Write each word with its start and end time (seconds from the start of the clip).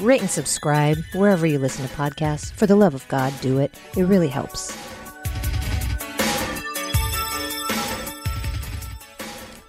rate 0.00 0.20
and 0.20 0.30
subscribe 0.30 0.98
wherever 1.14 1.46
you 1.46 1.58
listen 1.58 1.86
to 1.86 1.94
podcasts. 1.94 2.52
For 2.52 2.66
the 2.66 2.76
love 2.76 2.94
of 2.94 3.06
God, 3.08 3.32
do 3.40 3.58
it. 3.58 3.74
It 3.96 4.04
really 4.04 4.28
helps. 4.28 4.76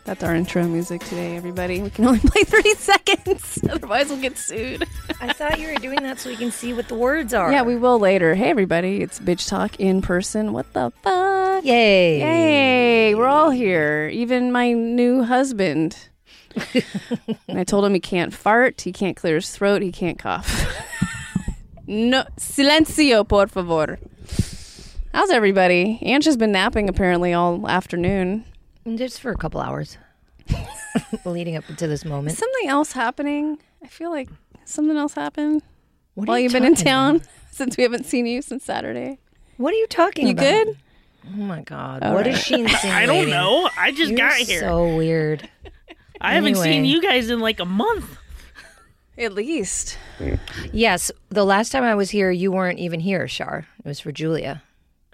That's 0.03 0.23
our 0.23 0.35
intro 0.35 0.67
music 0.67 0.99
today, 1.05 1.37
everybody. 1.37 1.81
We 1.81 1.89
can 1.89 2.05
only 2.05 2.19
play 2.25 2.43
30 2.43 2.73
seconds, 2.73 3.59
otherwise 3.69 4.09
we'll 4.09 4.19
get 4.19 4.37
sued. 4.37 4.83
I 5.21 5.31
thought 5.31 5.57
you 5.57 5.69
were 5.69 5.75
doing 5.75 6.03
that 6.03 6.19
so 6.19 6.29
we 6.29 6.35
can 6.35 6.51
see 6.51 6.73
what 6.73 6.89
the 6.89 6.95
words 6.95 7.33
are. 7.33 7.49
Yeah, 7.49 7.61
we 7.61 7.77
will 7.77 7.97
later. 7.97 8.35
Hey, 8.35 8.49
everybody, 8.49 9.01
it's 9.01 9.19
Bitch 9.19 9.47
Talk 9.47 9.79
in 9.79 10.01
person. 10.01 10.51
What 10.51 10.73
the 10.73 10.91
fuck? 11.01 11.63
Yay. 11.63 12.19
Yay, 12.19 13.15
we're 13.15 13.27
all 13.27 13.51
here. 13.51 14.09
Even 14.11 14.51
my 14.51 14.73
new 14.73 15.23
husband. 15.23 16.09
And 17.47 17.59
I 17.59 17.63
told 17.63 17.85
him 17.85 17.93
he 17.93 17.99
can't 17.99 18.33
fart, 18.33 18.81
he 18.81 18.91
can't 18.91 19.15
clear 19.17 19.35
his 19.35 19.49
throat, 19.51 19.81
he 19.81 19.91
can't 19.91 20.17
cough. 20.19 20.65
no, 21.87 22.23
silencio, 22.37 23.27
por 23.27 23.47
favor. 23.47 23.99
How's 25.13 25.29
everybody? 25.29 25.99
Ange 26.01 26.25
has 26.25 26.37
been 26.37 26.51
napping 26.51 26.87
apparently 26.89 27.33
all 27.33 27.67
afternoon. 27.67 28.45
Just 28.95 29.19
for 29.21 29.31
a 29.31 29.35
couple 29.37 29.59
hours. 29.61 29.97
Leading 31.25 31.55
up 31.57 31.65
to 31.77 31.87
this 31.87 32.05
moment. 32.05 32.37
Something 32.37 32.69
else 32.69 32.93
happening? 32.93 33.57
I 33.83 33.87
feel 33.87 34.09
like 34.09 34.29
something 34.65 34.97
else 34.97 35.13
happened 35.13 35.61
What 36.15 36.27
while 36.27 36.37
you 36.37 36.43
you've 36.43 36.53
been 36.53 36.63
in 36.65 36.75
town 36.75 37.17
about? 37.17 37.27
since 37.51 37.77
we 37.77 37.83
haven't 37.83 38.05
seen 38.05 38.25
you 38.25 38.41
since 38.41 38.63
Saturday. 38.63 39.19
What 39.57 39.73
are 39.73 39.77
you 39.77 39.87
talking 39.87 40.27
You 40.27 40.33
about? 40.33 40.45
You 40.45 40.65
good? 40.65 40.77
Oh 41.27 41.37
my 41.41 41.61
God. 41.61 42.01
All 42.03 42.13
What 42.15 42.25
is 42.25 42.35
right. 42.35 42.43
she 42.43 42.53
insinuating? 42.61 42.91
I 42.91 43.05
don't 43.05 43.29
know. 43.29 43.69
I 43.77 43.91
just 43.91 44.11
You're 44.11 44.17
got 44.17 44.37
here. 44.37 44.61
so 44.61 44.95
weird. 44.95 45.47
I 46.21 46.33
haven't 46.33 46.55
seen 46.55 46.85
you 46.85 47.01
guys 47.01 47.29
in 47.29 47.39
like 47.39 47.59
a 47.59 47.65
month. 47.65 48.17
At 49.17 49.33
least. 49.33 49.97
Yes, 50.71 51.11
the 51.29 51.43
last 51.45 51.71
time 51.71 51.83
I 51.83 51.95
was 51.95 52.09
here, 52.09 52.31
you 52.31 52.51
weren't 52.51 52.79
even 52.79 52.99
here, 53.01 53.27
Shar. 53.27 53.67
It 53.83 53.87
was 53.87 53.99
for 53.99 54.11
Julia. 54.11 54.63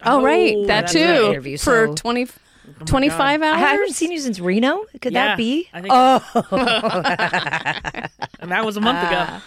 Oh, 0.03 0.22
right. 0.22 0.53
Oh, 0.55 0.66
That 0.67 0.81
that's 0.81 0.94
too. 0.94 0.99
that 0.99 1.23
interview, 1.23 1.58
For 1.58 1.88
so- 1.88 1.95
20, 1.95 2.27
Oh 2.81 2.86
25 2.86 3.39
God. 3.41 3.47
hours. 3.47 3.55
I 3.55 3.59
haven't 3.72 3.94
seen 3.94 4.11
you 4.11 4.19
since 4.19 4.39
Reno. 4.39 4.83
Could 5.02 5.14
Yeah, 5.14 5.27
that 5.30 5.38
be? 5.38 5.67
I 5.73 5.81
think- 5.81 5.94
oh, 5.94 6.22
And 8.39 8.52
that 8.52 8.64
was 8.66 8.77
a 8.77 8.81
month 8.81 8.99
Ah. 9.02 9.44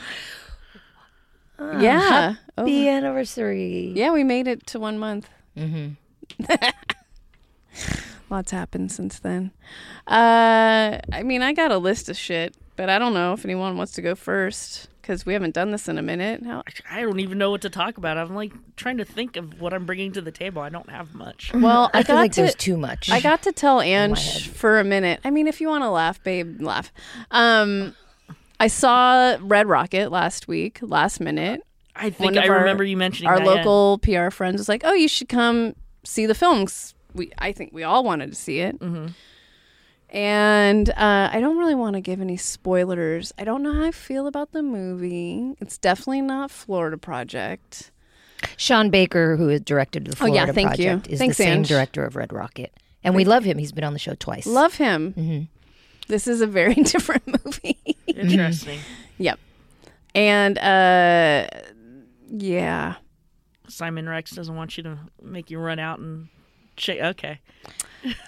ago. 1.60 1.78
Yeah. 1.80 2.34
Oh, 2.58 2.64
the 2.64 2.88
anniversary. 2.88 3.92
yeah, 3.94 4.10
we 4.10 4.24
made 4.24 4.48
it 4.48 4.66
to 4.68 4.80
one 4.80 4.98
month. 4.98 5.28
Lots 8.30 8.52
happened 8.52 8.92
since 8.92 9.18
then. 9.18 9.50
Uh, 10.06 10.98
I 11.12 11.22
mean, 11.24 11.42
I 11.42 11.52
got 11.52 11.72
a 11.72 11.78
list 11.78 12.08
of 12.08 12.16
shit, 12.16 12.56
but 12.76 12.88
I 12.88 12.98
don't 12.98 13.12
know 13.12 13.32
if 13.32 13.44
anyone 13.44 13.76
wants 13.76 13.92
to 13.94 14.02
go 14.02 14.14
first 14.14 14.88
because 15.02 15.26
we 15.26 15.32
haven't 15.32 15.52
done 15.54 15.72
this 15.72 15.88
in 15.88 15.98
a 15.98 16.02
minute. 16.02 16.44
How, 16.44 16.62
I 16.88 17.00
don't 17.02 17.18
even 17.18 17.38
know 17.38 17.50
what 17.50 17.62
to 17.62 17.70
talk 17.70 17.98
about. 17.98 18.16
I'm 18.16 18.34
like 18.34 18.52
trying 18.76 18.98
to 18.98 19.04
think 19.04 19.36
of 19.36 19.60
what 19.60 19.74
I'm 19.74 19.84
bringing 19.84 20.12
to 20.12 20.20
the 20.20 20.30
table. 20.30 20.62
I 20.62 20.68
don't 20.68 20.88
have 20.90 21.12
much. 21.14 21.52
well, 21.54 21.90
I, 21.92 21.98
I 21.98 22.02
feel 22.04 22.14
got 22.14 22.20
like 22.20 22.32
to. 22.32 22.42
there's 22.42 22.54
too 22.54 22.76
much. 22.76 23.10
I 23.10 23.20
got 23.20 23.42
to 23.42 23.52
tell 23.52 23.76
my 23.78 23.84
Ange 23.84 24.48
for 24.48 24.78
a 24.78 24.84
minute. 24.84 25.20
I 25.24 25.30
mean, 25.30 25.48
if 25.48 25.60
you 25.60 25.66
want 25.68 25.82
to 25.82 25.90
laugh, 25.90 26.22
babe, 26.22 26.62
laugh. 26.62 26.92
Um, 27.32 27.96
I 28.60 28.68
saw 28.68 29.38
Red 29.40 29.66
Rocket 29.66 30.12
last 30.12 30.46
week, 30.46 30.78
last 30.82 31.18
minute. 31.18 31.62
I 31.96 32.10
think 32.10 32.36
I 32.36 32.46
our- 32.46 32.60
remember 32.60 32.84
you 32.84 32.96
mentioning 32.96 33.28
Our 33.28 33.38
that, 33.38 33.44
yeah. 33.44 33.50
local 33.64 33.98
PR 33.98 34.30
friends 34.30 34.58
was 34.58 34.68
like, 34.68 34.82
"Oh, 34.84 34.92
you 34.94 35.08
should 35.08 35.28
come 35.28 35.74
see 36.04 36.26
the 36.26 36.34
films." 36.36 36.94
We, 37.14 37.32
I 37.38 37.52
think 37.52 37.72
we 37.72 37.82
all 37.82 38.04
wanted 38.04 38.30
to 38.30 38.34
see 38.36 38.60
it. 38.60 38.78
Mhm. 38.78 39.14
And 40.12 40.90
uh, 40.90 41.30
I 41.32 41.38
don't 41.40 41.56
really 41.56 41.74
want 41.76 41.94
to 41.94 42.00
give 42.00 42.20
any 42.20 42.36
spoilers. 42.36 43.32
I 43.38 43.44
don't 43.44 43.62
know 43.62 43.72
how 43.72 43.84
I 43.84 43.90
feel 43.92 44.26
about 44.26 44.50
the 44.52 44.62
movie. 44.62 45.54
It's 45.60 45.78
definitely 45.78 46.22
not 46.22 46.50
Florida 46.50 46.98
Project. 46.98 47.92
Sean 48.56 48.90
Baker, 48.90 49.36
who 49.36 49.48
has 49.48 49.60
directed 49.60 50.06
the 50.06 50.16
Oh, 50.20 50.26
yeah, 50.26 50.46
Florida 50.46 50.52
thank 50.52 50.78
you. 50.78 50.86
Project, 50.86 51.06
is 51.08 51.18
Thanks, 51.18 51.36
the 51.36 51.44
same 51.44 51.58
Ange. 51.58 51.68
director 51.68 52.04
of 52.04 52.16
Red 52.16 52.32
Rocket, 52.32 52.72
and 53.04 53.14
we 53.14 53.24
love 53.24 53.44
him. 53.44 53.58
He's 53.58 53.70
been 53.70 53.84
on 53.84 53.92
the 53.92 53.98
show 53.98 54.14
twice. 54.14 54.46
Love 54.46 54.74
him. 54.74 55.12
hmm 55.12 55.40
This 56.08 56.26
is 56.26 56.40
a 56.40 56.46
very 56.46 56.74
different 56.82 57.26
movie. 57.44 57.78
Interesting. 58.06 58.80
Yep. 59.18 59.38
And 60.14 60.56
uh, 60.58 61.46
yeah, 62.30 62.94
Simon 63.68 64.08
Rex 64.08 64.30
doesn't 64.30 64.56
want 64.56 64.78
you 64.78 64.82
to 64.84 64.98
make 65.22 65.50
you 65.50 65.58
run 65.58 65.78
out 65.78 65.98
and 65.98 66.28
shake. 66.80 67.00
Okay. 67.00 67.40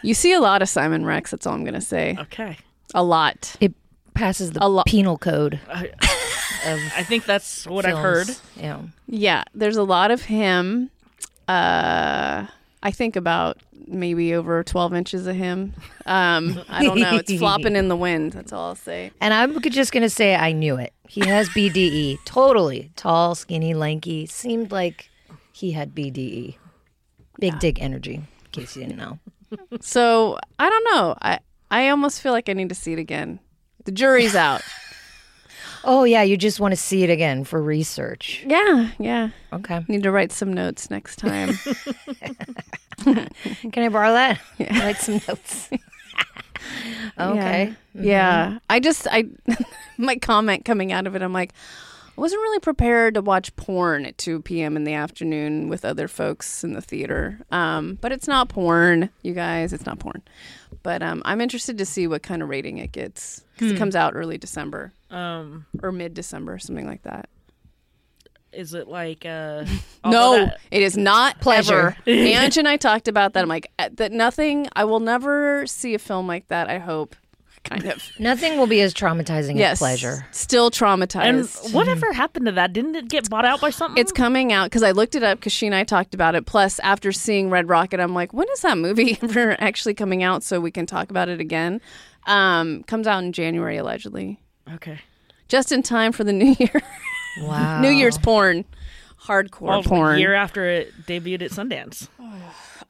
you 0.03 0.15
see 0.15 0.33
a 0.33 0.41
lot 0.41 0.63
of 0.63 0.69
Simon 0.69 1.05
Rex. 1.07 1.31
That's 1.31 1.47
all 1.47 1.55
I'm 1.55 1.65
gonna 1.65 1.81
say. 1.81 2.17
Okay. 2.19 2.57
A 2.95 3.03
lot. 3.03 3.57
It 3.61 3.73
passes 4.15 4.53
the 4.53 4.65
A 4.65 4.69
lo- 4.69 4.83
penal 4.87 5.17
code 5.17 5.59
I, 5.71 5.91
I 6.65 7.03
think 7.03 7.25
that's 7.25 7.67
what 7.67 7.87
I've 7.87 7.97
heard. 7.99 8.29
Yeah. 8.57 8.83
Yeah, 9.07 9.45
there's 9.55 9.77
a 9.79 9.83
lot 9.83 10.11
of 10.11 10.23
him. 10.23 10.91
Uh, 11.49 12.47
I 12.83 12.91
think 12.91 13.17
about 13.17 13.59
maybe 13.89 14.35
over 14.35 14.63
12 14.63 14.95
inches 14.95 15.27
of 15.27 15.35
him. 15.37 15.75
Um, 16.07 16.61
I 16.69 16.85
don't 16.85 17.01
know. 17.01 17.17
It's 17.17 17.33
flopping 17.35 17.75
in 17.77 17.89
the 17.89 17.97
wind. 17.97 18.33
That's 18.33 18.53
all 18.53 18.69
I'll 18.69 18.75
say. 18.77 19.11
And 19.21 19.33
I'm 19.35 19.61
just 19.61 19.93
gonna 19.93 20.09
say 20.11 20.35
I 20.37 20.53
knew 20.53 20.77
it. 20.77 20.93
He 21.09 21.27
has 21.27 21.49
BDE. 21.51 22.19
totally 22.25 22.93
tall, 22.97 23.35
skinny, 23.35 23.75
lanky. 23.75 24.27
Seemed 24.27 24.71
like 24.71 25.11
he 25.53 25.73
had 25.73 25.95
BDE. 25.95 26.57
Big 27.41 27.59
dick 27.59 27.83
energy. 27.83 28.23
In 28.55 28.61
case 28.63 28.77
you 28.77 28.85
didn't 28.85 28.99
know. 28.99 29.19
So 29.81 30.39
I 30.59 30.69
don't 30.69 30.85
know. 30.95 31.15
I 31.21 31.39
I 31.71 31.89
almost 31.89 32.21
feel 32.21 32.33
like 32.33 32.49
I 32.49 32.53
need 32.53 32.69
to 32.69 32.75
see 32.75 32.93
it 32.93 32.99
again. 32.99 33.41
The 33.85 33.93
jury's 33.93 34.35
out. 34.35 34.63
Oh 35.85 36.05
yeah, 36.05 36.23
you 36.23 36.37
just 36.37 36.61
want 36.61 36.71
to 36.71 36.77
see 36.77 37.03
it 37.03 37.11
again 37.11 37.43
for 37.43 37.61
research. 37.61 38.45
yeah, 38.47 38.91
yeah. 39.01 39.31
Okay. 39.53 39.85
Need 39.89 40.05
to 40.05 40.13
write 40.13 40.31
some 40.31 40.53
notes 40.53 40.91
next 40.91 41.17
time. 41.17 41.55
Can 43.03 43.29
I 43.77 43.89
borrow 43.89 44.13
that? 44.13 44.41
Write 44.61 44.99
some 44.99 45.21
notes. 45.27 45.69
okay. 45.73 45.81
Yeah. 47.19 47.67
Mm-hmm. 47.97 48.05
Yeah. 48.05 48.59
I 48.71 48.79
just 48.79 49.09
I 49.11 49.25
my 49.99 50.17
comment 50.19 50.65
coming 50.65 50.93
out 50.93 51.09
of 51.09 51.17
it, 51.17 51.23
I'm 51.23 51.33
like, 51.33 51.53
I 52.17 52.21
wasn't 52.21 52.43
really 52.43 52.61
prepared 52.61 53.15
to 53.15 53.23
watch 53.23 53.55
porn 53.57 54.05
at 54.05 54.19
2 54.19 54.43
p.m. 54.43 54.77
in 54.77 54.85
the 54.85 54.93
afternoon 54.93 55.69
with 55.69 55.85
other 55.85 56.09
folks 56.09 56.63
in 56.63 56.75
the 56.75 56.83
theater. 56.83 57.39
Um, 57.51 57.97
but 58.01 58.13
it's 58.13 58.29
not 58.29 58.49
porn, 58.51 59.09
you 59.23 59.33
guys. 59.33 59.73
It's 59.73 59.87
not 59.87 59.99
porn. 59.99 60.23
But 60.83 61.03
um, 61.03 61.23
I'm 61.25 61.41
interested 61.41 61.79
to 61.79 61.87
see 61.87 62.07
what 62.07 62.23
kind 62.23 62.43
of 62.43 62.49
rating 62.49 62.79
it 62.79 62.93
gets 62.93 63.45
because 63.55 63.73
it 63.73 63.79
comes 63.79 63.97
out 63.97 64.13
early 64.15 64.37
December 64.37 64.93
Um, 65.11 65.65
or 65.83 65.91
mid 65.91 66.13
December, 66.15 66.59
something 66.59 66.87
like 66.87 67.03
that. 67.03 67.29
is 68.53 68.75
it 68.75 68.89
like 68.89 69.25
uh? 69.25 69.65
no, 70.05 70.51
it 70.71 70.83
is 70.83 70.97
not 70.97 71.41
Pleasure. 71.41 71.97
pleasure. 72.05 72.21
Ange 72.29 72.59
and 72.59 72.69
I 72.69 72.77
talked 72.77 73.09
about 73.09 73.33
that. 73.33 73.43
I'm 73.43 73.49
like, 73.49 73.71
uh, 73.79 73.89
that 73.95 74.13
nothing. 74.13 74.69
I 74.75 74.85
will 74.85 75.01
never 75.01 75.67
see 75.67 75.95
a 75.95 75.99
film 75.99 76.27
like 76.27 76.49
that. 76.49 76.69
I 76.69 76.79
hope, 76.79 77.17
kind 77.71 77.85
of. 77.87 78.03
Nothing 78.19 78.59
will 78.59 78.67
be 78.67 78.81
as 78.81 78.93
traumatizing 78.93 79.57
yes, 79.57 79.73
as 79.75 79.79
pleasure. 79.79 80.27
Still 80.33 80.71
traumatizing. 80.71 81.25
and 81.25 81.39
traumatized. 81.45 81.73
whatever 81.75 82.13
happened 82.13 82.47
to 82.47 82.53
that? 82.53 82.73
Didn't 82.73 82.95
it 82.97 83.09
get 83.09 83.29
bought 83.31 83.45
out 83.45 83.61
by 83.61 83.71
something? 83.71 84.01
It's 84.01 84.13
coming 84.13 84.53
out 84.53 84.65
because 84.67 84.83
I 84.83 84.91
looked 84.91 85.15
it 85.15 85.23
up 85.23 85.39
because 85.39 85.53
she 85.53 85.67
and 85.67 85.75
I 85.75 85.85
talked 85.85 86.15
about 86.15 86.35
it. 86.35 86.45
Plus, 86.47 86.79
after 86.81 87.13
seeing 87.13 87.51
Red 87.51 87.69
Rocket, 87.69 88.01
I'm 88.01 88.15
like, 88.15 88.33
when 88.33 88.49
is 88.53 88.61
that 88.63 88.79
movie 88.79 89.17
ever 89.23 89.57
actually 89.61 89.95
coming 89.95 90.23
out 90.23 90.43
so 90.43 90.61
we 90.61 90.71
can 90.71 90.87
talk 90.87 91.11
about 91.11 91.29
it 91.29 91.41
again? 91.41 91.81
Um, 92.27 92.83
comes 92.85 93.07
out 93.07 93.23
in 93.25 93.33
January 93.33 93.77
allegedly, 93.77 94.41
okay. 94.75 95.01
just 95.49 95.73
in 95.73 95.83
time 95.83 96.13
for 96.13 96.23
the 96.25 96.33
New 96.33 96.55
Year, 96.59 96.81
Wow. 97.41 97.81
New 97.81 97.89
Year's 97.91 98.17
porn, 98.19 98.65
hardcore 99.25 99.61
Well, 99.63 99.83
porn. 99.83 100.17
a 100.17 100.19
year 100.21 100.33
after 100.35 100.65
it 100.67 100.93
debuted 101.07 101.43
at 101.43 101.51
Sundance. 101.51 102.09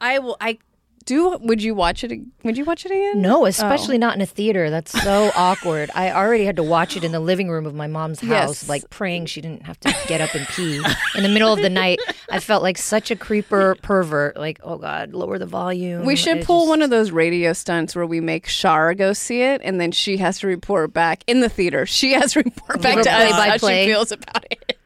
I 0.01 0.19
will. 0.19 0.37
I 0.41 0.59
do. 1.05 1.37
Would 1.41 1.61
you 1.61 1.73
watch 1.75 2.03
it? 2.03 2.19
Would 2.43 2.57
you 2.57 2.65
watch 2.65 2.85
it 2.85 2.91
again? 2.91 3.21
No, 3.21 3.45
especially 3.45 3.97
not 3.97 4.15
in 4.15 4.21
a 4.21 4.25
theater. 4.25 4.69
That's 4.69 4.91
so 5.03 5.31
awkward. 5.35 5.89
I 5.95 6.11
already 6.11 6.45
had 6.45 6.55
to 6.57 6.63
watch 6.63 6.95
it 6.97 7.03
in 7.03 7.11
the 7.11 7.19
living 7.19 7.49
room 7.49 7.65
of 7.65 7.73
my 7.75 7.87
mom's 7.87 8.19
house, 8.19 8.29
Yes. 8.63 8.69
like 8.69 8.89
praying 8.89 9.25
she 9.27 9.41
didn't 9.41 9.63
have 9.63 9.79
to 9.81 9.95
get 10.07 10.21
up 10.21 10.33
and 10.35 10.47
pee 10.47 10.77
in 11.15 11.23
the 11.23 11.29
middle 11.29 11.51
of 11.53 11.59
the 11.61 11.69
night. 11.69 11.99
I 12.29 12.39
felt 12.39 12.63
like 12.63 12.77
such 12.77 13.11
a 13.11 13.15
creeper 13.15 13.75
pervert. 13.81 14.37
Like, 14.37 14.59
oh 14.63 14.77
God, 14.77 15.13
lower 15.13 15.37
the 15.37 15.45
volume. 15.45 16.05
We 16.05 16.15
should 16.15 16.37
I 16.39 16.43
pull 16.43 16.61
just- 16.61 16.69
one 16.69 16.81
of 16.81 16.89
those 16.89 17.11
radio 17.11 17.53
stunts 17.53 17.95
where 17.95 18.05
we 18.05 18.19
make 18.19 18.47
Shar 18.47 18.93
go 18.93 19.13
see 19.13 19.41
it, 19.41 19.61
and 19.63 19.79
then 19.79 19.91
she 19.91 20.17
has 20.17 20.39
to 20.39 20.47
report 20.47 20.93
back 20.93 21.23
in 21.27 21.39
the 21.41 21.49
theater. 21.49 21.85
She 21.85 22.13
has 22.13 22.33
to 22.33 22.39
report 22.43 22.81
back 22.81 23.01
to 23.03 23.11
us 23.11 23.31
how 23.31 23.57
she 23.57 23.85
feels 23.85 24.11
about 24.11 24.45
it. 24.51 24.77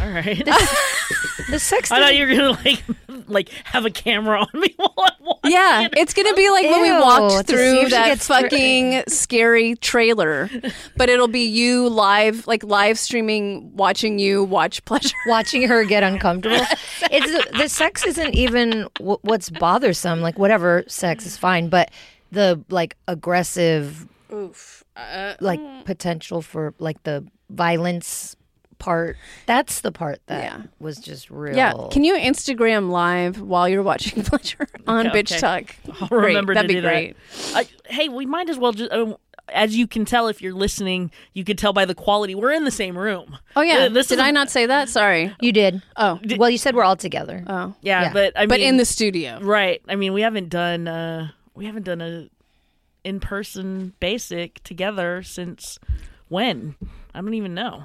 All 0.00 0.10
right. 0.10 0.44
The 1.48 1.58
sex. 1.58 1.90
I 1.90 2.00
thought 2.00 2.16
you 2.16 2.26
were 2.26 2.32
gonna 2.34 2.50
like 2.64 2.82
like 3.28 3.48
have 3.64 3.84
a 3.84 3.90
camera 3.90 4.40
on 4.40 4.60
me 4.60 4.72
while 4.76 4.92
I'm 4.98 5.12
watching. 5.24 5.50
Yeah, 5.52 5.82
it. 5.82 5.94
it's 5.96 6.14
gonna 6.14 6.34
be 6.34 6.48
like 6.50 6.64
when 6.64 6.82
we 6.82 6.88
Ew, 6.88 7.00
walked 7.00 7.46
to 7.48 7.52
see 7.52 7.52
through 7.56 7.78
if 7.80 7.84
she 7.88 7.90
that 7.90 8.06
gets 8.06 8.26
through- 8.26 8.36
fucking 8.42 9.02
scary 9.08 9.74
trailer, 9.76 10.48
but 10.96 11.08
it'll 11.08 11.28
be 11.28 11.44
you 11.46 11.88
live, 11.88 12.46
like 12.46 12.62
live 12.64 12.98
streaming, 12.98 13.74
watching 13.76 14.18
you 14.18 14.44
watch 14.44 14.84
pleasure. 14.84 15.14
watching 15.26 15.66
her 15.68 15.84
get 15.84 16.02
uncomfortable. 16.02 16.64
It's 17.10 17.58
the 17.58 17.68
sex 17.68 18.04
isn't 18.04 18.34
even 18.34 18.88
w- 18.98 19.18
what's 19.22 19.50
bothersome. 19.50 20.20
Like 20.20 20.38
whatever 20.38 20.84
sex 20.88 21.26
is 21.26 21.36
fine, 21.36 21.68
but 21.68 21.90
the 22.32 22.62
like 22.70 22.96
aggressive, 23.08 24.06
Oof. 24.32 24.84
Uh, 24.96 25.34
like 25.40 25.60
potential 25.84 26.42
for 26.42 26.74
like 26.78 27.02
the 27.04 27.26
violence 27.48 28.36
part. 28.80 29.16
That's 29.46 29.80
the 29.82 29.92
part 29.92 30.20
that 30.26 30.42
Yeah. 30.42 30.62
was 30.80 30.98
just 30.98 31.30
real. 31.30 31.54
yeah, 31.56 31.72
can 31.92 32.02
you 32.02 32.14
Instagram 32.16 32.90
live 32.90 33.40
while 33.40 33.68
you're 33.68 33.84
watching 33.84 34.22
pleasure 34.24 34.66
on 34.88 35.06
Okay, 35.06 35.22
Bitch 35.22 35.30
okay. 35.32 35.38
Talk? 35.40 35.76
I'll 36.02 36.08
Great. 36.08 36.26
remember 36.28 36.54
That'd 36.54 36.68
to 36.68 36.74
be 36.74 36.80
do 36.80 36.86
great. 36.86 37.16
that. 37.52 37.56
I, 37.88 37.92
hey, 37.92 38.08
we 38.08 38.26
might 38.26 38.48
as 38.50 38.58
well 38.58 38.72
just. 38.72 38.90
Uh, 38.90 39.14
as 39.52 39.76
you 39.76 39.88
can 39.88 40.04
tell, 40.04 40.28
if 40.28 40.40
you're 40.40 40.54
listening, 40.54 41.10
you 41.34 41.42
could 41.42 41.58
tell 41.58 41.72
by 41.72 41.84
the 41.84 41.94
quality. 41.94 42.36
We're 42.36 42.52
in 42.52 42.64
the 42.64 42.70
same 42.70 42.96
room. 42.96 43.36
Oh 43.56 43.62
yeah, 43.62 43.86
Uh, 43.86 43.88
this 43.88 44.06
did 44.06 44.20
is- 44.20 44.24
I 44.24 44.30
not 44.30 44.48
say 44.48 44.66
that? 44.66 44.88
Sorry. 44.88 45.34
You 45.40 45.50
did. 45.50 45.82
Oh, 45.96 46.20
Well, 46.36 46.48
you 46.50 46.56
said 46.58 46.76
we're 46.76 46.84
all 46.84 46.94
together. 46.94 47.42
oh, 47.48 47.74
Yeah, 47.82 48.02
Yeah. 48.02 48.12
but 48.12 48.32
I 48.36 48.40
mean, 48.42 48.48
but 48.48 48.60
in 48.60 48.76
the 48.76 48.84
studio. 48.84 49.40
right. 49.42 49.82
I 49.88 49.96
mean, 49.96 50.12
we 50.12 50.22
haven't 50.22 50.50
done. 50.50 50.86
uh 50.86 51.30
We 51.54 51.66
haven't 51.66 51.82
done 51.82 52.00
a 52.00 52.28
in-person 53.02 53.94
basic 53.98 54.62
together 54.62 55.22
since 55.22 55.78
when? 56.28 56.76
I 57.14 57.20
don't 57.20 57.34
even 57.34 57.54
know. 57.54 57.84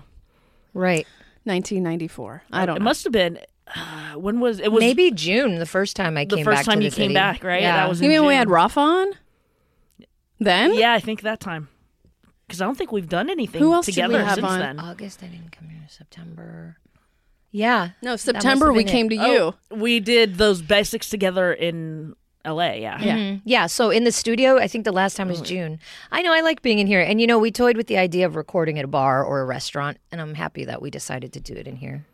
Right. 0.75 1.07
1994. 1.45 2.43
I 2.51 2.65
don't 2.67 2.75
It 2.75 2.79
know. 2.79 2.83
must 2.83 3.03
have 3.05 3.13
been. 3.13 3.39
Uh, 3.75 4.13
when 4.13 4.39
was 4.39 4.59
it? 4.59 4.71
Was 4.71 4.79
Maybe 4.79 5.09
June, 5.11 5.55
the 5.57 5.65
first 5.65 5.95
time 5.95 6.17
I 6.17 6.25
the 6.25 6.35
came 6.35 6.45
first 6.45 6.57
back 6.59 6.65
time 6.65 6.77
to 6.79 6.83
you 6.85 6.89
the 6.91 6.95
came 6.95 7.05
city. 7.05 7.13
back, 7.15 7.43
right? 7.43 7.61
Yeah. 7.63 7.77
That 7.77 7.89
was 7.89 7.99
you 7.99 8.05
in 8.05 8.11
mean 8.11 8.25
we 8.27 8.35
had 8.35 8.45
June. 8.47 8.53
Rafa 8.53 8.79
on? 8.79 9.07
Then? 10.39 10.73
Yeah, 10.75 10.93
I 10.93 10.99
think 10.99 11.21
that 11.21 11.39
time. 11.39 11.69
Because 12.45 12.61
I 12.61 12.65
don't 12.65 12.77
think 12.77 12.91
we've 12.91 13.09
done 13.09 13.29
anything 13.29 13.61
Who 13.61 13.73
else 13.73 13.87
did 13.87 13.95
we 13.95 14.01
together 14.03 14.23
have 14.23 14.35
since 14.35 14.45
on? 14.47 14.59
then. 14.59 14.79
August. 14.79 15.23
I 15.23 15.27
didn't 15.27 15.51
come 15.51 15.69
here. 15.69 15.81
September. 15.87 16.77
Yeah. 17.51 17.89
No, 18.03 18.15
September 18.17 18.71
we 18.71 18.83
been 18.83 18.87
it. 18.89 18.91
came 18.91 19.09
to 19.09 19.15
you. 19.15 19.21
Oh, 19.71 19.75
we 19.75 19.99
did 19.99 20.35
those 20.35 20.61
basics 20.61 21.09
together 21.09 21.51
in 21.53 22.13
L.A. 22.45 22.79
Yeah, 22.81 23.01
Yeah. 23.01 23.17
Mhm. 23.17 23.41
Yeah. 23.43 23.65
So 23.67 23.89
in 23.89 24.03
the 24.05 24.11
studio, 24.11 24.57
I 24.57 24.67
think 24.67 24.85
the 24.85 24.91
last 24.93 25.17
time 25.17 25.27
was 25.27 25.41
June. 25.41 25.79
I 26.11 26.21
know 26.21 26.31
I 26.33 26.41
like 26.41 26.61
being 26.61 26.79
in 26.79 26.87
here. 26.87 27.01
And, 27.01 27.19
you 27.19 27.27
know, 27.27 27.39
we 27.39 27.51
toyed 27.51 27.75
with 27.75 27.87
the 27.87 27.97
idea 27.97 28.25
of 28.25 28.35
recording 28.35 28.79
at 28.79 28.85
a 28.85 28.87
bar 28.87 29.23
or 29.23 29.41
a 29.41 29.45
restaurant. 29.45 29.97
And 30.11 30.21
I'm 30.21 30.35
happy 30.35 30.65
that 30.65 30.81
we 30.81 30.89
decided 30.89 31.33
to 31.33 31.39
do 31.39 31.53
it 31.53 31.67
in 31.67 31.75
here. 31.77 32.05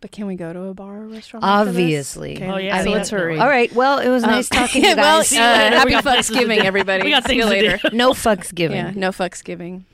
But 0.00 0.10
can 0.10 0.26
we 0.26 0.34
go 0.34 0.52
to 0.52 0.62
a 0.64 0.74
bar 0.74 1.02
or 1.02 1.06
restaurant? 1.06 1.44
after 1.44 1.70
this? 1.70 1.80
Obviously. 1.80 2.34
Okay, 2.36 2.48
Oh, 2.50 2.56
yeah, 2.56 2.78
so 2.78 2.84
mean- 2.86 2.94
let's 2.94 3.10
hurry. 3.10 3.38
All 3.38 3.48
right. 3.48 3.72
Well, 3.72 3.98
it 4.00 4.08
was 4.08 4.24
nice 4.24 4.50
Um, 4.50 4.58
talking 4.58 4.82
to 4.82 4.88
you 4.88 4.96
well, 4.96 5.18
guys. 5.20 5.20
uh, 5.20 5.24
See 5.24 5.36
you 5.36 5.42
later. 5.42 5.70
We 5.70 5.76
happy 5.76 5.90
got 5.92 6.04
Thanksgiving, 6.04 6.58
everybody. 6.60 7.04
We 7.04 7.10
got 7.10 7.24
See 7.26 7.36
you 7.36 7.42
things 7.48 7.54
to 7.54 7.60
later. 7.78 7.90
no 7.96 8.10
fucks 8.12 8.52
given. 8.52 8.76
Yeah, 8.76 8.92
no 8.96 9.10
fucks 9.10 9.44
giving. 9.44 9.84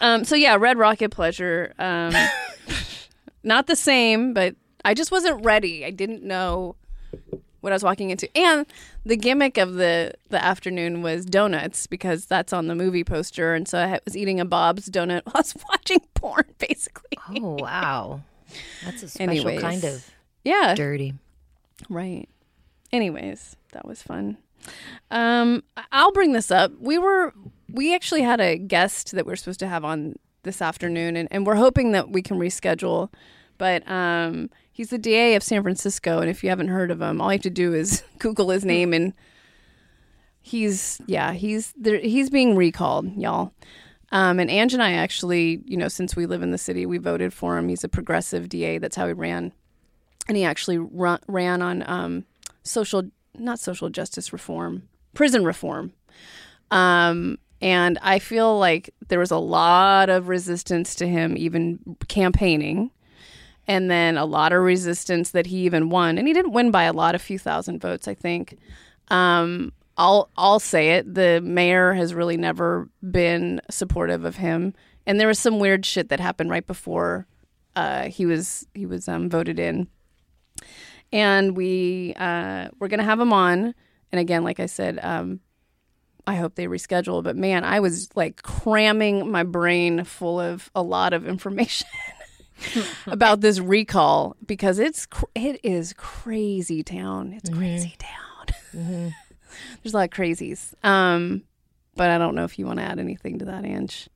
Um, 0.00 0.24
so 0.24 0.36
yeah, 0.36 0.54
Red 0.56 0.78
Rocket 0.78 1.10
Pleasure. 1.10 1.74
Um, 1.78 2.14
not 3.42 3.66
the 3.66 3.76
same, 3.76 4.32
but 4.34 4.54
I 4.84 4.94
just 4.94 5.10
wasn't 5.10 5.44
ready. 5.44 5.84
I 5.84 5.90
didn't 5.90 6.22
know 6.22 6.76
what 7.62 7.72
I 7.72 7.74
was 7.74 7.82
walking 7.82 8.10
into, 8.10 8.28
and 8.36 8.66
the 9.06 9.16
gimmick 9.16 9.56
of 9.56 9.74
the 9.74 10.12
the 10.28 10.44
afternoon 10.44 11.00
was 11.02 11.24
donuts 11.24 11.86
because 11.86 12.26
that's 12.26 12.52
on 12.52 12.66
the 12.66 12.74
movie 12.74 13.04
poster, 13.04 13.54
and 13.54 13.66
so 13.66 13.78
I 13.78 13.98
was 14.04 14.16
eating 14.16 14.38
a 14.38 14.44
Bob's 14.44 14.90
donut 14.90 15.22
while 15.24 15.36
I 15.36 15.38
was 15.38 15.54
watching 15.70 16.00
porn, 16.14 16.44
basically. 16.58 17.16
Oh, 17.40 17.56
wow. 17.60 18.20
That's 18.84 19.02
a 19.02 19.08
special 19.08 19.30
Anyways. 19.30 19.60
kind 19.62 19.84
of 19.84 20.10
Yeah, 20.44 20.74
dirty. 20.74 21.14
Right. 21.88 22.28
Anyways, 22.92 23.56
that 23.72 23.86
was 23.86 24.02
fun. 24.02 24.36
Um, 25.10 25.62
I'll 25.90 26.12
bring 26.12 26.32
this 26.32 26.50
up. 26.50 26.72
We 26.78 26.98
were 26.98 27.32
we 27.72 27.94
actually 27.94 28.22
had 28.22 28.40
a 28.40 28.58
guest 28.58 29.12
that 29.12 29.24
we 29.26 29.32
are 29.32 29.36
supposed 29.36 29.60
to 29.60 29.68
have 29.68 29.84
on 29.84 30.16
this 30.42 30.60
afternoon, 30.60 31.16
and, 31.16 31.28
and 31.30 31.46
we're 31.46 31.54
hoping 31.56 31.92
that 31.92 32.10
we 32.10 32.20
can 32.22 32.38
reschedule. 32.38 33.10
But 33.58 33.88
um, 33.88 34.50
he's 34.72 34.90
the 34.90 34.98
DA 34.98 35.34
of 35.34 35.42
San 35.42 35.62
Francisco, 35.62 36.20
and 36.20 36.30
if 36.30 36.42
you 36.42 36.50
haven't 36.50 36.68
heard 36.68 36.90
of 36.90 37.00
him, 37.00 37.20
all 37.20 37.28
you 37.28 37.36
have 37.36 37.42
to 37.42 37.50
do 37.50 37.74
is 37.74 38.02
Google 38.18 38.50
his 38.50 38.64
name, 38.64 38.92
and 38.92 39.12
he's 40.40 41.00
yeah 41.06 41.32
he's 41.32 41.72
there, 41.76 41.98
he's 41.98 42.30
being 42.30 42.56
recalled, 42.56 43.16
y'all. 43.16 43.52
Um, 44.10 44.38
and 44.38 44.50
Ange 44.50 44.74
and 44.74 44.82
I 44.82 44.92
actually, 44.92 45.62
you 45.64 45.76
know, 45.76 45.88
since 45.88 46.14
we 46.14 46.26
live 46.26 46.42
in 46.42 46.50
the 46.50 46.58
city, 46.58 46.84
we 46.84 46.98
voted 46.98 47.32
for 47.32 47.56
him. 47.56 47.68
He's 47.68 47.82
a 47.82 47.88
progressive 47.88 48.48
DA. 48.50 48.76
That's 48.76 48.94
how 48.94 49.06
he 49.06 49.14
ran 49.14 49.52
and 50.28 50.36
he 50.36 50.44
actually 50.44 50.78
run, 50.78 51.18
ran 51.26 51.62
on 51.62 51.88
um, 51.88 52.24
social, 52.62 53.04
not 53.36 53.58
social 53.58 53.90
justice 53.90 54.32
reform, 54.32 54.88
prison 55.14 55.44
reform. 55.44 55.92
Um, 56.70 57.38
and 57.60 57.98
I 58.02 58.18
feel 58.18 58.58
like 58.58 58.90
there 59.08 59.18
was 59.18 59.30
a 59.30 59.38
lot 59.38 60.10
of 60.10 60.28
resistance 60.28 60.94
to 60.96 61.06
him 61.06 61.36
even 61.36 61.96
campaigning, 62.08 62.90
and 63.66 63.90
then 63.90 64.16
a 64.16 64.24
lot 64.24 64.52
of 64.52 64.62
resistance 64.62 65.30
that 65.30 65.46
he 65.46 65.58
even 65.58 65.88
won, 65.88 66.18
and 66.18 66.26
he 66.26 66.34
didn't 66.34 66.52
win 66.52 66.70
by 66.70 66.84
a 66.84 66.92
lot, 66.92 67.14
a 67.14 67.18
few 67.18 67.38
thousand 67.38 67.80
votes, 67.80 68.08
I 68.08 68.14
think. 68.14 68.58
Um, 69.08 69.72
I'll 69.96 70.30
I'll 70.36 70.60
say 70.60 70.92
it. 70.92 71.14
The 71.14 71.40
mayor 71.42 71.92
has 71.92 72.14
really 72.14 72.36
never 72.36 72.88
been 73.08 73.60
supportive 73.70 74.24
of 74.24 74.36
him, 74.36 74.74
and 75.06 75.20
there 75.20 75.28
was 75.28 75.38
some 75.38 75.58
weird 75.58 75.84
shit 75.84 76.08
that 76.08 76.20
happened 76.20 76.50
right 76.50 76.66
before 76.66 77.26
uh, 77.76 78.04
he 78.08 78.26
was 78.26 78.66
he 78.74 78.86
was 78.86 79.08
um, 79.08 79.28
voted 79.28 79.58
in 79.58 79.88
and 81.12 81.56
we 81.56 82.14
uh, 82.16 82.68
we're 82.78 82.88
gonna 82.88 83.04
have 83.04 83.20
him 83.20 83.32
on. 83.32 83.74
And 84.10 84.20
again, 84.20 84.44
like 84.44 84.60
I 84.60 84.66
said, 84.66 84.98
um, 85.02 85.40
I 86.26 86.36
hope 86.36 86.54
they 86.54 86.66
reschedule. 86.66 87.22
But 87.22 87.36
man, 87.36 87.64
I 87.64 87.80
was 87.80 88.08
like 88.14 88.42
cramming 88.42 89.30
my 89.30 89.42
brain 89.42 90.04
full 90.04 90.40
of 90.40 90.70
a 90.74 90.82
lot 90.82 91.12
of 91.12 91.26
information 91.26 91.88
about 93.06 93.40
this 93.40 93.58
recall 93.58 94.36
because 94.46 94.78
it's 94.78 95.06
it 95.34 95.60
is 95.62 95.92
crazy 95.96 96.82
town. 96.82 97.32
It's 97.32 97.50
crazy 97.50 97.94
town. 97.98 98.46
There's 99.82 99.94
a 99.94 99.96
lot 99.96 100.04
of 100.04 100.10
crazies. 100.10 100.74
Um, 100.84 101.42
but 101.94 102.10
I 102.10 102.18
don't 102.18 102.34
know 102.34 102.44
if 102.44 102.58
you 102.58 102.66
want 102.66 102.78
to 102.78 102.84
add 102.84 102.98
anything 102.98 103.38
to 103.40 103.44
that, 103.46 103.64
Ange. 103.64 104.08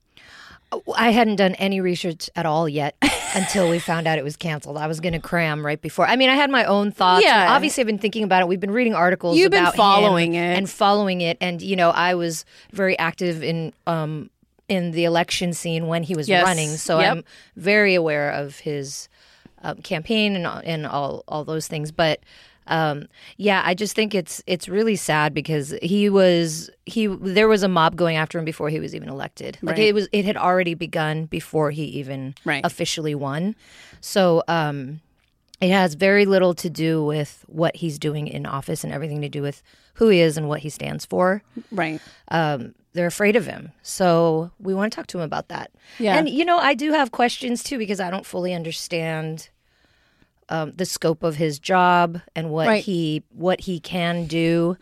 I 0.96 1.10
hadn't 1.10 1.36
done 1.36 1.54
any 1.54 1.80
research 1.80 2.28
at 2.34 2.44
all 2.44 2.68
yet 2.68 2.96
until 3.34 3.70
we 3.70 3.78
found 3.78 4.08
out 4.08 4.18
it 4.18 4.24
was 4.24 4.36
canceled. 4.36 4.76
I 4.76 4.88
was 4.88 4.98
going 4.98 5.12
to 5.12 5.20
cram 5.20 5.64
right 5.64 5.80
before. 5.80 6.06
I 6.06 6.16
mean, 6.16 6.28
I 6.28 6.34
had 6.34 6.50
my 6.50 6.64
own 6.64 6.90
thoughts. 6.90 7.24
Yeah. 7.24 7.54
Obviously, 7.54 7.82
I've 7.82 7.86
been 7.86 7.98
thinking 7.98 8.24
about 8.24 8.42
it. 8.42 8.48
We've 8.48 8.58
been 8.60 8.72
reading 8.72 8.94
articles 8.94 9.38
You've 9.38 9.52
been 9.52 9.62
about 9.62 9.74
him 9.74 9.78
following 9.78 10.34
it. 10.34 10.58
and 10.58 10.68
following 10.68 11.20
it. 11.20 11.38
And 11.40 11.62
you 11.62 11.76
know, 11.76 11.90
I 11.90 12.14
was 12.14 12.44
very 12.72 12.98
active 12.98 13.44
in 13.44 13.72
um 13.86 14.28
in 14.68 14.90
the 14.92 15.04
election 15.04 15.52
scene 15.52 15.86
when 15.86 16.02
he 16.02 16.14
was 16.14 16.28
Yes. 16.28 16.44
running, 16.44 16.76
so 16.76 16.98
Yep. 17.00 17.12
I'm 17.12 17.24
very 17.56 17.94
aware 17.94 18.30
of 18.30 18.58
his 18.60 19.08
um, 19.62 19.78
campaign 19.78 20.36
and 20.36 20.46
and 20.64 20.86
all 20.86 21.24
all 21.28 21.44
those 21.44 21.66
things. 21.68 21.92
But 21.92 22.20
um, 22.68 23.06
yeah, 23.36 23.62
I 23.64 23.74
just 23.74 23.94
think 23.94 24.14
it's 24.14 24.42
it's 24.46 24.68
really 24.68 24.96
sad 24.96 25.32
because 25.32 25.72
he 25.82 26.08
was 26.10 26.68
he 26.84 27.06
there 27.06 27.46
was 27.48 27.62
a 27.62 27.68
mob 27.68 27.94
going 27.96 28.16
after 28.16 28.38
him 28.38 28.44
before 28.44 28.68
he 28.70 28.80
was 28.80 28.94
even 28.94 29.08
elected. 29.08 29.58
Like 29.62 29.76
Right. 29.78 29.86
it 29.88 29.94
was 29.94 30.08
it 30.12 30.24
had 30.24 30.36
already 30.36 30.74
begun 30.74 31.26
before 31.26 31.70
he 31.70 31.84
even 31.84 32.34
Right. 32.44 32.64
officially 32.64 33.14
won. 33.14 33.54
So 34.00 34.42
um, 34.48 35.00
it 35.60 35.70
has 35.70 35.94
very 35.94 36.26
little 36.26 36.54
to 36.54 36.68
do 36.68 37.04
with 37.04 37.44
what 37.46 37.76
he's 37.76 37.98
doing 37.98 38.26
in 38.26 38.46
office 38.46 38.82
and 38.84 38.92
everything 38.92 39.22
to 39.22 39.28
do 39.28 39.42
with 39.42 39.62
who 39.94 40.08
he 40.08 40.20
is 40.20 40.36
and 40.36 40.48
what 40.48 40.60
he 40.60 40.68
stands 40.68 41.06
for. 41.06 41.42
Right. 41.70 42.02
Um, 42.28 42.74
they're 42.96 43.06
afraid 43.06 43.36
of 43.36 43.46
him. 43.46 43.70
So 43.82 44.50
we 44.58 44.74
want 44.74 44.92
to 44.92 44.96
talk 44.96 45.06
to 45.08 45.18
him 45.18 45.24
about 45.24 45.48
that. 45.48 45.70
Yeah. 45.98 46.16
And, 46.18 46.28
you 46.28 46.44
know, 46.44 46.58
I 46.58 46.74
do 46.74 46.92
have 46.92 47.12
questions 47.12 47.62
too 47.62 47.78
because 47.78 48.00
I 48.00 48.10
don't 48.10 48.26
fully 48.26 48.52
understand 48.54 49.48
um, 50.48 50.72
the 50.76 50.84
scope 50.84 51.22
of 51.22 51.36
his 51.36 51.58
job 51.58 52.20
and 52.34 52.50
what 52.50 52.66
Right. 52.68 52.82
he 52.84 53.22
what 53.32 53.60
he 53.62 53.80
can 53.80 54.26
do. 54.26 54.76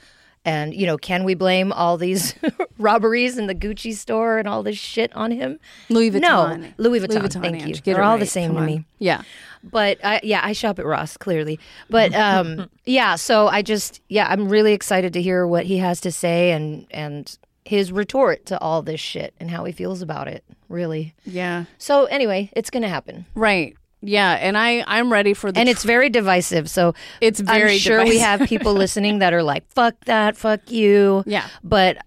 And, 0.46 0.74
you 0.74 0.84
know, 0.86 0.98
can 0.98 1.24
we 1.24 1.34
blame 1.34 1.72
all 1.72 1.96
these 1.96 2.34
robberies 2.78 3.38
in 3.38 3.46
the 3.46 3.54
Gucci 3.54 3.94
store 3.94 4.36
and 4.36 4.46
all 4.46 4.62
this 4.62 4.76
shit 4.76 5.10
on 5.16 5.30
him? 5.30 5.58
Louis 5.88 6.10
Vuitton. 6.10 6.20
No, 6.20 6.68
Louis 6.76 7.00
Vuitton. 7.00 7.22
vuitton 7.22 7.40
Thank 7.40 7.56
Ange. 7.62 7.66
you. 7.68 7.74
Get 7.76 7.84
They're 7.94 8.02
all 8.02 8.18
the 8.18 8.26
same 8.26 8.48
Come 8.50 8.56
to 8.56 8.60
on. 8.60 8.66
me. 8.66 8.84
Yeah. 8.98 9.22
But 9.62 10.04
I, 10.04 10.20
yeah, 10.22 10.40
I 10.44 10.52
shop 10.52 10.78
at 10.78 10.84
Ross 10.84 11.16
clearly. 11.16 11.58
But 11.88 12.14
um, 12.28 12.68
yeah, 12.84 13.14
so 13.16 13.48
I 13.48 13.62
just 13.62 14.02
yeah, 14.10 14.26
I'm 14.28 14.50
really 14.50 14.74
excited 14.74 15.14
to 15.14 15.22
hear 15.22 15.46
what 15.46 15.64
he 15.64 15.78
has 15.78 15.98
to 16.02 16.12
say 16.12 16.50
and 16.52 16.86
and 16.90 17.38
his 17.64 17.90
retort 17.92 18.46
to 18.46 18.60
all 18.60 18.82
this 18.82 19.00
shit 19.00 19.34
and 19.40 19.50
how 19.50 19.64
he 19.64 19.72
feels 19.72 20.02
about 20.02 20.28
it. 20.28 20.44
Really. 20.68 21.14
Yeah. 21.24 21.64
So 21.78 22.04
anyway, 22.06 22.50
it's 22.54 22.70
gonna 22.70 22.88
happen, 22.88 23.26
Right. 23.34 23.76
Yeah. 24.06 24.32
And 24.32 24.58
I 24.58 24.84
I'm 24.86 25.10
ready 25.10 25.32
for 25.32 25.50
the 25.50 25.60
and 25.60 25.68
it's 25.68 25.82
very 25.82 26.10
divisive. 26.10 26.68
So 26.68 26.94
It's 27.20 27.40
very 27.40 27.72
I'm 27.72 27.78
sure 27.78 28.04
we 28.04 28.18
have 28.18 28.40
people 28.48 28.74
listening 28.84 29.20
that 29.20 29.32
are 29.32 29.42
like, 29.42 29.66
"Fuck 29.70 29.94
that, 30.04 30.36
fuck 30.36 30.70
you." 30.70 31.24
Yeah. 31.26 31.46
But 31.62 31.98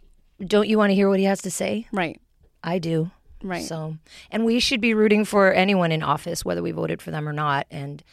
don't 0.46 0.68
you 0.68 0.78
want 0.78 0.92
to 0.92 0.96
hear 0.96 1.10
what 1.10 1.18
he 1.20 1.26
has 1.26 1.42
to 1.42 1.52
say? 1.52 1.88
right. 1.92 2.22
I 2.64 2.80
do. 2.80 3.10
Right. 3.42 3.64
So, 3.64 3.98
and 4.32 4.46
we 4.46 4.60
should 4.60 4.82
be 4.82 4.94
rooting 4.94 5.24
for 5.24 5.54
anyone 5.54 5.92
in 5.92 6.04
office, 6.04 6.44
whether 6.44 6.62
we 6.62 6.72
voted 6.72 7.02
for 7.02 7.12
them 7.12 7.28
or 7.30 7.34
not. 7.34 7.66
And 7.72 8.04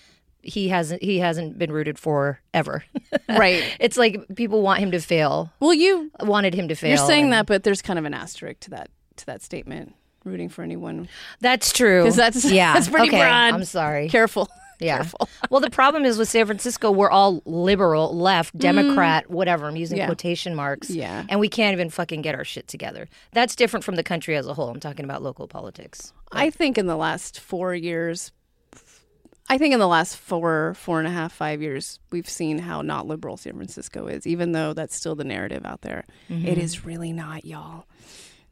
he 0.47 0.69
hasn't 0.69 1.03
he 1.03 1.19
hasn't 1.19 1.59
been 1.59 1.73
rooted 1.73 1.99
for 1.99 2.41
ever. 2.53 2.85
right. 3.29 3.63
it's 3.81 3.97
like 3.97 4.21
people 4.37 4.63
want 4.63 4.81
him 4.81 4.91
to 4.93 5.01
fail, 5.01 5.53
Well, 5.61 5.75
you 5.75 6.11
wanted 6.21 6.55
him 6.55 6.69
to 6.69 6.75
fail. 6.75 6.91
you're 6.91 7.07
saying 7.07 7.25
and- 7.25 7.33
that, 7.33 7.47
but 7.47 7.63
there's 7.65 7.83
kind 7.83 7.99
of 7.99 8.05
an 8.05 8.15
asterisk 8.15 8.61
to 8.61 8.71
that 8.71 8.91
to 9.17 9.27
that 9.27 9.43
statement. 9.43 9.95
Rooting 10.25 10.49
for 10.49 10.63
anyone. 10.63 11.09
That's 11.41 11.71
true. 11.73 12.03
'Cause 12.05 12.17
that's- 12.17 12.45
yeah. 12.51 12.73
that's 12.73 12.89
pretty 12.89 13.09
okay, 13.09 13.19
broad. 13.21 13.55
I'm 13.55 13.65
sorry. 13.65 14.09
Careful. 14.09 14.49
Yeah. 14.81 14.97
Careful. 14.97 15.29
well, 15.51 15.61
the 15.61 15.71
problem 15.71 16.05
is 16.05 16.19
with 16.19 16.29
San 16.29 16.47
Francisco, 16.47 16.91
we're 16.91 17.09
all 17.09 17.43
liberal, 17.47 18.13
left, 18.15 18.59
Democrat, 18.59 19.31
whatever. 19.31 19.69
I'm 19.69 19.77
using 19.77 19.97
Mm. 19.97 20.01
Yeah. 20.01 20.07
quotation 20.07 20.55
marks. 20.57 20.91
Yeah. 20.91 21.25
And 21.29 21.39
we 21.39 21.49
can't 21.49 21.73
even 21.75 21.91
fucking 21.91 22.23
get 22.23 22.35
our 22.35 22.45
shit 22.45 22.67
together. 22.67 23.09
That's 23.33 23.55
different 23.55 23.85
from 23.85 23.95
the 23.95 24.03
country 24.03 24.35
as 24.35 24.49
a 24.49 24.53
whole. 24.55 24.69
I'm 24.69 24.81
talking 24.81 25.05
about 25.05 25.23
local 25.23 25.47
politics. 25.47 26.13
I 26.33 26.51
think 26.51 26.77
in 26.77 26.87
the 26.89 26.97
last 26.97 27.39
four 27.39 27.73
years, 27.73 28.33
I 29.49 29.59
think 29.59 29.75
in 29.75 29.81
the 29.81 29.87
last 29.89 30.17
four, 30.17 30.75
four 30.75 30.99
and 30.99 31.07
a 31.07 31.11
half, 31.11 31.33
five 31.33 31.61
years, 31.61 32.01
we've 32.11 32.29
seen 32.29 32.59
how 32.59 32.81
not 32.83 33.07
liberal 33.07 33.37
San 33.37 33.55
Francisco 33.55 34.07
is, 34.07 34.27
even 34.27 34.53
though 34.53 34.73
that's 34.73 34.97
still 34.97 35.15
the 35.15 35.25
narrative 35.25 35.67
out 35.67 35.83
there. 35.83 36.05
It 36.31 36.57
is 36.59 36.85
really 36.87 37.13
not, 37.13 37.45
y'all. 37.45 37.85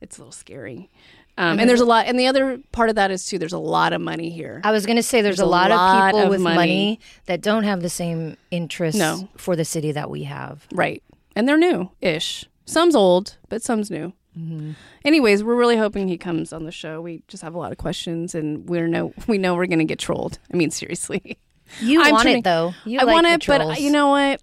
It's 0.03 0.19
a 0.19 0.21
little 0.21 0.33
scary. 0.33 0.91
Um, 1.39 1.59
and 1.59 1.69
there's 1.71 1.81
a 1.81 1.87
lot, 1.87 2.07
and 2.09 2.21
the 2.21 2.27
other 2.27 2.59
part 2.73 2.91
of 2.91 2.97
that 2.97 3.11
is 3.11 3.25
too. 3.25 3.39
There's 3.39 3.55
a 3.55 3.59
lot 3.59 3.95
of 3.95 4.03
money 4.03 4.29
here. 4.29 4.61
I 4.65 4.71
was 4.71 4.85
going 4.85 4.97
to 4.97 5.03
say 5.03 5.23
there's, 5.23 5.39
There's 5.39 5.47
a 5.47 5.49
a 5.49 5.51
lot, 5.51 5.71
lot 5.71 6.09
of 6.09 6.11
people 6.11 6.21
of 6.25 6.29
with 6.29 6.41
money. 6.43 6.57
money. 6.57 7.01
that 7.25 7.41
don't 7.41 7.65
have 7.65 7.81
the 7.81 7.89
same 7.89 8.37
interests 8.51 8.99
No. 8.99 9.29
for 9.39 9.57
the 9.57 9.65
city 9.65 9.93
that 9.93 10.11
we 10.11 10.25
have. 10.25 10.67
Right. 10.75 11.03
And 11.35 11.49
they're 11.49 11.57
new 11.57 11.91
ish. 12.03 12.45
Some's 12.67 12.95
old, 12.95 13.39
but 13.49 13.63
some's 13.63 13.91
new. 13.91 14.13
Mm-hmm. 14.39 14.73
Anyways, 15.05 15.45
we're 15.45 15.55
really 15.55 15.77
hoping 15.77 16.09
he 16.09 16.17
comes 16.17 16.53
on 16.53 16.65
the 16.65 16.73
show. 16.73 17.01
We 17.01 17.23
just 17.29 17.43
have 17.43 17.55
a 17.55 17.59
lot 17.59 17.73
of 17.73 17.79
questions 17.79 18.35
and 18.35 18.69
we're 18.69 18.89
no 18.89 19.13
we 19.27 19.39
know 19.39 19.55
we're 19.55 19.67
gonna 19.67 19.85
get 19.85 19.99
trolled. 19.99 20.39
I 20.53 20.57
mean 20.57 20.71
seriously. 20.71 21.39
You 21.81 22.03
I'm 22.03 22.13
want 22.13 22.23
turning- 22.25 22.39
it 22.39 22.45
though. 22.45 22.75
You 22.85 23.01
I 23.01 23.05
like 23.05 23.15
want 23.15 23.27
it, 23.27 23.47
but 23.47 23.61
uh, 23.61 23.75
you 23.79 23.91
know 23.91 24.09
what? 24.09 24.41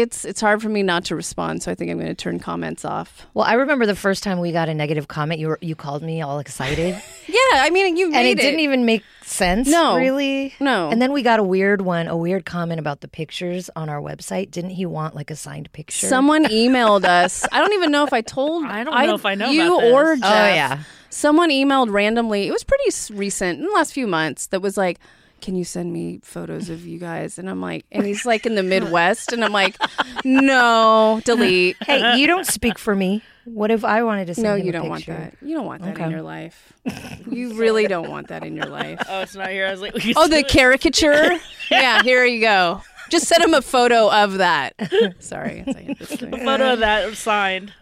It's 0.00 0.24
it's 0.24 0.40
hard 0.40 0.60
for 0.62 0.68
me 0.68 0.82
not 0.82 1.04
to 1.06 1.14
respond, 1.16 1.62
so 1.62 1.70
I 1.70 1.74
think 1.74 1.90
I'm 1.90 1.98
gonna 1.98 2.14
turn 2.14 2.38
comments 2.40 2.84
off. 2.84 3.26
Well, 3.34 3.44
I 3.44 3.54
remember 3.54 3.86
the 3.86 3.94
first 3.96 4.22
time 4.22 4.40
we 4.40 4.52
got 4.52 4.68
a 4.68 4.74
negative 4.74 5.08
comment. 5.08 5.40
You 5.40 5.48
were, 5.48 5.58
you 5.60 5.74
called 5.74 6.02
me 6.02 6.20
all 6.22 6.38
excited, 6.38 7.00
Yeah, 7.26 7.36
I 7.54 7.70
mean 7.70 7.96
you 7.96 8.06
and 8.06 8.14
made 8.14 8.30
it 8.32 8.38
didn't 8.40 8.60
even 8.60 8.84
make 8.84 9.02
sense. 9.22 9.68
No. 9.68 9.96
really. 9.96 10.54
No. 10.60 10.90
And 10.90 11.00
then 11.00 11.12
we 11.12 11.22
got 11.22 11.38
a 11.38 11.42
weird 11.42 11.80
one, 11.82 12.08
a 12.08 12.16
weird 12.16 12.44
comment 12.44 12.80
about 12.80 13.00
the 13.00 13.08
pictures 13.08 13.70
on 13.76 13.88
our 13.88 14.00
website. 14.00 14.50
Didn't 14.50 14.70
he 14.70 14.86
want 14.86 15.14
like 15.14 15.30
a 15.30 15.36
signed 15.36 15.70
picture? 15.72 16.06
Someone 16.06 16.44
emailed 16.46 17.04
us. 17.04 17.46
I 17.52 17.60
don't 17.60 17.72
even 17.74 17.90
know 17.92 18.04
if 18.04 18.12
I 18.12 18.20
told. 18.22 18.64
I 18.66 18.82
don't 18.84 19.06
know 19.06 19.14
if 19.14 19.24
I 19.26 19.34
know 19.36 19.50
you 19.50 19.76
about 19.76 19.80
this. 19.82 19.92
or 19.92 20.12
Oh, 20.12 20.16
yeah. 20.46 20.82
Someone 21.10 21.50
emailed 21.50 21.90
randomly. 21.92 22.46
It 22.46 22.52
was 22.52 22.64
pretty 22.64 22.90
recent 23.14 23.58
in 23.58 23.64
the 23.66 23.72
last 23.72 23.92
few 23.92 24.06
months. 24.06 24.46
That 24.46 24.60
was 24.60 24.76
like, 24.76 24.98
"Can 25.40 25.54
you 25.56 25.64
send 25.64 25.92
me 25.92 26.20
photos 26.22 26.68
of 26.70 26.86
you 26.86 26.98
guys?" 26.98 27.38
And 27.38 27.48
I'm 27.50 27.60
like, 27.60 27.84
and 27.92 28.04
he's 28.06 28.24
like 28.26 28.46
in 28.46 28.54
the 28.54 28.62
Midwest, 28.74 29.32
and 29.32 29.44
I'm 29.44 29.52
like, 29.52 29.76
"No, 30.24 31.20
delete." 31.24 31.76
Hey, 31.86 32.16
you 32.18 32.26
don't 32.26 32.46
speak 32.46 32.78
for 32.78 32.94
me. 32.94 33.22
What 33.44 33.70
if 33.70 33.84
I 33.84 34.02
wanted 34.04 34.26
to 34.26 34.34
send 34.34 34.44
No, 34.44 34.54
him 34.54 34.64
you 34.64 34.68
a 34.70 34.72
don't 34.72 34.88
want 34.88 35.06
that. 35.06 35.34
You 35.42 35.56
don't 35.56 35.66
want 35.66 35.82
that 35.82 35.98
in 35.98 36.10
your 36.10 36.22
life. 36.22 36.72
You 37.30 37.54
really 37.54 37.86
don't 37.86 38.08
want 38.10 38.28
that 38.28 38.44
in 38.44 38.56
your 38.56 38.66
life. 38.66 39.00
Oh, 39.08 39.20
it's 39.20 39.34
not 39.36 39.50
here. 39.50 39.66
I 39.66 39.70
was 39.70 39.80
like, 39.80 39.94
Oh, 40.16 40.26
the 40.28 40.42
caricature. 40.42 41.38
Yeah, 41.70 42.02
here 42.02 42.24
you 42.24 42.40
go. 42.40 42.82
Just 43.10 43.26
send 43.26 43.42
him 43.42 43.54
a 43.54 43.62
photo 43.62 44.10
of 44.10 44.38
that. 44.38 44.74
Sorry, 45.20 45.64
I 45.66 45.72
hit 45.72 45.98
this 45.98 46.08
thing. 46.10 46.30
photo 46.32 46.72
of 46.74 46.78
that 46.80 47.14
signed. 47.16 47.72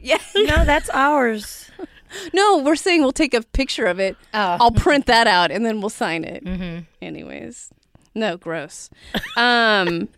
Yeah. 0.00 0.18
No, 0.34 0.64
that's 0.64 0.88
ours. 0.90 1.65
No, 2.32 2.58
we're 2.58 2.76
saying 2.76 3.02
we'll 3.02 3.12
take 3.12 3.34
a 3.34 3.42
picture 3.42 3.86
of 3.86 3.98
it. 4.00 4.16
Oh. 4.34 4.56
I'll 4.60 4.70
print 4.70 5.06
that 5.06 5.26
out 5.26 5.50
and 5.50 5.64
then 5.64 5.80
we'll 5.80 5.90
sign 5.90 6.24
it. 6.24 6.46
Anyways, 7.02 7.70
no, 8.14 8.36
gross. 8.36 8.90
Um, 9.36 10.08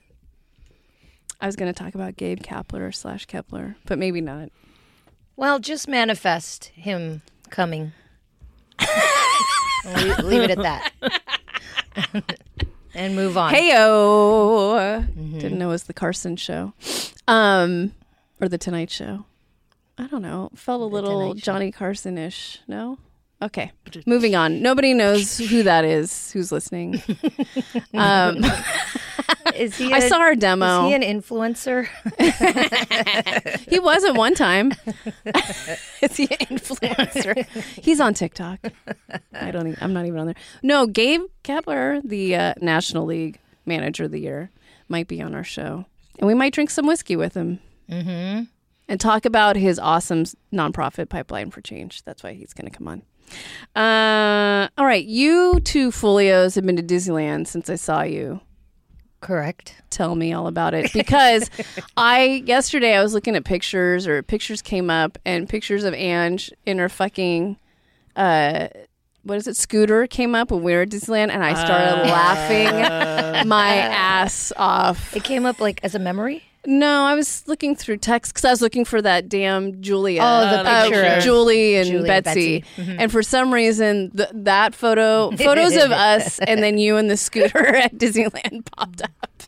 I 1.41 1.47
was 1.47 1.57
going 1.57 1.73
to 1.73 1.79
talk 1.79 1.95
about 1.95 2.17
Gabe 2.17 2.41
Kapler 2.41 2.95
slash 2.95 3.27
Kepler, 3.27 3.77
but 3.87 3.99
maybe 3.99 4.21
not. 4.21 4.51
Well, 5.37 5.61
just 5.61 5.87
manifest 5.87 6.67
him 6.75 7.23
coming. 7.51 7.93
leave, 9.97 10.19
leave 10.19 10.43
it 10.43 10.51
at 10.51 10.59
that. 10.59 10.93
and 12.95 13.15
move 13.15 13.37
on. 13.37 13.55
Heyo, 13.55 15.07
didn't 15.39 15.59
know 15.59 15.69
it 15.69 15.73
was 15.73 15.85
the 15.85 15.95
Carson 15.95 16.37
show, 16.37 16.75
um, 17.29 17.95
or 18.41 18.49
the 18.49 18.59
Tonight 18.59 18.91
Show. 18.91 19.25
I 19.99 20.07
don't 20.07 20.23
know. 20.23 20.51
Felt 20.55 20.81
a 20.81 20.85
little 20.85 21.35
Johnny 21.35 21.73
Carson 21.73 22.17
ish. 22.19 22.61
No. 22.69 22.99
Okay, 23.41 23.71
moving 24.05 24.35
on. 24.35 24.63
Nobody 24.63 24.95
knows 24.95 25.39
who 25.39 25.63
that 25.63 25.85
is. 25.85 26.33
Who's 26.33 26.51
listening? 26.51 27.01
um, 27.95 28.39
is 29.55 29.77
he? 29.77 29.93
I 29.93 29.99
a- 29.99 30.09
saw 30.09 30.19
our 30.19 30.35
demo. 30.35 30.87
Is 30.87 30.89
he 30.89 30.95
an 30.95 31.21
influencer? 31.21 31.89
He 33.69 33.79
was 33.79 34.03
at 34.05 34.15
one 34.15 34.35
time. 34.35 34.73
Is 36.03 36.17
he 36.17 36.25
an 36.25 36.47
influencer? 36.57 37.47
He's 37.81 38.01
on 38.01 38.15
TikTok. 38.15 38.59
I 39.35 39.51
don't. 39.51 39.69
Even, 39.69 39.79
I'm 39.83 39.93
not 39.93 40.07
even 40.07 40.19
on 40.19 40.27
there. 40.27 40.35
No, 40.63 40.87
Gabe 40.87 41.23
Kepler, 41.43 42.01
the 42.03 42.35
uh, 42.35 42.55
National 42.61 43.05
League 43.05 43.39
Manager 43.67 44.05
of 44.05 44.11
the 44.11 44.21
Year, 44.21 44.51
might 44.89 45.07
be 45.07 45.21
on 45.23 45.35
our 45.35 45.45
show, 45.45 45.85
and 46.19 46.27
we 46.27 46.35
might 46.35 46.53
drink 46.55 46.71
some 46.71 46.87
whiskey 46.87 47.15
with 47.15 47.35
him. 47.35 47.61
Mm-hmm. 47.91 48.45
And 48.89 48.99
talk 48.99 49.27
about 49.27 49.57
his 49.57 49.79
awesome 49.79 50.25
nonprofit 50.53 51.11
pipeline 51.11 51.51
for 51.51 51.61
change. 51.61 52.03
That's 52.05 52.23
why 52.23 52.33
he's 52.33 52.55
going 52.55 52.71
to 52.71 52.77
come 52.77 52.89
on. 52.89 53.03
Uh, 53.77 54.69
all 54.79 54.87
right, 54.87 55.05
you 55.05 55.61
two 55.61 55.91
folios 55.91 56.55
have 56.55 56.65
been 56.65 56.77
to 56.77 56.83
Disneyland 56.83 57.47
since 57.47 57.69
I 57.69 57.75
saw 57.75 58.01
you 58.03 58.41
Correct. 59.21 59.75
tell 59.91 60.15
me 60.15 60.33
all 60.33 60.47
about 60.47 60.75
it 60.75 60.93
because 60.95 61.51
I 61.97 62.43
yesterday 62.47 62.95
I 62.97 63.03
was 63.03 63.13
looking 63.15 63.37
at 63.37 63.45
pictures 63.45 64.07
or 64.07 64.23
pictures 64.23 64.63
came 64.63 64.91
up 64.91 65.19
and 65.25 65.49
pictures 65.49 65.85
of 65.85 65.93
Ange 65.93 66.51
in 66.65 66.79
her 66.79 66.89
fucking 66.89 67.59
uh 68.17 68.69
what 69.25 69.37
is 69.37 69.47
it 69.47 69.57
scooter 69.57 70.07
came 70.07 70.35
up 70.35 70.51
when 70.51 70.63
we 70.63 70.73
were 70.73 70.83
at 70.83 70.89
Disneyland 70.91 71.31
and 71.31 71.45
I 71.45 71.53
started 71.53 72.09
laughing 72.09 73.49
my 73.49 73.77
ass 73.77 74.53
off. 74.57 75.15
It 75.15 75.25
came 75.25 75.45
up 75.45 75.61
like 75.61 75.81
as 75.83 75.95
a 75.95 75.99
memory. 75.99 76.45
No, 76.71 77.05
I 77.07 77.15
was 77.15 77.45
looking 77.47 77.75
through 77.75 77.97
text 77.97 78.35
because 78.35 78.45
I 78.45 78.51
was 78.51 78.61
looking 78.61 78.85
for 78.85 79.01
that 79.01 79.27
damn 79.27 79.81
Julia. 79.81 80.21
Oh, 80.23 80.41
the 80.41 80.69
uh, 80.69 80.83
picture 80.85 81.03
of 81.03 81.23
Julie 81.23 81.77
and 81.77 81.87
Julie 81.87 82.11
and 82.11 82.25
Betsy. 82.25 82.61
Betsy. 82.61 82.83
Mm-hmm. 82.83 83.01
And 83.01 83.11
for 83.11 83.23
some 83.23 83.55
reason, 83.55 84.11
th- 84.11 84.29
that 84.35 84.75
photo, 84.75 85.31
photos 85.39 85.77
of 85.77 85.91
us, 85.91 86.39
and 86.41 86.63
then 86.63 86.77
you 86.77 86.99
and 86.99 87.09
the 87.09 87.17
scooter 87.17 87.67
at 87.75 87.95
Disneyland 87.95 88.67
popped 88.77 89.01
up. 89.01 89.43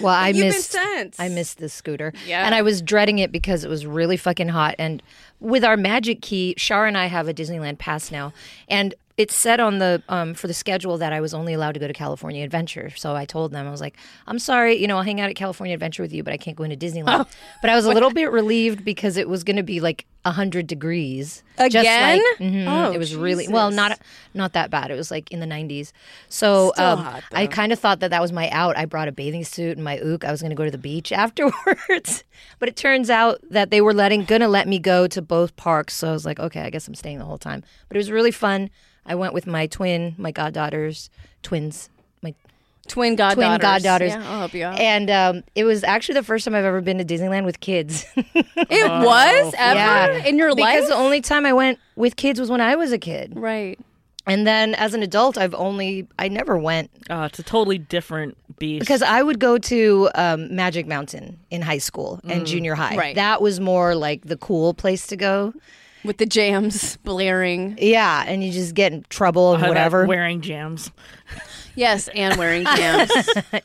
Well, 0.00 0.14
I 0.14 0.28
You've 0.28 0.46
missed. 0.46 0.74
I 1.18 1.28
missed 1.28 1.58
this 1.58 1.74
scooter. 1.74 2.14
Yeah. 2.26 2.46
And 2.46 2.54
I 2.54 2.62
was 2.62 2.80
dreading 2.80 3.18
it 3.18 3.30
because 3.30 3.62
it 3.62 3.68
was 3.68 3.84
really 3.84 4.16
fucking 4.16 4.48
hot. 4.48 4.74
And 4.78 5.02
with 5.38 5.64
our 5.64 5.76
magic 5.76 6.22
key, 6.22 6.54
Shar 6.56 6.86
and 6.86 6.96
I 6.96 7.06
have 7.06 7.28
a 7.28 7.34
Disneyland 7.34 7.76
pass 7.76 8.10
now. 8.10 8.32
And 8.68 8.94
it 9.16 9.30
said 9.30 9.60
on 9.60 9.78
the 9.78 10.02
um, 10.08 10.34
for 10.34 10.46
the 10.46 10.54
schedule 10.54 10.98
that 10.98 11.12
I 11.12 11.20
was 11.20 11.34
only 11.34 11.52
allowed 11.52 11.72
to 11.72 11.80
go 11.80 11.86
to 11.86 11.92
California 11.92 12.44
Adventure. 12.44 12.90
So 12.96 13.14
I 13.14 13.24
told 13.24 13.52
them 13.52 13.66
I 13.66 13.70
was 13.70 13.80
like, 13.80 13.96
"I'm 14.26 14.38
sorry, 14.38 14.76
you 14.76 14.86
know, 14.86 14.96
I'll 14.96 15.02
hang 15.02 15.20
out 15.20 15.28
at 15.28 15.36
California 15.36 15.74
Adventure 15.74 16.02
with 16.02 16.12
you, 16.12 16.22
but 16.22 16.32
I 16.32 16.36
can't 16.36 16.56
go 16.56 16.64
into 16.64 16.76
Disneyland." 16.76 17.26
But 17.60 17.70
I 17.70 17.76
was 17.76 17.84
a 17.84 17.90
little 17.90 18.10
bit 18.10 18.30
relieved 18.32 18.84
because 18.84 19.16
it 19.16 19.28
was 19.28 19.44
going 19.44 19.56
to 19.56 19.62
be 19.62 19.80
like 19.80 20.06
hundred 20.30 20.66
degrees 20.68 21.42
Just 21.58 21.74
Again? 21.76 22.18
like- 22.18 22.38
Mhm. 22.38 22.66
Oh, 22.68 22.92
it 22.92 22.98
was 22.98 23.14
really 23.16 23.48
well, 23.48 23.70
not 23.70 23.98
not 24.34 24.52
that 24.52 24.70
bad. 24.70 24.90
It 24.90 24.94
was 24.94 25.10
like 25.10 25.30
in 25.32 25.40
the 25.40 25.46
90s. 25.46 25.92
So 26.28 26.72
um, 26.78 26.98
hot, 27.00 27.24
I 27.32 27.46
kind 27.46 27.72
of 27.72 27.78
thought 27.78 28.00
that 28.00 28.10
that 28.10 28.22
was 28.22 28.32
my 28.32 28.48
out. 28.50 28.76
I 28.76 28.84
brought 28.86 29.08
a 29.08 29.12
bathing 29.12 29.44
suit 29.44 29.76
and 29.76 29.84
my 29.84 29.98
ook. 29.98 30.24
I 30.24 30.30
was 30.30 30.40
going 30.40 30.50
to 30.50 30.56
go 30.56 30.64
to 30.64 30.70
the 30.70 30.78
beach 30.78 31.10
afterwards, 31.24 32.24
but 32.58 32.68
it 32.68 32.76
turns 32.76 33.10
out 33.10 33.40
that 33.50 33.70
they 33.70 33.80
were 33.80 33.92
letting 33.94 34.24
gonna 34.24 34.48
let 34.48 34.66
me 34.68 34.78
go 34.78 35.06
to 35.08 35.20
both 35.22 35.54
parks. 35.56 35.94
So 35.94 36.08
I 36.08 36.12
was 36.12 36.24
like, 36.24 36.38
okay, 36.40 36.60
I 36.62 36.70
guess 36.70 36.86
I'm 36.88 36.94
staying 36.94 37.18
the 37.18 37.24
whole 37.24 37.38
time. 37.38 37.62
But 37.88 37.96
it 37.96 38.00
was 38.00 38.10
really 38.10 38.30
fun. 38.30 38.70
I 39.04 39.14
went 39.16 39.34
with 39.34 39.46
my 39.46 39.66
twin, 39.66 40.14
my 40.16 40.30
goddaughters, 40.30 41.10
twins, 41.42 41.90
my 42.22 42.34
Twin 42.88 43.16
goddaughters. 43.16 43.58
goddaughters. 43.62 44.12
Yeah, 44.12 44.18
I'll 44.30 44.38
help 44.40 44.54
you 44.54 44.64
out. 44.64 44.78
and 44.78 45.10
um, 45.10 45.44
it 45.54 45.64
was 45.64 45.84
actually 45.84 46.14
the 46.14 46.22
first 46.24 46.44
time 46.44 46.54
I've 46.54 46.64
ever 46.64 46.80
been 46.80 46.98
to 46.98 47.04
Disneyland 47.04 47.44
with 47.44 47.60
kids. 47.60 48.04
it 48.16 48.90
was 48.90 49.54
ever 49.56 49.78
Yeah. 50.12 50.24
in 50.26 50.36
your 50.36 50.54
because 50.54 50.80
life, 50.82 50.88
the 50.88 50.94
only 50.96 51.20
time 51.20 51.46
I 51.46 51.52
went 51.52 51.78
with 51.96 52.16
kids 52.16 52.40
was 52.40 52.50
when 52.50 52.60
I 52.60 52.74
was 52.76 52.92
a 52.92 52.98
kid. 52.98 53.32
right? 53.36 53.78
And 54.24 54.46
then 54.46 54.76
as 54.76 54.94
an 54.94 55.02
adult, 55.02 55.36
I've 55.36 55.54
only 55.54 56.06
I 56.18 56.28
never 56.28 56.56
went 56.56 56.90
Oh, 57.10 57.24
it's 57.24 57.38
a 57.40 57.42
totally 57.42 57.78
different 57.78 58.36
beast. 58.58 58.80
because 58.80 59.02
I 59.02 59.20
would 59.22 59.40
go 59.40 59.58
to 59.58 60.10
um, 60.14 60.54
Magic 60.54 60.86
Mountain 60.86 61.40
in 61.50 61.60
high 61.62 61.78
school 61.78 62.20
and 62.24 62.46
junior 62.46 62.74
high. 62.76 62.96
Right. 62.96 63.14
That 63.16 63.42
was 63.42 63.58
more 63.58 63.96
like 63.96 64.22
the 64.24 64.36
cool 64.36 64.74
place 64.74 65.06
to 65.08 65.16
go. 65.16 65.54
With 66.04 66.18
the 66.18 66.26
jams 66.26 66.96
blaring. 67.04 67.76
Yeah, 67.80 68.24
and 68.26 68.42
you 68.44 68.50
just 68.52 68.74
get 68.74 68.92
in 68.92 69.04
trouble 69.08 69.54
and 69.54 69.66
whatever. 69.66 70.04
wearing 70.06 70.40
jams. 70.40 70.90
Yes, 71.74 72.08
and 72.08 72.36
wearing 72.36 72.64
jams. 72.64 73.10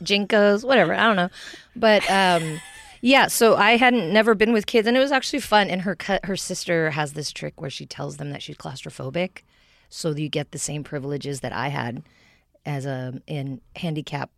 JNCOs, 0.02 0.64
whatever. 0.64 0.94
I 0.94 1.04
don't 1.04 1.16
know, 1.16 1.30
but 1.76 2.10
um, 2.10 2.60
yeah. 3.02 3.28
So 3.28 3.56
I 3.56 3.78
hadn't 3.78 4.12
never 4.14 4.34
been 4.36 4.54
with 4.54 4.66
kids, 4.66 4.88
and 4.88 4.96
it 4.96 5.00
was 5.00 5.12
actually 5.12 5.40
fun. 5.42 5.70
And 5.70 5.82
her 5.82 5.96
cu- 5.96 6.20
her 6.24 6.36
sister 6.36 6.92
has 6.92 7.14
this 7.14 7.32
trick 7.32 7.60
where 7.62 7.70
she 7.70 7.86
tells 7.86 8.18
them 8.18 8.32
that 8.32 8.42
she's 8.42 8.58
claustrophobic. 8.58 9.40
so 9.90 10.12
you 10.16 10.30
get 10.30 10.52
the 10.52 10.60
same 10.60 10.84
privileges 10.84 11.42
that 11.42 11.54
I 11.54 11.68
had 11.70 12.04
as 12.66 12.86
a 12.86 13.22
in 13.28 13.62
handicap 13.76 14.30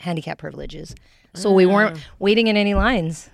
handicap 0.00 0.38
privileges. 0.38 0.94
So 1.34 1.50
we 1.50 1.66
weren't 1.66 1.98
waiting 2.18 2.46
in 2.46 2.56
any 2.56 2.74
lines. 2.74 3.28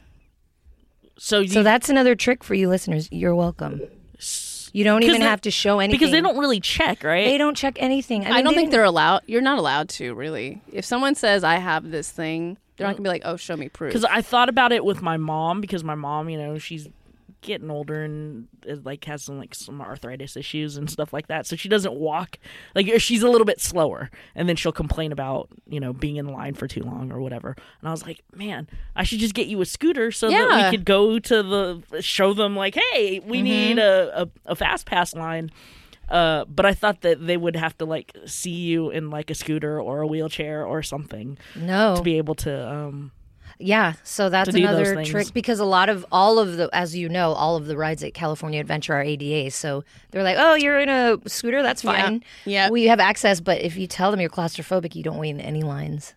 So, 1.18 1.40
you, 1.40 1.48
So 1.48 1.62
that's 1.62 1.90
another 1.90 2.14
trick 2.14 2.42
for 2.42 2.54
you 2.54 2.68
listeners. 2.68 3.08
You're 3.12 3.34
welcome. 3.34 3.82
You 4.72 4.84
don't 4.84 5.02
even 5.02 5.20
they- 5.20 5.26
have 5.26 5.40
to 5.42 5.50
show 5.50 5.80
anything 5.80 5.98
because 5.98 6.12
they 6.12 6.20
don't 6.20 6.38
really 6.38 6.60
check, 6.60 7.02
right? 7.02 7.24
They 7.24 7.38
don't 7.38 7.56
check 7.56 7.76
anything. 7.80 8.26
I, 8.26 8.38
I, 8.38 8.42
don't 8.42 8.54
they 8.54 8.60
think 8.60 8.70
they're 8.70 8.84
allowed. 8.84 9.22
You're 9.26 9.40
not 9.40 9.58
allowed 9.58 9.88
to 9.90 10.14
really. 10.14 10.62
If 10.72 10.84
someone 10.84 11.14
says 11.14 11.44
I 11.44 11.56
have 11.56 11.90
this 11.90 12.10
thing, 12.10 12.56
they're 12.76 12.86
not 12.86 12.94
mm. 12.94 12.98
gonna 12.98 13.04
be 13.04 13.10
like, 13.10 13.22
"Oh, 13.24 13.36
show 13.36 13.56
me 13.56 13.68
proof." 13.68 13.90
Because 13.90 14.04
I 14.04 14.22
thought 14.22 14.48
about 14.48 14.72
it 14.72 14.84
with 14.84 15.02
my 15.02 15.16
mom 15.16 15.60
because 15.60 15.84
my 15.84 15.94
mom, 15.94 16.28
you 16.28 16.38
know, 16.38 16.58
she's 16.58 16.88
getting 17.40 17.70
older 17.70 18.02
and 18.02 18.48
is, 18.64 18.84
like 18.84 19.04
has 19.04 19.22
some 19.22 19.38
like 19.38 19.54
some 19.54 19.80
arthritis 19.80 20.36
issues 20.36 20.76
and 20.76 20.90
stuff 20.90 21.12
like 21.12 21.28
that. 21.28 21.46
So 21.46 21.56
she 21.56 21.68
doesn't 21.68 21.94
walk 21.94 22.38
like 22.74 23.00
she's 23.00 23.22
a 23.22 23.28
little 23.28 23.44
bit 23.44 23.60
slower, 23.60 24.10
and 24.34 24.48
then 24.48 24.56
she'll 24.56 24.72
complain 24.72 25.12
about 25.12 25.48
you 25.66 25.80
know 25.80 25.92
being 25.92 26.16
in 26.16 26.26
line 26.26 26.54
for 26.54 26.66
too 26.66 26.82
long 26.82 27.12
or 27.12 27.20
whatever. 27.20 27.56
And 27.80 27.88
I 27.88 27.90
was 27.90 28.06
like, 28.06 28.22
man, 28.34 28.68
I 28.94 29.04
should 29.04 29.18
just 29.18 29.34
get 29.34 29.46
you 29.46 29.60
a 29.60 29.66
scooter 29.66 30.10
so 30.10 30.30
that 30.30 30.64
we 30.64 30.76
could 30.76 30.84
go 30.84 31.18
to 31.18 31.42
the 31.42 32.02
show 32.02 32.32
them 32.34 32.56
like, 32.56 32.74
hey, 32.74 33.20
we 33.20 33.42
need 33.42 33.78
a, 33.78 34.22
a 34.22 34.28
a 34.46 34.56
fast 34.56 34.86
pass 34.86 35.14
line. 35.14 35.50
Uh, 36.08 36.44
but 36.46 36.66
I 36.66 36.74
thought 36.74 37.02
that 37.02 37.24
they 37.24 37.36
would 37.36 37.54
have 37.54 37.78
to 37.78 37.84
like 37.84 38.16
see 38.26 38.50
you 38.50 38.90
in 38.90 39.10
like 39.10 39.30
a 39.30 39.34
scooter 39.34 39.80
or 39.80 40.00
a 40.00 40.06
wheelchair 40.06 40.66
or 40.66 40.82
something 40.82 41.38
no. 41.54 41.94
to 41.96 42.02
be 42.02 42.18
able 42.18 42.34
to 42.36 42.68
um 42.68 43.12
Yeah, 43.60 43.94
so 44.02 44.28
that's 44.28 44.50
to 44.50 44.56
do 44.56 44.66
those 44.66 44.88
another 44.90 45.04
trick 45.04 45.32
because 45.32 45.60
a 45.60 45.64
lot 45.64 45.88
of 45.88 46.06
all 46.10 46.38
of 46.38 46.56
the, 46.56 46.68
as 46.72 46.96
you 46.96 47.08
know, 47.08 47.32
all 47.32 47.56
of 47.56 47.66
the 47.66 47.76
rides 47.76 48.02
at 48.02 48.14
California 48.14 48.60
Adventure 48.60 48.94
are 48.94 49.02
ADA. 49.02 49.50
So 49.50 49.84
they're 50.10 50.22
like, 50.22 50.36
"Oh, 50.38 50.54
you're 50.54 50.80
in 50.80 50.88
a 50.88 51.18
scooter, 51.28 51.62
that's 51.62 51.82
fine. 51.82 52.24
Yeah. 52.44 52.70
we 52.70 52.84
have 52.84 53.00
access." 53.00 53.40
But 53.40 53.60
if 53.60 53.76
you 53.76 53.86
tell 53.86 54.10
them 54.10 54.20
you're 54.20 54.30
claustrophobic, 54.30 54.94
you 54.94 55.02
don't 55.02 55.18
wait 55.18 55.30
in 55.30 55.40
any 55.40 55.62
lines. 55.62 56.14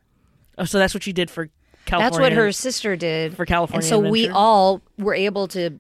Oh, 0.58 0.66
so 0.66 0.78
that's 0.80 0.94
what 0.94 1.06
you 1.06 1.14
did 1.14 1.30
for 1.30 1.50
California. 1.86 2.12
That's 2.12 2.22
what 2.22 2.32
her 2.34 2.52
sister 2.52 2.96
did 2.96 3.36
For 3.36 3.46
California 3.46 3.84
and 3.84 3.90
so 3.90 4.00
we 4.00 4.30
all 4.30 4.82
were 4.98 5.16
able 5.16 5.48
to 5.50 5.80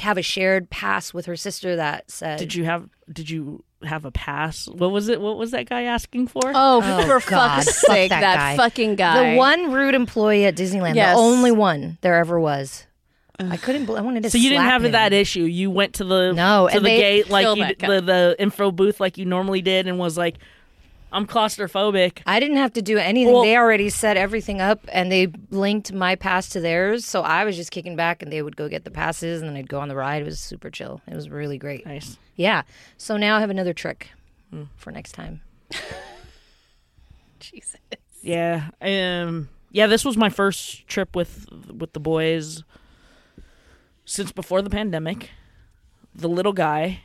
have 0.00 0.16
a 0.16 0.22
shared 0.22 0.70
pass 0.70 1.12
with 1.12 1.26
her 1.26 1.36
sister 1.36 1.76
that 1.76 2.10
said, 2.10 2.38
Did 2.38 2.54
you 2.54 2.64
have? 2.64 2.88
Did 3.12 3.28
you 3.28 3.64
have 3.84 4.04
a 4.04 4.10
pass? 4.10 4.66
What 4.68 4.90
was 4.90 5.08
it? 5.08 5.20
What 5.20 5.38
was 5.38 5.50
that 5.52 5.68
guy 5.68 5.82
asking 5.82 6.28
for? 6.28 6.42
oh, 6.54 6.80
Oh, 6.84 7.02
for 7.20 7.30
God. 7.30 7.62
fuck's 7.64 7.80
Fuck 7.80 7.90
sake, 7.96 8.10
that 8.10 8.20
that, 8.20 8.36
guy. 8.36 8.56
fucking 8.56 8.96
guy. 8.96 9.32
the 9.32 9.36
one 9.38 9.72
rude 9.72 9.94
employee 9.94 10.44
at 10.44 10.54
Disneyland, 10.56 10.94
Yes. 10.94 11.14
the 11.16 11.20
only 11.20 11.50
one 11.52 11.98
there 12.00 12.16
ever 12.16 12.38
was." 12.40 12.86
I 13.40 13.56
couldn't. 13.56 13.86
bel- 13.86 13.96
I 13.96 14.02
wanted 14.02 14.22
to. 14.24 14.30
so 14.30 14.38
you 14.38 14.50
didn't 14.50 14.66
have 14.66 14.84
him. 14.84 14.92
that 14.92 15.12
issue. 15.12 15.42
You 15.42 15.70
went 15.70 15.94
to 15.94 16.04
the 16.04 16.32
No, 16.32 16.68
to 16.70 16.78
the 16.78 16.88
gate 16.88 17.28
like 17.28 17.44
you, 17.56 17.62
that 17.64 17.78
d- 17.78 17.86
guy. 17.86 17.94
the 17.94 18.00
the 18.00 18.36
info 18.38 18.70
booth 18.70 19.00
like 19.00 19.18
you 19.18 19.24
normally 19.24 19.62
did, 19.62 19.88
and 19.88 19.98
was 19.98 20.16
like, 20.16 20.36
"I'm 21.12 21.26
claustrophobic." 21.26 22.22
I 22.26 22.40
didn't 22.40 22.56
have 22.56 22.72
to 22.72 22.82
do 22.82 22.98
anything. 22.98 23.32
Well- 23.32 23.42
they 23.42 23.56
already 23.56 23.88
set 23.90 24.16
everything 24.16 24.60
up 24.60 24.80
and 24.92 25.12
they 25.12 25.28
linked 25.50 25.92
my 25.92 26.16
pass 26.16 26.48
to 26.50 26.60
theirs. 26.60 27.04
So 27.04 27.22
I 27.22 27.44
was 27.44 27.54
just 27.56 27.70
kicking 27.70 27.94
back 27.96 28.22
and 28.22 28.32
they 28.32 28.42
would 28.42 28.56
go 28.56 28.68
get 28.68 28.84
the 28.84 28.90
passes 28.90 29.40
and 29.42 29.48
then 29.50 29.56
I'd 29.56 29.68
go 29.68 29.78
on 29.80 29.88
the 29.88 29.94
ride. 29.96 30.22
It 30.22 30.24
was 30.24 30.40
super 30.40 30.70
chill. 30.70 31.00
It 31.06 31.14
was 31.14 31.28
really 31.30 31.58
great. 31.58 31.86
Nice. 31.86 32.18
Yeah. 32.34 32.62
So 32.96 33.16
now 33.16 33.36
I 33.36 33.40
have 33.40 33.50
another 33.50 33.72
trick 33.74 34.08
Hmm. 34.50 34.64
for 34.76 34.90
next 34.90 35.12
time. 35.12 35.42
Jesus. 37.40 37.76
Yeah. 38.22 38.70
Um. 38.80 39.48
Yeah. 39.70 39.86
This 39.86 40.04
was 40.04 40.16
my 40.16 40.28
first 40.28 40.86
trip 40.86 41.16
with 41.16 41.46
with 41.72 41.92
the 41.92 42.00
boys 42.00 42.62
since 44.04 44.32
before 44.32 44.62
the 44.62 44.70
pandemic. 44.70 45.30
The 46.14 46.28
little 46.28 46.52
guy, 46.52 47.00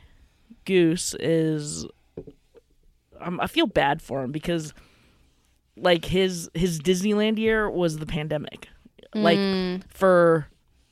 Goose, 0.64 1.14
is. 1.18 1.86
Um, 3.20 3.40
I 3.40 3.46
feel 3.46 3.66
bad 3.66 4.00
for 4.02 4.22
him 4.22 4.32
because, 4.32 4.72
like 5.76 6.04
his 6.06 6.50
his 6.54 6.80
Disneyland 6.80 7.38
year 7.38 7.70
was 7.70 7.98
the 7.98 8.06
pandemic. 8.06 8.68
Like 9.14 9.38
for 9.88 10.46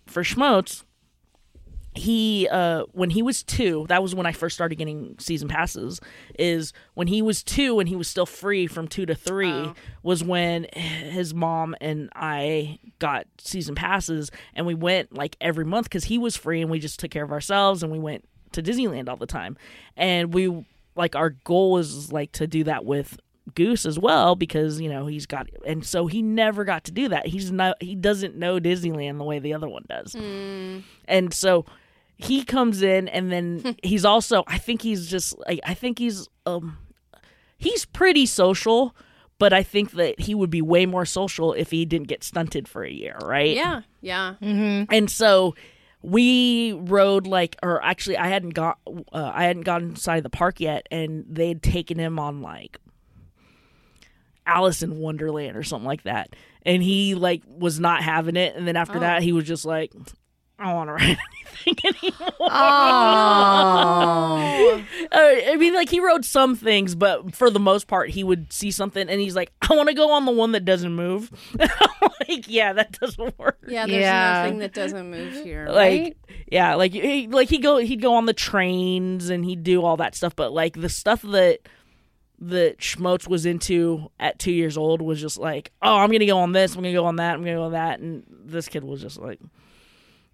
for 0.07 0.23
Schmotes, 0.23 0.85
he 1.95 2.47
uh 2.51 2.85
when 2.93 3.11
he 3.11 3.23
was 3.23 3.43
two 3.43 3.87
that 3.89 4.03
was 4.03 4.15
when 4.15 4.27
i 4.27 4.33
first 4.33 4.55
started 4.55 4.75
getting 4.77 5.17
season 5.19 5.49
passes 5.49 5.99
is 6.39 6.75
when 6.93 7.07
he 7.07 7.23
was 7.23 7.43
two 7.43 7.81
and 7.81 7.89
he 7.89 7.97
was 7.97 8.07
still 8.07 8.27
free 8.27 8.67
from 8.67 8.87
two 8.87 9.07
to 9.07 9.15
three 9.15 9.51
Oh. 9.51 9.75
was 10.03 10.23
when 10.23 10.65
his 10.75 11.33
mom 11.33 11.75
and 11.81 12.11
i 12.15 12.79
got 12.99 13.27
season 13.39 13.75
passes 13.75 14.31
and 14.55 14.67
we 14.67 14.75
went 14.75 15.15
like 15.15 15.37
every 15.41 15.65
month 15.65 15.85
because 15.87 16.05
he 16.05 16.19
was 16.19 16.37
free 16.37 16.61
and 16.61 16.71
we 16.71 16.79
just 16.79 17.01
took 17.01 17.11
care 17.11 17.25
of 17.25 17.33
ourselves 17.33 17.83
and 17.83 17.91
we 17.91 17.99
went 17.99 18.25
to 18.53 18.63
disneyland 18.63 19.09
all 19.09 19.17
the 19.17 19.27
time 19.27 19.57
and 19.97 20.35
we 20.35 20.67
like 20.97 21.15
our 21.15 21.31
goal 21.31 21.79
is 21.79 22.13
like 22.13 22.33
to 22.33 22.47
do 22.47 22.65
that 22.65 22.85
with 22.85 23.19
goose 23.55 23.87
as 23.87 23.99
well 23.99 24.35
because 24.35 24.81
you 24.81 24.89
know 24.89 25.07
he's 25.07 25.25
got 25.27 25.47
and 25.65 25.85
so 25.87 26.07
he 26.09 26.21
never 26.21 26.65
got 26.65 26.83
to 26.85 26.91
do 26.91 27.09
that 27.09 27.27
he's 27.29 27.53
not 27.53 27.81
he 27.81 27.95
doesn't 27.95 28.35
know 28.37 28.59
disneyland 28.59 29.19
the 29.19 29.25
way 29.25 29.39
the 29.39 29.55
other 29.55 29.69
one 29.69 29.85
does 29.89 30.17
and 31.07 31.33
so 31.33 31.65
he 32.17 32.43
comes 32.45 32.83
in 32.83 33.07
and 33.09 33.31
then 33.31 33.77
he's 33.83 34.05
also 34.05 34.43
I 34.47 34.59
think 34.59 34.83
he's 34.83 35.07
just 35.09 35.39
like 35.47 35.61
I 35.65 35.75
think 35.75 35.99
he's 35.99 36.29
um 36.45 36.79
he's 37.59 37.85
pretty 37.85 38.27
social, 38.27 38.95
but 39.39 39.53
I 39.53 39.63
think 39.63 39.93
that 39.93 40.21
he 40.21 40.35
would 40.35 40.51
be 40.51 40.63
way 40.63 40.87
more 40.87 41.05
social 41.05 41.53
if 41.53 41.71
he 41.71 41.85
didn't 41.85 42.09
get 42.09 42.25
stunted 42.25 42.69
for 42.69 42.85
a 42.85 42.91
year, 42.91 43.17
right? 43.23 43.55
Yeah, 43.55 43.83
yeah. 44.01 44.35
And 44.91 45.11
so 45.11 45.55
we 46.07 46.73
rode 46.73 47.27
like 47.27 47.57
or 47.65 47.83
actually 47.85 48.17
I 48.17 48.29
hadn't 48.29 48.51
got 48.51 48.79
uh, 48.87 49.33
I 49.35 49.43
hadn't 49.45 49.65
gotten 49.65 49.89
inside 49.91 50.23
the 50.23 50.31
park 50.31 50.61
yet 50.61 50.87
and 50.89 51.25
they'd 51.29 51.61
taken 51.61 51.99
him 51.99 52.21
on 52.21 52.43
like 52.43 52.79
Alice 54.47 54.85
in 54.85 55.01
Wonderland 55.01 55.57
or 55.57 55.65
something 55.65 55.85
like 55.87 56.05
that. 56.05 56.37
And 56.63 56.81
he 56.81 57.17
like 57.17 57.43
was 57.49 57.81
not 57.81 58.05
having 58.05 58.37
it 58.37 58.55
and 58.55 58.69
then 58.69 58.77
after 58.77 59.01
that 59.01 59.25
he 59.25 59.33
was 59.33 59.47
just 59.47 59.65
like 59.65 59.93
I 60.59 60.65
don't 60.65 60.75
want 60.75 60.89
to 60.89 60.93
write 60.95 61.19
anything 61.67 61.95
anymore. 62.03 62.49
Oh. 62.51 64.83
Uh, 65.13 65.19
I 65.49 65.57
mean, 65.57 65.73
like 65.73 65.89
he 65.89 66.01
wrote 66.01 66.25
some 66.25 66.57
things, 66.57 66.95
but 66.95 67.35
for 67.35 67.49
the 67.49 67.61
most 67.61 67.87
part, 67.87 68.11
he 68.11 68.25
would 68.25 68.53
see 68.53 68.71
something 68.71 69.09
and 69.09 69.21
he's 69.21 69.37
like, 69.37 69.51
"I 69.63 69.75
want 69.75 69.89
to 69.89 69.95
go 69.95 70.11
on 70.11 70.27
the 70.27 70.33
one 70.33 70.53
that 70.53 70.65
doesn't 70.65 70.95
move." 70.95 71.31
Like, 72.29 72.49
yeah, 72.49 72.73
that 72.73 72.99
doesn't 72.99 73.39
work. 73.39 73.59
Yeah, 73.69 73.87
there's 73.87 74.01
Yeah. 74.01 74.43
nothing 74.43 74.59
that 74.59 74.73
doesn't 74.75 75.11
move 75.11 75.33
here, 75.45 75.67
Like, 75.69 75.77
right? 75.77 76.17
yeah, 76.51 76.75
like 76.75 76.93
he, 76.93 77.29
like 77.29 77.49
he 77.49 77.59
go 77.59 77.77
he'd 77.79 78.01
go 78.03 78.15
on 78.15 78.27
the 78.27 78.33
trains 78.33 79.31
and 79.31 79.45
he'd 79.45 79.63
do 79.63 79.85
all 79.85 79.97
that 79.99 80.15
stuff, 80.17 80.35
but 80.35 80.53
like 80.53 80.81
the 80.81 80.89
stuff 80.89 81.23
that 81.23 81.61
that 82.41 82.79
Schmotes 82.79 83.29
was 83.29 83.47
into 83.47 84.11
at 84.19 84.39
two 84.41 84.51
years 84.53 84.77
old 84.77 85.03
was 85.03 85.21
just 85.21 85.39
like, 85.39 85.71
"Oh, 85.83 85.99
I'm 85.99 86.11
gonna 86.11 86.27
go 86.27 86.39
on 86.39 86.51
this, 86.53 86.75
I'm 86.75 86.83
gonna 86.83 86.93
go 86.95 87.07
on 87.07 87.17
that, 87.17 87.35
I'm 87.35 87.43
gonna 87.43 87.55
go 87.57 87.65
on 87.65 87.73
that," 87.73 88.01
and 88.01 88.25
this 88.29 88.69
kid 88.69 88.83
was 88.83 89.01
just 89.01 89.19
like. 89.21 89.39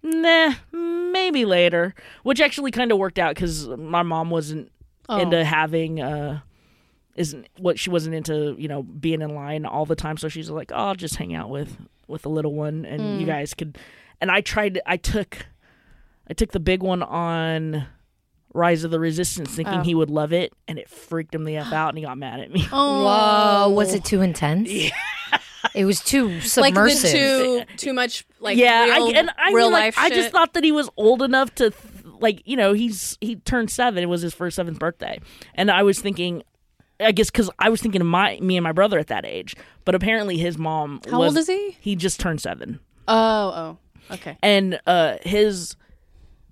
Nah, 0.03 0.53
maybe 0.71 1.45
later. 1.45 1.95
Which 2.23 2.41
actually 2.41 2.71
kind 2.71 2.91
of 2.91 2.97
worked 2.97 3.17
out 3.19 3.35
because 3.35 3.67
my 3.67 4.03
mom 4.03 4.29
wasn't 4.29 4.69
Oh. 5.09 5.19
into 5.19 5.43
having 5.43 5.99
uh 6.01 6.39
isn't 7.15 7.45
what 7.59 7.77
she 7.77 7.89
wasn't 7.89 8.15
into 8.15 8.55
you 8.57 8.69
know 8.69 8.83
being 8.83 9.21
in 9.21 9.35
line 9.35 9.65
all 9.65 9.85
the 9.85 9.97
time 9.97 10.15
so 10.15 10.29
she's 10.29 10.49
like 10.49 10.71
oh 10.71 10.77
i'll 10.77 10.95
just 10.95 11.17
hang 11.17 11.35
out 11.35 11.49
with 11.49 11.75
with 12.07 12.21
the 12.21 12.29
little 12.29 12.53
one 12.53 12.85
and 12.85 13.01
Hmm. 13.01 13.19
you 13.19 13.25
guys 13.25 13.53
could 13.53 13.77
and 14.21 14.31
i 14.31 14.39
tried 14.39 14.79
i 14.85 14.95
took 14.95 15.45
i 16.29 16.33
took 16.33 16.51
the 16.53 16.59
big 16.61 16.81
one 16.81 17.03
on 17.03 17.85
rise 18.53 18.85
of 18.85 18.91
the 18.91 18.99
resistance 18.99 19.49
thinking 19.53 19.79
Oh. 19.79 19.83
he 19.83 19.93
would 19.93 20.09
love 20.09 20.31
it 20.31 20.53
and 20.69 20.79
it 20.79 20.89
freaked 20.89 21.35
him 21.35 21.43
the 21.43 21.57
f 21.57 21.73
out 21.73 21.89
and 21.89 21.97
he 21.97 22.05
got 22.05 22.17
mad 22.17 22.39
at 22.39 22.49
me 22.49 22.65
Oh, 22.71 23.03
Whoa. 23.67 23.69
Was 23.75 23.93
it 23.93 24.05
too 24.05 24.21
intense? 24.21 24.71
It 25.73 25.85
was 25.85 26.01
too 26.01 26.39
submersive. 26.41 27.03
like 27.03 27.11
the 27.11 27.65
too 27.67 27.77
too 27.77 27.93
much 27.93 28.25
like 28.39 28.57
yeah 28.57 28.83
real, 28.85 29.05
I, 29.07 29.11
and 29.15 29.29
i 29.37 29.51
real 29.53 29.65
mean, 29.67 29.71
like 29.73 29.83
life 29.83 29.97
i 29.97 30.09
just 30.09 30.29
thought 30.31 30.53
that 30.53 30.63
he 30.63 30.71
was 30.71 30.89
old 30.97 31.21
enough 31.23 31.53
to 31.55 31.71
like 32.19 32.41
you 32.45 32.55
know 32.55 32.73
he's 32.73 33.17
he 33.21 33.37
turned 33.37 33.71
seven 33.71 34.03
it 34.03 34.07
was 34.07 34.21
his 34.21 34.33
first 34.33 34.55
seventh 34.55 34.77
birthday 34.77 35.19
and 35.55 35.71
i 35.71 35.81
was 35.81 35.99
thinking 35.99 36.43
i 36.99 37.11
guess 37.11 37.31
because 37.31 37.49
i 37.59 37.69
was 37.69 37.81
thinking 37.81 38.01
of 38.01 38.07
my 38.07 38.37
me 38.41 38.55
and 38.57 38.63
my 38.63 38.71
brother 38.71 38.99
at 38.99 39.07
that 39.07 39.25
age 39.25 39.55
but 39.85 39.95
apparently 39.95 40.37
his 40.37 40.57
mom 40.57 41.01
How 41.09 41.19
was, 41.19 41.29
old 41.29 41.37
is 41.37 41.47
he? 41.47 41.77
he 41.79 41.95
just 41.95 42.19
turned 42.19 42.39
seven 42.41 42.79
Oh, 43.07 43.77
oh, 44.11 44.13
okay. 44.15 44.37
and 44.43 44.79
uh 44.85 45.17
his 45.23 45.75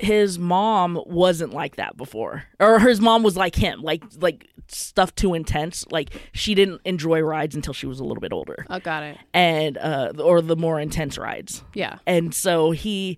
his 0.01 0.39
mom 0.39 0.99
wasn't 1.05 1.53
like 1.53 1.75
that 1.77 1.95
before 1.95 2.43
or 2.59 2.79
his 2.79 2.99
mom 2.99 3.23
was 3.23 3.37
like 3.37 3.55
him 3.55 3.81
like 3.81 4.03
like 4.19 4.47
stuff 4.67 5.13
too 5.15 5.33
intense 5.33 5.85
like 5.91 6.09
she 6.33 6.55
didn't 6.55 6.81
enjoy 6.85 7.19
rides 7.21 7.55
until 7.55 7.73
she 7.73 7.85
was 7.85 7.99
a 7.99 8.03
little 8.03 8.21
bit 8.21 8.33
older 8.33 8.65
Oh, 8.69 8.79
got 8.79 9.03
it. 9.03 9.17
and 9.33 9.77
uh 9.77 10.13
or 10.19 10.41
the 10.41 10.55
more 10.55 10.79
intense 10.79 11.17
rides 11.17 11.63
Yeah. 11.73 11.99
and 12.07 12.33
so 12.33 12.71
he 12.71 13.17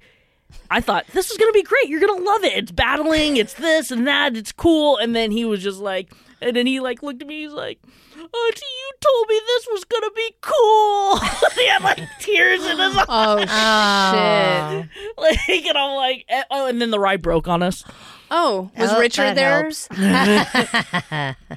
I 0.72 0.82
thought 0.82 1.06
this 1.13 1.30
is 1.32 1.38
gonna 1.38 1.52
be 1.52 1.63
great. 1.63 1.88
You're 1.88 2.00
gonna 2.00 2.22
love 2.22 2.44
it. 2.44 2.54
It's 2.58 2.72
battling. 2.72 3.38
It's 3.38 3.54
this 3.54 3.92
and 3.92 4.08
that. 4.08 4.36
It's 4.36 4.52
cool. 4.52 4.98
And 4.98 5.16
then 5.16 5.32
he 5.32 5.46
was 5.46 5.62
just 5.63 5.80
like, 5.80 6.12
and 6.42 6.56
then 6.56 6.66
he 6.66 6.80
like 6.80 7.04
looked 7.04 7.22
at 7.22 7.28
me. 7.28 7.42
He's 7.44 7.52
like, 7.52 7.80
"Auntie, 7.84 8.26
you 8.32 8.92
told 9.00 9.28
me 9.30 9.39
this 9.46 9.68
was 9.72 9.84
gonna 9.86 10.12
be 10.16 10.36
cool." 10.42 11.18
he 11.56 11.68
had 11.68 11.84
like 11.84 12.00
tears 12.20 12.63
in 12.66 12.78
his 12.80 12.98
eyes. 12.98 13.06
Oh 13.10 13.46
Oh. 13.48 14.82
shit! 14.84 14.89
Like, 15.18 15.66
and 15.66 15.78
I'm 15.78 15.96
like, 15.96 16.26
eh, 16.28 16.44
oh, 16.52 16.68
and 16.68 16.82
then 16.82 16.89
the 16.92 17.00
ride 17.00 17.22
broke 17.22 17.48
on 17.48 17.62
us. 17.63 17.84
Oh, 18.32 18.72
was 18.78 18.92
Oh, 18.92 19.00
Richard 19.00 19.36
there? 19.36 19.63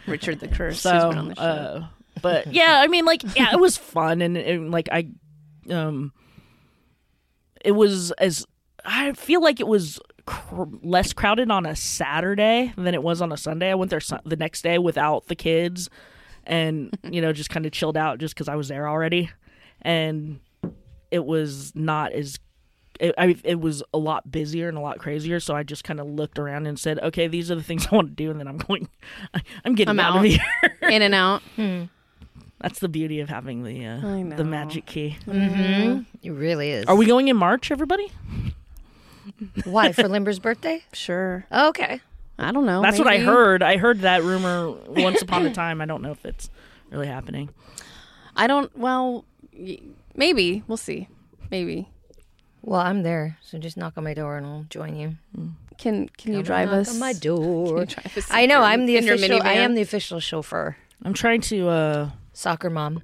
Richard 0.07 0.41
the 0.41 0.49
Curse. 0.49 0.81
So, 0.81 0.91
who's 0.93 1.03
been 1.05 1.19
on 1.19 1.29
the 1.29 1.35
show. 1.35 1.41
uh, 1.43 1.87
but 2.23 2.53
yeah, 2.53 2.81
I 2.83 2.87
mean, 2.89 3.05
like, 3.07 3.23
yeah, 3.37 3.53
it 3.53 3.61
was 3.61 3.77
fun, 3.77 4.21
and, 4.23 4.37
and 4.37 4.71
like 4.71 4.89
I, 4.93 5.09
um, 5.71 6.13
it 7.65 7.73
was 7.73 8.11
as 8.13 8.47
I 8.87 9.13
feel 9.13 9.43
like 9.43 9.59
it 9.61 9.67
was 9.67 9.99
cr- 10.27 10.65
less 10.83 11.13
crowded 11.13 11.51
on 11.51 11.67
a 11.67 11.75
Saturday 11.77 12.73
than 12.77 12.95
it 12.95 13.03
was 13.03 13.21
on 13.21 13.33
a 13.33 13.37
Sunday. 13.37 13.71
I 13.71 13.75
went 13.75 13.91
there 13.91 14.01
su- 14.01 14.19
the 14.25 14.37
next 14.37 14.63
day 14.63 14.79
without 14.79 15.27
the 15.27 15.35
kids, 15.35 15.91
and 16.45 16.97
you 17.11 17.21
know, 17.21 17.33
just 17.33 17.51
kind 17.51 17.67
of 17.67 17.73
chilled 17.73 17.97
out 17.97 18.19
just 18.19 18.35
because 18.35 18.49
I 18.49 18.55
was 18.55 18.69
there 18.69 18.89
already, 18.89 19.31
and 19.83 20.41
it 21.11 21.25
was 21.25 21.75
not 21.75 22.13
as. 22.13 22.39
It, 22.99 23.15
I, 23.19 23.37
it 23.45 23.61
was 23.61 23.83
a 23.93 23.99
lot 23.99 24.31
busier 24.31 24.71
and 24.71 24.79
a 24.79 24.81
lot 24.81 24.99
crazier, 24.99 25.39
so 25.39 25.55
I 25.55 25.65
just 25.65 25.85
kind 25.85 26.01
of 26.01 26.07
looked 26.07 26.39
around 26.39 26.67
and 26.67 26.79
said, 26.79 26.99
"Okay, 27.01 27.27
these 27.27 27.51
are 27.51 27.55
the 27.55 27.63
things 27.63 27.87
I 27.93 27.95
want 27.95 28.09
to 28.09 28.15
do," 28.15 28.31
and 28.31 28.41
then 28.41 28.49
I'm 28.49 28.57
going, 28.57 28.89
I'm 29.67 29.75
getting 29.75 29.91
I'm 29.91 30.01
out, 30.01 30.17
of 30.17 30.25
here. 30.25 30.41
In 30.83 31.03
and 31.03 31.15
out. 31.15 31.43
That's 32.59 32.79
the 32.79 32.89
beauty 32.89 33.21
of 33.21 33.29
having 33.29 33.65
the 33.65 33.85
uh, 33.85 34.01
the 34.35 34.45
magic 34.45 34.87
key. 34.87 35.19
Mm-hmm. 35.27 36.03
It 36.23 36.31
really 36.31 36.71
is. 36.71 36.87
Are 36.87 36.97
we 36.97 37.05
going 37.05 37.29
in 37.29 37.37
March, 37.37 37.71
everybody? 37.71 38.11
Why 39.65 39.93
for 39.93 40.09
Limber's 40.09 40.39
birthday? 40.39 40.85
Sure. 40.93 41.47
Okay. 41.53 42.01
I 42.39 42.53
don't 42.53 42.67
know. 42.67 42.83
That's 42.83 42.99
what 42.99 43.09
I 43.09 43.19
heard. 43.19 43.63
I 43.63 43.77
heard 43.79 44.01
that 44.01 44.23
rumor 44.23 44.71
once 44.89 45.23
upon 45.23 45.47
a 45.47 45.53
time. 45.55 45.81
I 45.81 45.87
don't 45.87 46.03
know 46.03 46.11
if 46.13 46.25
it's 46.27 46.51
really 46.91 47.07
happening. 47.07 47.49
I 48.37 48.47
don't. 48.47 48.77
Well, 48.77 49.25
maybe 50.15 50.63
we'll 50.69 50.77
see. 50.77 51.09
Maybe 51.51 51.89
Well, 52.63 52.81
I'm 52.81 53.03
there, 53.03 53.39
so 53.41 53.57
just 53.59 53.77
knock 53.77 53.95
on 53.97 54.05
my 54.05 54.13
door 54.15 54.37
and 54.37 54.45
I'll 54.47 54.67
join 54.69 54.97
you. 54.97 55.17
can 55.79 56.09
can 56.11 56.33
you 56.35 56.43
drive 56.43 56.69
knock 56.71 56.81
us? 56.81 56.91
on 56.95 56.99
my 56.99 57.13
door. 57.29 57.81
you 57.81 57.87
drive 57.87 58.17
us 58.19 58.27
I 58.31 58.47
know. 58.47 58.61
I'm 58.63 58.85
the 58.87 58.97
official. 58.99 59.43
I 59.43 59.53
am 59.55 59.75
the 59.75 59.83
official 59.83 60.21
chauffeur. 60.21 60.77
I'm 61.05 61.15
trying 61.15 61.41
to. 61.43 61.69
uh 61.69 62.11
Soccer 62.33 62.69
mom. 62.69 63.01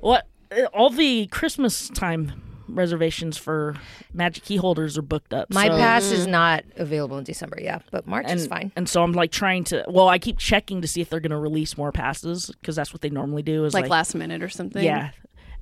What? 0.00 0.26
uh, 0.52 0.64
All 0.74 0.90
the 0.90 1.26
Christmas 1.28 1.88
time 1.88 2.32
reservations 2.68 3.36
for 3.36 3.76
magic 4.12 4.44
key 4.44 4.56
holders 4.56 4.98
are 4.98 5.02
booked 5.02 5.32
up. 5.32 5.52
My 5.52 5.68
so- 5.68 5.76
pass 5.76 6.10
is 6.10 6.26
mm. 6.26 6.30
not 6.30 6.64
available 6.76 7.18
in 7.18 7.24
December. 7.24 7.58
Yeah, 7.60 7.80
but 7.90 8.06
March 8.06 8.26
and, 8.28 8.38
is 8.38 8.46
fine. 8.46 8.72
And 8.76 8.88
so 8.88 9.02
I'm 9.02 9.12
like 9.12 9.32
trying 9.32 9.64
to. 9.64 9.84
Well, 9.88 10.08
I 10.08 10.18
keep 10.18 10.38
checking 10.38 10.80
to 10.82 10.88
see 10.88 11.00
if 11.00 11.10
they're 11.10 11.20
going 11.20 11.30
to 11.30 11.38
release 11.38 11.76
more 11.76 11.92
passes 11.92 12.50
because 12.60 12.76
that's 12.76 12.92
what 12.92 13.02
they 13.02 13.10
normally 13.10 13.42
do. 13.42 13.64
Is 13.64 13.74
like, 13.74 13.82
like, 13.82 13.90
last 13.90 14.14
minute 14.14 14.42
or 14.42 14.48
something. 14.48 14.84
Yeah. 14.84 15.10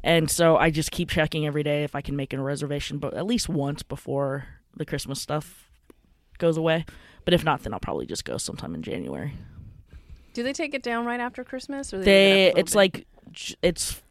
And 0.02 0.30
so 0.30 0.58
I 0.58 0.70
just 0.70 0.90
keep 0.90 1.08
checking 1.08 1.46
every 1.46 1.62
day 1.62 1.82
if 1.82 1.94
I 1.94 2.02
can 2.02 2.14
make 2.14 2.34
a 2.34 2.40
reservation, 2.40 2.98
but 2.98 3.14
at 3.14 3.24
least 3.24 3.48
once 3.48 3.82
before 3.82 4.46
the 4.76 4.84
Christmas 4.84 5.20
stuff 5.20 5.70
goes 6.36 6.58
away. 6.58 6.84
But 7.24 7.32
if 7.32 7.42
not, 7.42 7.62
then 7.62 7.72
I'll 7.72 7.80
probably 7.80 8.04
just 8.04 8.26
go 8.26 8.36
sometime 8.36 8.74
in 8.74 8.82
January. 8.82 9.32
Do 10.34 10.42
they 10.42 10.52
take 10.52 10.74
it 10.74 10.82
down 10.82 11.06
right 11.06 11.20
after 11.20 11.42
Christmas, 11.42 11.94
or 11.94 12.00
They, 12.00 12.04
leave 12.04 12.08
it 12.08 12.10
up 12.10 12.14
a 12.14 12.44
little 12.48 12.60
it's 12.60 12.72
bit? 12.72 12.76
like 12.76 13.06
it's 13.62 14.02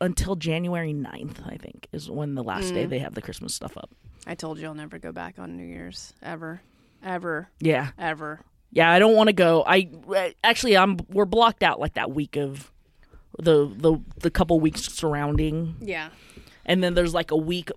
until 0.00 0.36
January 0.36 0.92
9th, 0.94 1.46
I 1.46 1.56
think, 1.56 1.86
is 1.92 2.10
when 2.10 2.34
the 2.34 2.42
last 2.42 2.72
day 2.72 2.86
Mm. 2.86 2.90
they 2.90 2.98
have 3.00 3.14
the 3.14 3.22
Christmas 3.22 3.54
stuff 3.54 3.76
up. 3.76 3.90
I 4.26 4.34
told 4.34 4.58
you 4.58 4.66
I'll 4.66 4.74
never 4.74 4.98
go 4.98 5.12
back 5.12 5.38
on 5.38 5.56
New 5.56 5.66
Year's 5.66 6.12
ever, 6.22 6.62
ever, 7.02 7.48
Yeah. 7.60 7.90
ever. 7.98 8.40
Yeah, 8.72 8.90
I 8.90 8.98
don't 8.98 9.16
want 9.16 9.28
to 9.28 9.32
go. 9.32 9.64
I 9.66 9.90
actually 10.44 10.76
I'm 10.76 10.98
we're 11.08 11.24
blocked 11.24 11.62
out 11.62 11.80
like 11.80 11.94
that 11.94 12.10
week 12.12 12.36
of 12.36 12.70
the 13.38 13.66
the 13.76 13.98
the 14.20 14.30
couple 14.30 14.60
weeks 14.60 14.82
surrounding 14.82 15.76
Yeah. 15.80 16.10
and 16.66 16.82
then 16.82 16.94
there's 16.94 17.14
like 17.14 17.30
a 17.30 17.36
week 17.36 17.70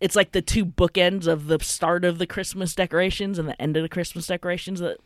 it's 0.00 0.16
like 0.16 0.32
the 0.32 0.42
two 0.42 0.64
bookends 0.64 1.26
of 1.26 1.46
the 1.46 1.58
start 1.62 2.04
of 2.04 2.18
the 2.18 2.26
christmas 2.26 2.74
decorations 2.74 3.38
and 3.38 3.48
the 3.48 3.60
end 3.62 3.76
of 3.76 3.82
the 3.82 3.88
christmas 3.88 4.26
decorations 4.26 4.80
that 4.80 4.96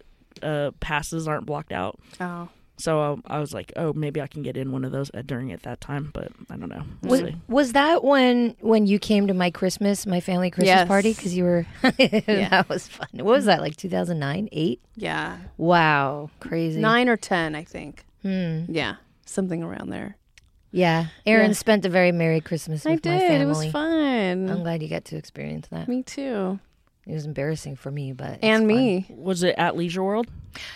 uh 0.42 0.70
passes 0.80 1.28
aren't 1.28 1.46
blocked 1.46 1.72
out 1.72 1.98
Oh. 2.20 2.48
So 2.76 3.00
um, 3.00 3.22
i 3.26 3.38
was 3.38 3.54
like 3.54 3.72
oh 3.76 3.92
maybe 3.92 4.20
i 4.20 4.26
can 4.26 4.42
get 4.42 4.56
in 4.56 4.72
one 4.72 4.84
of 4.84 4.90
those 4.90 5.10
uh, 5.14 5.22
during 5.24 5.52
at 5.52 5.62
that 5.62 5.80
time 5.80 6.10
but 6.12 6.32
i 6.50 6.56
don't 6.56 6.68
know 6.68 6.82
we'll 7.02 7.22
Was, 7.22 7.32
was 7.46 7.72
that 7.74 8.02
when 8.02 8.56
when 8.60 8.86
you 8.88 8.98
came 8.98 9.28
to 9.28 9.34
my 9.34 9.50
Christmas, 9.50 10.06
my 10.06 10.20
family 10.20 10.50
Christmas 10.50 10.66
Yes. 10.66 10.88
party? 10.88 11.12
Because 11.14 11.36
you 11.36 11.44
were 11.44 11.66
yeah. 11.98 12.48
that 12.48 12.68
was 12.68 12.88
fun. 12.88 13.06
What 13.12 13.26
was 13.26 13.44
that 13.44 13.60
like? 13.60 13.76
2009, 13.76 14.48
eight? 14.52 14.80
Yeah. 14.96 15.38
Wow, 15.56 16.30
crazy. 16.40 16.80
Nine 16.80 17.08
or 17.08 17.16
ten, 17.16 17.54
I 17.54 17.62
think. 17.64 18.04
Hmm. 18.22 18.64
Yeah. 18.68 18.96
Something 19.24 19.62
around 19.62 19.90
there. 19.90 20.16
Yeah, 20.72 21.06
Erin 21.24 21.50
Yeah. 21.50 21.54
spent 21.54 21.84
a 21.84 21.88
very 21.88 22.10
merry 22.10 22.40
Christmas 22.40 22.84
I 22.84 22.92
with 22.92 23.04
my 23.06 23.12
did. 23.18 23.28
family. 23.28 23.42
It 23.42 23.46
was 23.46 23.66
fun. 23.72 24.50
I'm 24.50 24.62
glad 24.64 24.82
you 24.82 24.88
got 24.88 25.04
to 25.06 25.16
experience 25.16 25.68
that. 25.68 25.86
me 25.86 26.02
too. 26.02 26.58
It 27.06 27.12
was 27.12 27.26
embarrassing 27.26 27.76
for 27.76 27.90
me, 27.90 28.12
but 28.12 28.30
it's 28.34 28.42
And 28.42 28.60
fun. 28.62 28.66
me. 28.66 29.06
was 29.10 29.42
it 29.42 29.54
at 29.58 29.76
leisure 29.76 30.02
world 30.02 30.26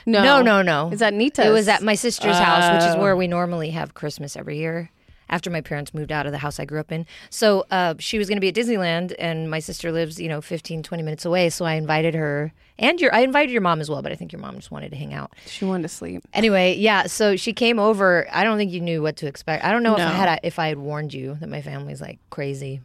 No. 0.07 0.23
No, 0.23 0.43
no, 0.43 0.63
no. 0.63 0.91
Is 0.93 0.99
that 1.01 1.15
Nita's? 1.15 1.47
It 1.47 1.51
was 1.51 1.69
at 1.69 1.83
my 1.83 1.95
sister's 1.95 2.37
house, 2.39 2.73
which 2.73 2.89
is 2.91 2.97
Oh. 2.97 3.01
where 3.01 3.17
we 3.17 3.27
normally 3.29 3.71
have 3.71 3.95
Christmas 3.95 4.37
every 4.37 4.59
year. 4.59 4.91
After 5.31 5.51
my 5.51 5.61
parents 5.61 5.93
moved 5.93 6.11
out 6.11 6.25
of 6.25 6.33
the 6.33 6.39
house 6.39 6.59
I 6.59 6.65
grew 6.65 6.81
up 6.81 6.91
in. 6.91 7.05
So 7.29 7.67
uh, 7.71 7.95
she 7.99 8.17
was 8.17 8.29
going 8.29 8.39
to 8.39 8.41
be 8.41 8.49
at 8.49 8.55
Disneyland, 8.55 9.15
and 9.19 9.51
my 9.51 9.59
sister 9.59 9.93
lives, 9.93 10.19
you 10.19 10.27
know, 10.27 10.41
15, 10.41 10.83
20 10.83 11.03
minutes 11.03 11.27
away. 11.27 11.51
So 11.51 11.67
I 11.67 11.75
invited 11.75 12.15
her, 12.15 12.51
and 12.79 12.99
your, 12.99 13.15
I 13.15 13.21
invited 13.21 13.53
your 13.53 13.61
mom 13.61 13.83
as 13.83 13.91
well, 13.91 14.01
but 14.01 14.11
I 14.11 14.15
think 14.15 14.33
your 14.33 14.41
mom 14.41 14.55
just 14.57 14.71
wanted 14.71 14.89
to 14.93 14.97
hang 14.97 15.13
out. 15.13 15.35
She 15.47 15.67
wanted 15.67 15.83
to 15.83 15.91
sleep. 15.91 16.23
Anyway, 16.33 16.77
yeah. 16.77 17.09
So 17.09 17.37
she 17.37 17.53
came 17.53 17.79
over. 17.79 18.27
I 18.33 18.43
don't 18.43 18.57
think 18.57 18.73
you 18.73 18.81
knew 18.81 19.03
what 19.03 19.17
to 19.17 19.27
expect. 19.27 19.65
I 19.65 19.71
don't 19.71 19.83
know 19.83 19.93
if 19.97 20.01
I 20.01 20.11
had 20.13 20.41
if 20.45 20.59
I 20.59 20.69
had 20.69 20.79
warned 20.79 21.13
you 21.13 21.37
that 21.41 21.49
my 21.51 21.61
family's 21.61 22.01
like 22.01 22.19
crazy. 22.31 22.81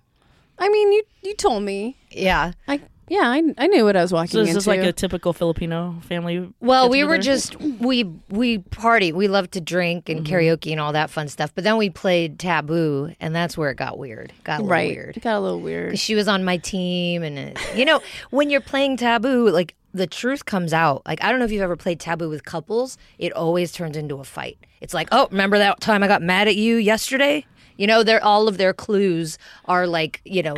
I 0.60 0.68
mean, 0.68 0.92
you 0.92 1.04
you 1.22 1.36
told 1.36 1.64
me. 1.64 1.96
Yeah. 2.12 2.52
I 2.68 2.82
yeah, 3.10 3.24
I, 3.24 3.42
I 3.58 3.68
knew 3.68 3.84
what 3.84 3.96
I 3.96 4.02
was 4.02 4.12
walking 4.12 4.32
so 4.32 4.40
is 4.40 4.50
into. 4.50 4.60
this 4.60 4.68
like 4.68 4.80
a 4.80 4.94
typical 4.94 5.34
filipino 5.34 6.00
family 6.08 6.50
Well, 6.60 6.90
we 6.90 7.04
were 7.04 7.18
get-together? 7.18 7.38
just 7.38 7.82
we 7.82 8.04
we 8.30 8.60
party. 8.60 9.12
We 9.12 9.28
love 9.28 9.52
to 9.52 9.62
drink 9.62 10.10
and 10.10 10.26
karaoke 10.26 10.72
and 10.72 10.80
all 10.80 10.94
that 10.94 11.10
fun 11.10 11.28
stuff. 11.28 11.54
But 11.54 11.64
then 11.64 11.78
we 11.78 11.90
played 11.90 12.40
Taboo, 12.40 13.14
and 13.20 13.36
that's 13.36 13.58
where 13.58 13.70
it 13.72 13.76
got 13.76 13.98
weird. 13.98 14.32
Got 14.44 14.60
a 14.60 14.64
little 14.64 14.72
right. 14.72 14.96
weird. 14.96 15.18
It 15.18 15.24
got 15.24 15.36
a 15.36 15.40
little 15.40 15.60
weird. 15.60 16.00
She 16.00 16.16
was 16.16 16.28
on 16.28 16.44
my 16.44 16.58
team, 16.58 17.24
and 17.24 17.58
uh, 17.58 17.62
you 17.76 17.86
know 17.86 18.02
when 18.30 18.50
you're 18.50 18.62
playing 18.62 18.98
Taboo, 18.98 19.50
like 19.50 19.76
the 19.94 20.08
truth 20.08 20.46
comes 20.46 20.74
out. 20.74 21.06
Like 21.06 21.24
I 21.24 21.30
don't 21.30 21.40
know 21.40 21.46
if 21.46 21.52
you've 21.52 21.62
ever 21.62 21.76
played 21.76 22.00
Taboo 22.00 22.30
with 22.30 22.46
couples. 22.46 22.98
It 23.20 23.34
always 23.34 23.72
turns 23.72 23.98
into 23.98 24.16
a 24.16 24.24
fight. 24.24 24.58
It's 24.82 24.94
like, 24.94 25.08
oh, 25.12 25.28
remember 25.32 25.58
that 25.60 25.80
time 25.80 26.04
I 26.04 26.08
got 26.08 26.22
mad 26.22 26.48
at 26.50 26.58
you 26.58 26.76
yesterday? 26.76 27.46
You 27.78 27.88
know, 27.88 28.04
they're 28.04 28.24
all 28.24 28.48
of 28.48 28.58
their 28.58 28.74
clues 28.74 29.38
are 29.66 29.88
like, 29.88 30.22
you 30.26 30.44
know, 30.44 30.56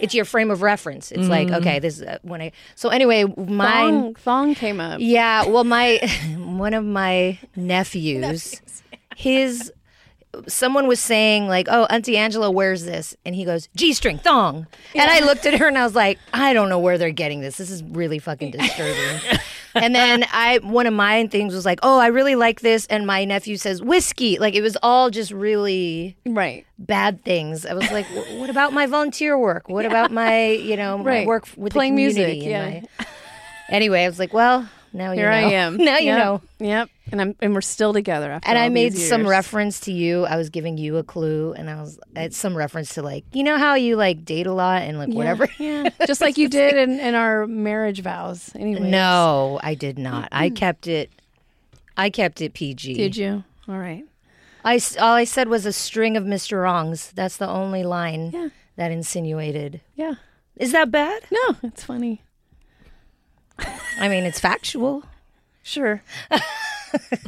it's 0.00 0.14
your 0.14 0.24
frame 0.24 0.50
of 0.50 0.62
reference. 0.62 1.12
It's 1.12 1.28
like, 1.28 1.50
okay, 1.50 1.78
this 1.78 1.98
is 1.98 2.02
uh, 2.02 2.18
when 2.22 2.40
I. 2.40 2.52
So 2.74 2.88
anyway, 2.88 3.24
my 3.24 3.70
Thong, 3.72 4.14
thong 4.14 4.54
came 4.54 4.80
up. 4.80 4.98
Yeah, 5.00 5.46
well, 5.46 5.64
my 5.64 5.98
one 6.38 6.74
of 6.74 6.84
my 6.84 7.38
nephews, 7.56 8.60
his 9.16 9.72
someone 10.48 10.86
was 10.86 11.00
saying 11.00 11.46
like, 11.46 11.68
"Oh, 11.70 11.84
Auntie 11.84 12.16
Angela 12.16 12.50
wears 12.50 12.84
this," 12.84 13.16
and 13.24 13.34
he 13.34 13.44
goes, 13.44 13.68
"G-string 13.76 14.18
thong," 14.18 14.66
and 14.94 15.10
I 15.10 15.20
looked 15.20 15.46
at 15.46 15.54
her 15.54 15.68
and 15.68 15.78
I 15.78 15.84
was 15.84 15.94
like, 15.94 16.18
"I 16.32 16.52
don't 16.52 16.68
know 16.68 16.78
where 16.78 16.98
they're 16.98 17.10
getting 17.10 17.40
this. 17.40 17.56
This 17.56 17.70
is 17.70 17.82
really 17.84 18.18
fucking 18.18 18.50
disturbing." 18.52 19.20
and 19.74 19.94
then 19.94 20.24
I 20.32 20.58
one 20.62 20.86
of 20.86 20.94
my 20.94 21.26
things 21.28 21.54
was 21.54 21.64
like, 21.64 21.80
"Oh, 21.82 21.98
I 21.98 22.08
really 22.08 22.34
like 22.36 22.60
this," 22.60 22.86
and 22.86 23.06
my 23.06 23.24
nephew 23.24 23.56
says 23.56 23.82
whiskey. 23.82 24.38
Like 24.38 24.54
it 24.54 24.62
was 24.62 24.76
all 24.82 25.10
just 25.10 25.30
really 25.30 26.16
Right. 26.26 26.64
bad 26.78 27.24
things. 27.24 27.66
I 27.66 27.74
was 27.74 27.90
like, 27.90 28.06
"What 28.38 28.50
about 28.50 28.72
my 28.72 28.86
volunteer 28.86 29.38
work? 29.38 29.68
What 29.68 29.86
about 29.86 30.10
my 30.10 30.48
you 30.50 30.76
know 30.76 30.98
my 30.98 31.26
work 31.26 31.46
with 31.56 31.72
Playing 31.72 31.96
the 31.96 32.02
music, 32.02 32.42
yeah. 32.42 32.80
my- 32.98 33.06
Anyway, 33.70 34.04
I 34.04 34.08
was 34.08 34.18
like, 34.18 34.32
"Well." 34.32 34.68
Now 34.94 35.10
you 35.10 35.18
Here 35.18 35.30
know. 35.30 35.36
I 35.36 35.40
am. 35.50 35.76
now 35.78 35.98
you 35.98 36.06
Yep. 36.06 36.18
know. 36.18 36.42
Yep. 36.60 36.88
And 37.12 37.20
I'm 37.20 37.36
and 37.40 37.52
we're 37.54 37.60
still 37.60 37.92
together 37.92 38.30
after 38.30 38.48
And 38.48 38.56
I 38.56 38.68
made 38.70 38.96
some 38.96 39.26
reference 39.26 39.80
to 39.80 39.92
you. 39.92 40.24
I 40.24 40.36
was 40.36 40.48
giving 40.50 40.78
you 40.78 40.96
a 40.96 41.02
clue, 41.02 41.52
and 41.52 41.68
I 41.68 41.80
was 41.80 41.98
it's 42.16 42.36
some 42.38 42.56
reference 42.56 42.94
to 42.94 43.02
like 43.02 43.24
you 43.32 43.42
know 43.42 43.58
how 43.58 43.74
you 43.74 43.96
like 43.96 44.24
date 44.24 44.46
a 44.46 44.52
lot 44.52 44.82
and 44.82 44.96
like 44.98 45.08
Yeah, 45.10 45.14
whatever. 45.16 45.48
Yeah. 45.58 45.90
Just 46.06 46.20
like 46.22 46.38
you 46.38 46.48
did 46.48 46.76
in, 46.76 46.98
in 47.00 47.14
our 47.14 47.46
marriage 47.46 48.00
vows. 48.02 48.50
Anyway. 48.54 48.88
No, 48.88 49.60
I 49.62 49.74
did 49.74 49.98
not. 49.98 50.28
I 50.32 50.48
kept 50.48 50.86
it. 50.86 51.10
I 51.96 52.08
kept 52.10 52.40
it 52.40 52.54
PG. 52.54 52.94
Did 52.94 53.16
you? 53.16 53.44
All 53.68 53.78
right. 53.78 54.04
I 54.64 54.80
all 54.98 55.12
I 55.14 55.24
said 55.24 55.48
was 55.48 55.66
a 55.66 55.72
string 55.72 56.16
of 56.16 56.24
Mr. 56.24 56.62
Wrongs. 56.62 57.10
That's 57.12 57.36
the 57.36 57.48
only 57.48 57.82
line 57.82 58.30
Yeah. 58.32 58.48
that 58.76 58.90
insinuated. 58.92 59.80
Yeah. 59.94 60.14
Is 60.56 60.72
that 60.72 60.90
bad? 60.90 61.22
No, 61.30 61.56
it's 61.64 61.84
funny. 61.84 62.22
I 63.58 64.08
mean, 64.08 64.24
it's 64.24 64.40
factual. 64.40 65.02
Sure. 65.62 66.02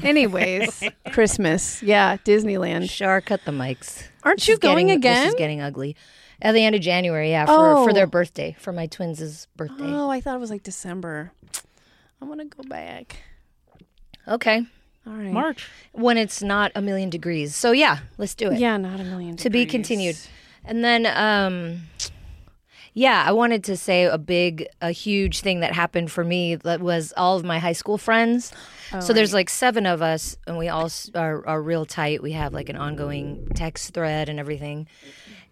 Anyways, 0.03 0.83
Christmas. 1.12 1.83
Yeah, 1.83 2.17
Disneyland. 2.19 2.89
Shar, 2.91 3.21
cut 3.21 3.41
the 3.45 3.51
mics. 3.53 4.05
Aren't 4.23 4.41
This 4.41 4.49
you 4.49 4.55
is 4.55 4.59
getting- 4.61 4.87
going 4.89 4.91
again? 4.91 5.25
This 5.25 5.35
is 5.35 5.39
getting 5.39 5.61
ugly. 5.61 5.97
At 6.43 6.53
the 6.53 6.62
end 6.65 6.75
of 6.77 6.83
January, 6.83 7.31
yeah, 7.31 7.47
for, 7.47 7.53
for 7.85 7.91
Oh. 7.91 7.93
their 7.95 8.07
birthday, 8.07 8.55
for 8.61 8.71
my 8.73 8.87
twins' 8.87 9.47
birthday. 9.57 9.85
Oh, 9.85 10.11
I 10.11 10.21
thought 10.21 10.37
it 10.37 10.41
was 10.41 10.51
like 10.51 10.62
December. 10.62 11.33
I 12.21 12.27
want 12.27 12.41
to 12.41 12.47
go 12.47 12.62
back. 12.69 13.17
Okay. 14.29 14.62
All 15.07 15.12
right. 15.15 15.33
March. 15.33 15.69
When 15.93 16.19
it's 16.19 16.43
not 16.43 16.73
a 16.75 16.83
million 16.83 17.09
degrees. 17.09 17.57
So 17.57 17.73
yeah, 17.73 18.01
let's 18.19 18.35
do 18.35 18.51
it. 18.51 18.59
Yeah, 18.59 18.77
not 18.77 19.01
a 19.01 19.05
million. 19.05 19.37
To 19.39 19.51
be 19.51 19.65
continued. 19.65 20.17
And 20.65 20.85
then 20.85 21.07
um 21.07 21.83
yeah, 22.97 23.23
I 23.27 23.33
wanted 23.33 23.65
to 23.65 23.77
say 23.77 24.05
a 24.05 24.17
big 24.17 24.67
a 24.81 24.91
huge 24.91 25.43
thing 25.43 25.61
that 25.61 25.75
happened 25.75 26.11
for 26.11 26.25
me 26.25 26.55
that 26.55 26.81
was 26.81 27.13
all 27.15 27.37
of 27.37 27.45
my 27.45 27.59
high 27.59 27.75
school 27.75 27.99
friends. 27.99 28.55
so 29.01 29.13
there's 29.13 29.35
like 29.35 29.51
seven 29.51 29.85
of 29.85 30.01
us 30.01 30.39
and 30.47 30.57
we 30.57 30.69
all 30.69 30.89
are, 31.15 31.47
are 31.47 31.61
real 31.61 31.85
tight. 31.85 32.23
We 32.23 32.33
have 32.33 32.55
like 32.55 32.71
an 32.71 32.77
ongoing 32.77 33.49
text 33.55 33.93
thread 33.93 34.31
and 34.31 34.41
everything. 34.41 34.89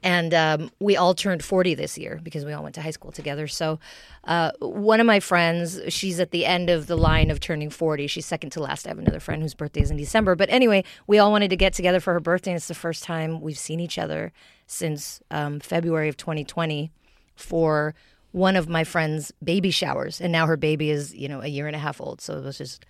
And 0.02 0.32
um, 0.32 0.70
we 0.80 0.96
all 0.96 1.12
turned 1.12 1.44
40 1.44 1.74
this 1.74 1.98
year 1.98 2.18
because 2.22 2.46
we 2.46 2.54
all 2.54 2.62
went 2.62 2.76
to 2.76 2.82
high 2.82 2.92
school 2.92 3.12
together. 3.12 3.46
So, 3.46 3.78
uh, 4.24 4.52
one 4.60 5.00
of 5.00 5.06
my 5.06 5.20
friends, 5.20 5.78
she's 5.88 6.20
at 6.20 6.30
the 6.30 6.46
end 6.46 6.70
of 6.70 6.86
the 6.86 6.96
line 6.96 7.30
of 7.30 7.40
turning 7.40 7.68
40. 7.68 8.06
She's 8.06 8.24
second 8.24 8.50
to 8.50 8.60
last. 8.60 8.86
I 8.86 8.90
have 8.90 8.98
another 8.98 9.20
friend 9.20 9.42
whose 9.42 9.54
birthday 9.54 9.82
is 9.82 9.90
in 9.90 9.98
December. 9.98 10.34
But 10.34 10.48
anyway, 10.48 10.84
we 11.06 11.18
all 11.18 11.30
wanted 11.30 11.50
to 11.50 11.56
get 11.56 11.74
together 11.74 12.00
for 12.00 12.14
her 12.14 12.20
birthday. 12.20 12.52
And 12.52 12.56
it's 12.56 12.68
the 12.68 12.74
first 12.74 13.04
time 13.04 13.42
we've 13.42 13.58
seen 13.58 13.80
each 13.80 13.98
other 13.98 14.32
since 14.66 15.20
um, 15.30 15.60
February 15.60 16.08
of 16.08 16.16
2020 16.16 16.90
for 17.34 17.94
one 18.32 18.56
of 18.56 18.68
my 18.68 18.84
friend's 18.84 19.32
baby 19.42 19.70
showers. 19.70 20.20
And 20.20 20.32
now 20.32 20.46
her 20.46 20.56
baby 20.56 20.90
is, 20.90 21.14
you 21.14 21.28
know, 21.28 21.40
a 21.40 21.46
year 21.46 21.66
and 21.66 21.76
a 21.76 21.78
half 21.78 22.00
old. 22.00 22.20
So 22.20 22.36
it 22.38 22.44
was 22.44 22.58
just 22.58 22.84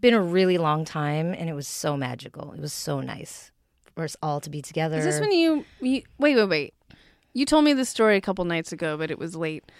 been 0.00 0.14
a 0.14 0.22
really 0.22 0.58
long 0.58 0.84
time. 0.84 1.34
And 1.34 1.48
it 1.48 1.54
was 1.54 1.68
so 1.68 1.96
magical. 1.96 2.52
It 2.52 2.60
was 2.60 2.72
so 2.72 3.00
nice 3.00 3.50
for 3.94 4.04
us 4.04 4.16
all 4.22 4.40
to 4.40 4.48
be 4.48 4.62
together. 4.62 4.98
Is 4.98 5.04
this 5.04 5.20
when 5.20 5.32
you, 5.32 5.64
you 5.80 6.02
wait, 6.18 6.36
wait, 6.36 6.46
wait? 6.46 6.74
You 7.34 7.44
told 7.44 7.64
me 7.64 7.72
this 7.72 7.88
story 7.88 8.16
a 8.16 8.20
couple 8.20 8.44
nights 8.44 8.72
ago, 8.72 8.96
but 8.96 9.10
it 9.10 9.18
was 9.18 9.36
late, 9.36 9.70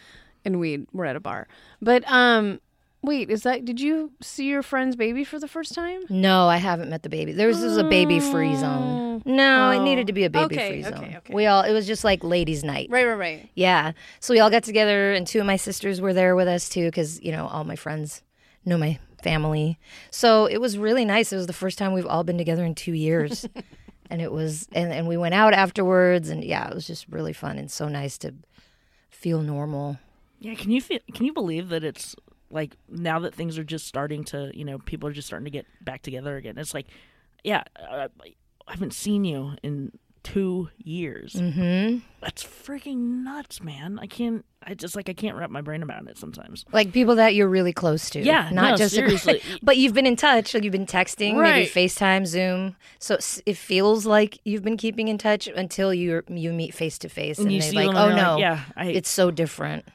and 0.45 0.61
we 0.61 0.87
were 0.93 1.07
at 1.07 1.17
a 1.17 1.21
bar. 1.21 1.49
But 1.81 2.05
um, 2.11 2.61
wait, 3.03 3.31
is 3.31 3.43
that? 3.43 3.65
Did 3.65 3.81
you 3.81 4.13
see 4.21 4.47
your 4.47 4.63
friend's 4.63 4.97
baby 4.97 5.25
for 5.25 5.39
the 5.39 5.49
first 5.49 5.75
time? 5.75 6.03
No, 6.09 6.49
I 6.49 6.57
haven't 6.57 6.91
met 6.91 7.03
the 7.03 7.09
baby. 7.09 7.33
There 7.33 7.49
was, 7.49 7.61
this 7.61 7.71
was 7.71 7.79
a 7.79 7.85
baby 7.85 8.19
oh. 8.19 8.33
free 8.33 8.55
zone. 8.57 9.23
No, 9.25 9.71
it 9.71 9.79
oh. 9.79 9.85
needed 9.85 10.07
to 10.07 10.13
be 10.13 10.25
a 10.25 10.31
baby 10.31 10.57
Okay, 10.57 10.69
free 10.69 10.83
zone. 10.83 10.95
okay, 10.95 11.17
okay. 11.19 11.35
We 11.35 11.47
all 11.47 11.63
it 11.63 11.73
was 11.73 11.87
just 11.87 12.05
like 12.05 12.23
ladies' 12.23 12.65
night. 12.65 12.89
Right, 12.91 13.07
right, 13.07 13.19
right. 13.19 13.51
Yeah. 13.55 13.93
So 14.21 14.35
we 14.35 14.41
all 14.41 14.51
got 14.51 14.63
together 14.63 15.13
and 15.13 15.27
two 15.27 15.41
of 15.41 15.47
my 15.47 15.57
sisters 15.57 16.01
were 16.01 16.15
there 16.15 16.37
with 16.37 16.49
us 16.49 16.69
too 16.69 16.91
cuz 16.91 17.21
you 17.23 17.33
know, 17.33 17.47
all 17.49 17.65
my 17.65 17.77
friends 17.77 18.23
know 18.65 18.79
my 18.79 18.99
family. 19.23 19.79
So 20.11 20.47
it 20.47 20.61
was 20.61 20.79
really 20.79 21.05
nice. 21.05 21.33
It 21.33 21.37
was 21.37 21.47
the 21.47 21.53
first 21.53 21.79
time 21.79 21.93
we've 21.93 22.07
all 22.07 22.25
been 22.25 22.39
together 22.39 22.65
in 22.65 22.75
2 22.75 22.93
years. 22.93 23.47
and 24.11 24.23
it 24.23 24.33
was 24.33 24.69
and 24.73 24.93
and 24.93 25.07
we 25.09 25.17
went 25.17 25.35
out 25.35 25.53
afterwards 25.53 26.29
and 26.29 26.45
yeah, 26.45 26.69
it 26.69 26.75
was 26.75 26.87
just 26.87 27.09
really 27.09 27.33
fun 27.33 27.59
and 27.59 27.71
so 27.71 27.89
nice 27.89 28.19
to 28.19 28.35
feel 29.11 29.43
normal. 29.43 29.99
Yeah, 30.41 30.55
can 30.55 30.71
you 30.71 30.81
feel, 30.81 31.01
can 31.13 31.27
you 31.27 31.33
believe 31.33 31.69
that 31.71 31.83
it's 31.83 32.15
like 32.51 32.77
now 32.89 33.19
that 33.21 33.35
things 33.35 33.59
are 33.59 33.65
just 33.65 33.87
starting 33.87 34.25
to, 34.25 34.51
you 34.55 34.65
know, 34.65 34.79
people 34.79 35.09
are 35.09 35.13
just 35.13 35.27
starting 35.27 35.45
to 35.45 35.51
get 35.51 35.67
back 35.81 36.03
together 36.03 36.37
again. 36.37 36.59
It's 36.59 36.75
like, 36.75 36.87
yeah, 37.45 37.65
uh, 37.79 38.09
I 38.67 38.71
haven't 38.71 38.93
seen 38.95 39.25
you 39.25 39.55
in 39.63 39.93
2 40.25 40.69
years. 40.77 41.35
Mhm. 41.35 42.03
That's 42.21 42.43
freaking 42.45 43.23
nuts, 43.23 43.63
man. 43.63 43.99
I 44.01 44.07
can't 44.07 44.45
I 44.63 44.75
just 44.75 44.97
like 44.97 45.09
I 45.09 45.15
can't 45.15 45.37
wrap 45.37 45.49
my 45.51 45.61
brain 45.63 45.83
around 45.83 46.09
it 46.09 46.19
sometimes. 46.19 46.65
Like 46.73 46.93
people 46.93 47.15
that 47.15 47.35
you're 47.35 47.49
really 47.49 47.73
close 47.73 48.11
to. 48.11 48.21
Yeah, 48.21 48.51
Not 48.53 48.73
no, 48.73 48.77
just 48.77 48.95
seriously. 48.95 49.41
but 49.63 49.77
you've 49.79 49.95
been 49.95 50.05
in 50.05 50.17
touch. 50.17 50.53
Like 50.53 50.65
you've 50.65 50.73
been 50.73 50.85
texting, 50.85 51.35
maybe 51.35 51.41
Right. 51.41 51.69
FaceTime, 51.69 52.27
Zoom. 52.27 52.77
So 52.99 53.19
it 53.47 53.57
feels 53.57 54.05
like 54.05 54.39
you've 54.45 54.65
been 54.65 54.77
keeping 54.77 55.09
in 55.09 55.17
touch 55.17 55.47
until 55.47 55.95
you 55.95 56.23
you 56.29 56.53
meet 56.53 56.75
face 56.75 56.99
to 56.99 57.09
face, 57.09 57.39
and 57.39 57.51
you 57.53 57.61
they're 57.61 57.71
see 57.71 57.77
like, 57.77 57.97
"Oh 57.97 58.15
no, 58.15 58.33
like, 58.35 58.41
yeah, 58.41 58.61
I 58.77 58.87
it's 58.89 59.09
so 59.09 59.31
different." 59.31 59.87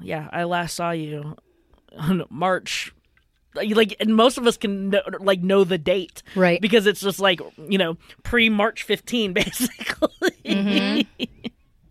yeah, 0.00 0.28
I 0.32 0.44
last 0.44 0.74
saw 0.74 0.90
you 0.90 1.36
on 1.98 2.24
March 2.30 2.92
like 3.54 3.96
and 3.98 4.14
most 4.14 4.38
of 4.38 4.46
us 4.46 4.56
can 4.56 4.90
know, 4.90 5.00
like 5.18 5.40
know 5.40 5.64
the 5.64 5.76
date 5.78 6.22
Right. 6.36 6.60
because 6.60 6.86
it's 6.86 7.00
just 7.00 7.18
like 7.18 7.40
you 7.68 7.78
know 7.78 7.96
pre 8.22 8.48
March 8.48 8.82
15 8.84 9.32
basically 9.34 10.08
Mm-hmm. 10.44 11.24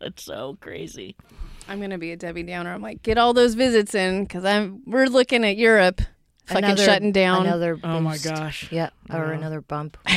it's 0.02 0.24
so 0.24 0.58
crazy 0.62 1.16
I'm 1.68 1.80
gonna 1.82 1.98
be 2.00 2.12
a 2.12 2.16
Debbie 2.18 2.42
Downer. 2.42 2.74
I'm 2.74 2.82
like, 2.82 3.04
get 3.04 3.20
all 3.20 3.32
those 3.34 3.54
visits 3.54 3.94
in 3.94 4.24
because 4.24 4.44
I'm. 4.44 4.82
We're 4.88 5.06
looking 5.06 5.46
at 5.46 5.56
Europe, 5.56 6.02
fucking 6.48 6.64
Another- 6.64 6.84
shutting 6.84 7.12
down. 7.12 7.46
Another 7.46 7.78
oh 7.84 8.00
my 8.00 8.18
gosh 8.18 8.72
Yeah, 8.72 8.90
or 9.08 9.26
another 9.34 9.62
bump. 9.62 9.96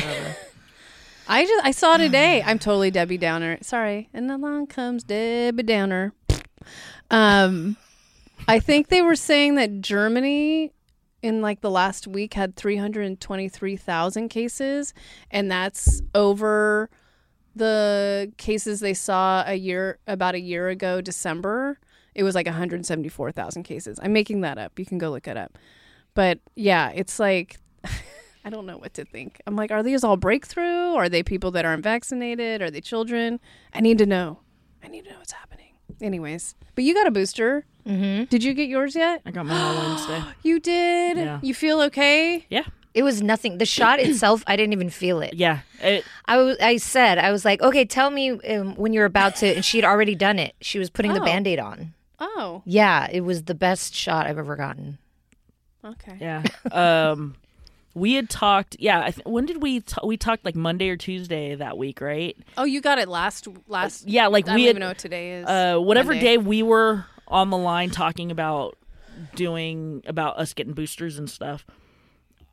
I 1.29 1.45
just 1.45 1.63
I 1.65 1.71
saw 1.73 1.99
today. 1.99 2.43
I'm 2.47 2.59
totally 2.59 2.91
Debbie 2.91 3.19
Downer. 3.19 3.59
Sorry. 3.61 4.09
And 4.15 4.31
along 4.31 4.69
comes 4.69 5.05
Debbie 5.05 5.63
Downer. 5.63 6.15
Um, 7.11 7.77
I 8.49 8.59
think 8.59 8.89
they 8.89 9.03
were 9.03 9.17
saying 9.17 9.55
that 9.57 9.81
Germany 9.81 10.73
in 11.23 11.41
like 11.41 11.61
the 11.61 11.71
last 11.71 12.07
week 12.07 12.35
had 12.35 12.57
323,000 12.57 14.29
cases, 14.29 14.93
and 15.31 15.51
that's 15.51 16.03
over 16.15 16.91
the 17.55 18.33
cases 18.39 18.81
they 18.81 18.95
saw 18.95 19.45
a 19.47 19.55
year 19.55 19.99
about 20.07 20.35
a 20.35 20.41
year 20.41 20.69
ago, 20.69 21.01
December. 21.01 21.79
It 22.15 22.25
was 22.25 22.35
like 22.35 22.47
174,000 22.47 23.63
cases. 23.63 23.99
I'm 24.03 24.13
making 24.13 24.41
that 24.43 24.59
up. 24.59 24.79
You 24.79 24.85
can 24.85 24.99
go 24.99 25.11
look 25.11 25.29
it 25.29 25.37
up. 25.37 25.57
But 26.15 26.41
yeah, 26.57 26.91
it's 26.95 27.19
like 27.19 27.59
I 28.45 28.51
don't 28.51 28.67
know 28.67 28.77
what 28.77 28.95
to 28.95 29.05
think. 29.05 29.41
I'm 29.47 29.55
like, 29.55 29.71
are 29.71 29.83
these 29.83 30.03
all 30.03 30.17
breakthrough? 30.17 30.95
Are 30.95 31.09
they 31.09 31.23
people 31.23 31.53
that 31.53 31.65
aren't 31.65 31.85
vaccinated? 31.85 32.61
Are 32.61 32.71
they 32.71 32.81
children? 32.81 33.39
I 33.73 33.81
need 33.81 33.99
to 33.99 34.07
know. 34.07 34.41
I 34.83 34.89
need 34.89 35.05
to 35.05 35.13
know 35.13 35.19
what's 35.19 35.33
happening. 35.33 35.75
Anyways, 36.01 36.57
but 36.75 36.83
you 36.83 36.95
got 36.95 37.07
a 37.07 37.13
booster. 37.13 37.65
Mm-hmm. 37.87 38.25
Did 38.25 38.45
you 38.45 38.55
get 38.55 38.69
yours 38.69 38.95
yet? 38.95 39.23
I 39.27 39.31
got 39.33 39.47
mine 39.47 39.61
on 39.61 39.89
Wednesday 39.89 40.23
You 40.43 40.61
did. 40.61 41.17
Yeah. 41.19 41.41
You 41.43 41.55
feel 41.55 41.81
okay? 41.83 42.47
yeah 42.49 42.65
it 42.95 43.03
was 43.05 43.23
nothing. 43.23 43.57
The 43.59 43.65
shot 43.65 44.01
itself, 44.07 44.45
I 44.47 44.55
didn't 44.57 44.75
even 44.75 44.91
feel 44.91 45.21
it. 45.23 45.35
yeah 45.35 45.61
it, 45.81 46.05
I 46.27 46.37
was. 46.37 46.59
I 46.61 46.77
said, 46.77 47.17
I 47.19 47.33
was 47.33 47.43
like, 47.45 47.63
"Okay, 47.63 47.85
tell 47.87 48.11
me 48.11 48.31
um, 48.33 48.75
when 48.77 48.93
you're 48.93 49.07
about 49.07 49.37
to." 49.37 49.47
And 49.47 49.65
she 49.65 49.79
had 49.79 49.85
already 49.87 50.15
done 50.15 50.39
it. 50.39 50.55
She 50.61 50.79
was 50.79 50.91
putting 50.91 51.13
the 51.15 51.21
Oh. 51.23 51.25
band-aid 51.25 51.59
on. 51.59 51.95
Oh, 52.21 52.63
Yeah, 52.67 53.09
it 53.11 53.23
was 53.23 53.45
the 53.45 53.55
best 53.55 53.95
shot 53.95 54.27
I've 54.27 54.39
ever 54.39 54.55
gotten. 54.57 54.99
okay. 55.85 56.17
yeah 56.21 56.43
um 56.71 57.35
we 57.95 58.15
had 58.15 58.31
talked 58.31 58.77
yeah 58.79 59.01
I 59.01 59.11
th- 59.11 59.27
when 59.27 59.45
did 59.47 59.61
we 59.63 59.81
ta- 59.81 60.07
we 60.07 60.17
talked 60.17 60.45
like 60.45 60.55
Monday 60.55 60.89
or 60.89 60.97
Tuesday 60.97 61.55
that 61.57 61.77
week 61.77 62.01
right 62.01 62.37
Oh, 62.57 62.65
you 62.65 62.81
got 62.81 62.99
it 62.99 63.09
last 63.09 63.49
last. 63.69 64.07
yeah 64.07 64.29
like 64.29 64.49
I 64.49 64.55
we 64.55 64.61
don't 64.63 64.67
had 64.67 64.71
even 64.77 64.81
know 64.81 64.89
what 64.89 64.99
today 64.99 65.33
is. 65.41 65.47
uh 65.47 65.79
whatever 65.79 66.13
Monday. 66.13 66.25
day 66.37 66.39
we 66.39 66.63
were 66.63 67.05
on 67.33 67.51
the 67.51 67.57
line 67.57 67.91
talking 67.91 68.31
about 68.31 68.77
doing 69.35 70.03
about 70.07 70.39
us 70.39 70.55
getting 70.55 70.73
boosters 70.73 71.19
and 71.19 71.29
stuff 71.29 71.67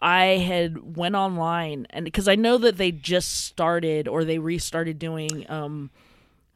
i 0.01 0.23
had 0.25 0.95
went 0.97 1.15
online 1.15 1.85
and 1.89 2.05
because 2.05 2.27
i 2.27 2.35
know 2.35 2.57
that 2.57 2.77
they 2.77 2.91
just 2.91 3.45
started 3.45 4.07
or 4.07 4.23
they 4.23 4.39
restarted 4.39 4.97
doing 4.99 5.45
um 5.49 5.89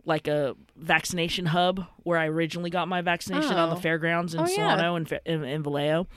like 0.06 0.28
a 0.28 0.56
vaccination 0.76 1.46
hub 1.48 1.86
where 2.04 2.18
i 2.20 2.28
originally 2.28 2.70
got 2.70 2.88
my 2.88 3.02
vaccination 3.02 3.54
on 3.54 3.70
the 3.70 3.76
Oh. 3.76 3.80
fairgrounds 3.80 4.34
in 4.34 4.42
Oh, 4.42 4.46
yeah. 4.48 4.94
and, 4.96 5.12
in, 5.26 5.44
in 5.44 5.64
vallejo 5.64 6.08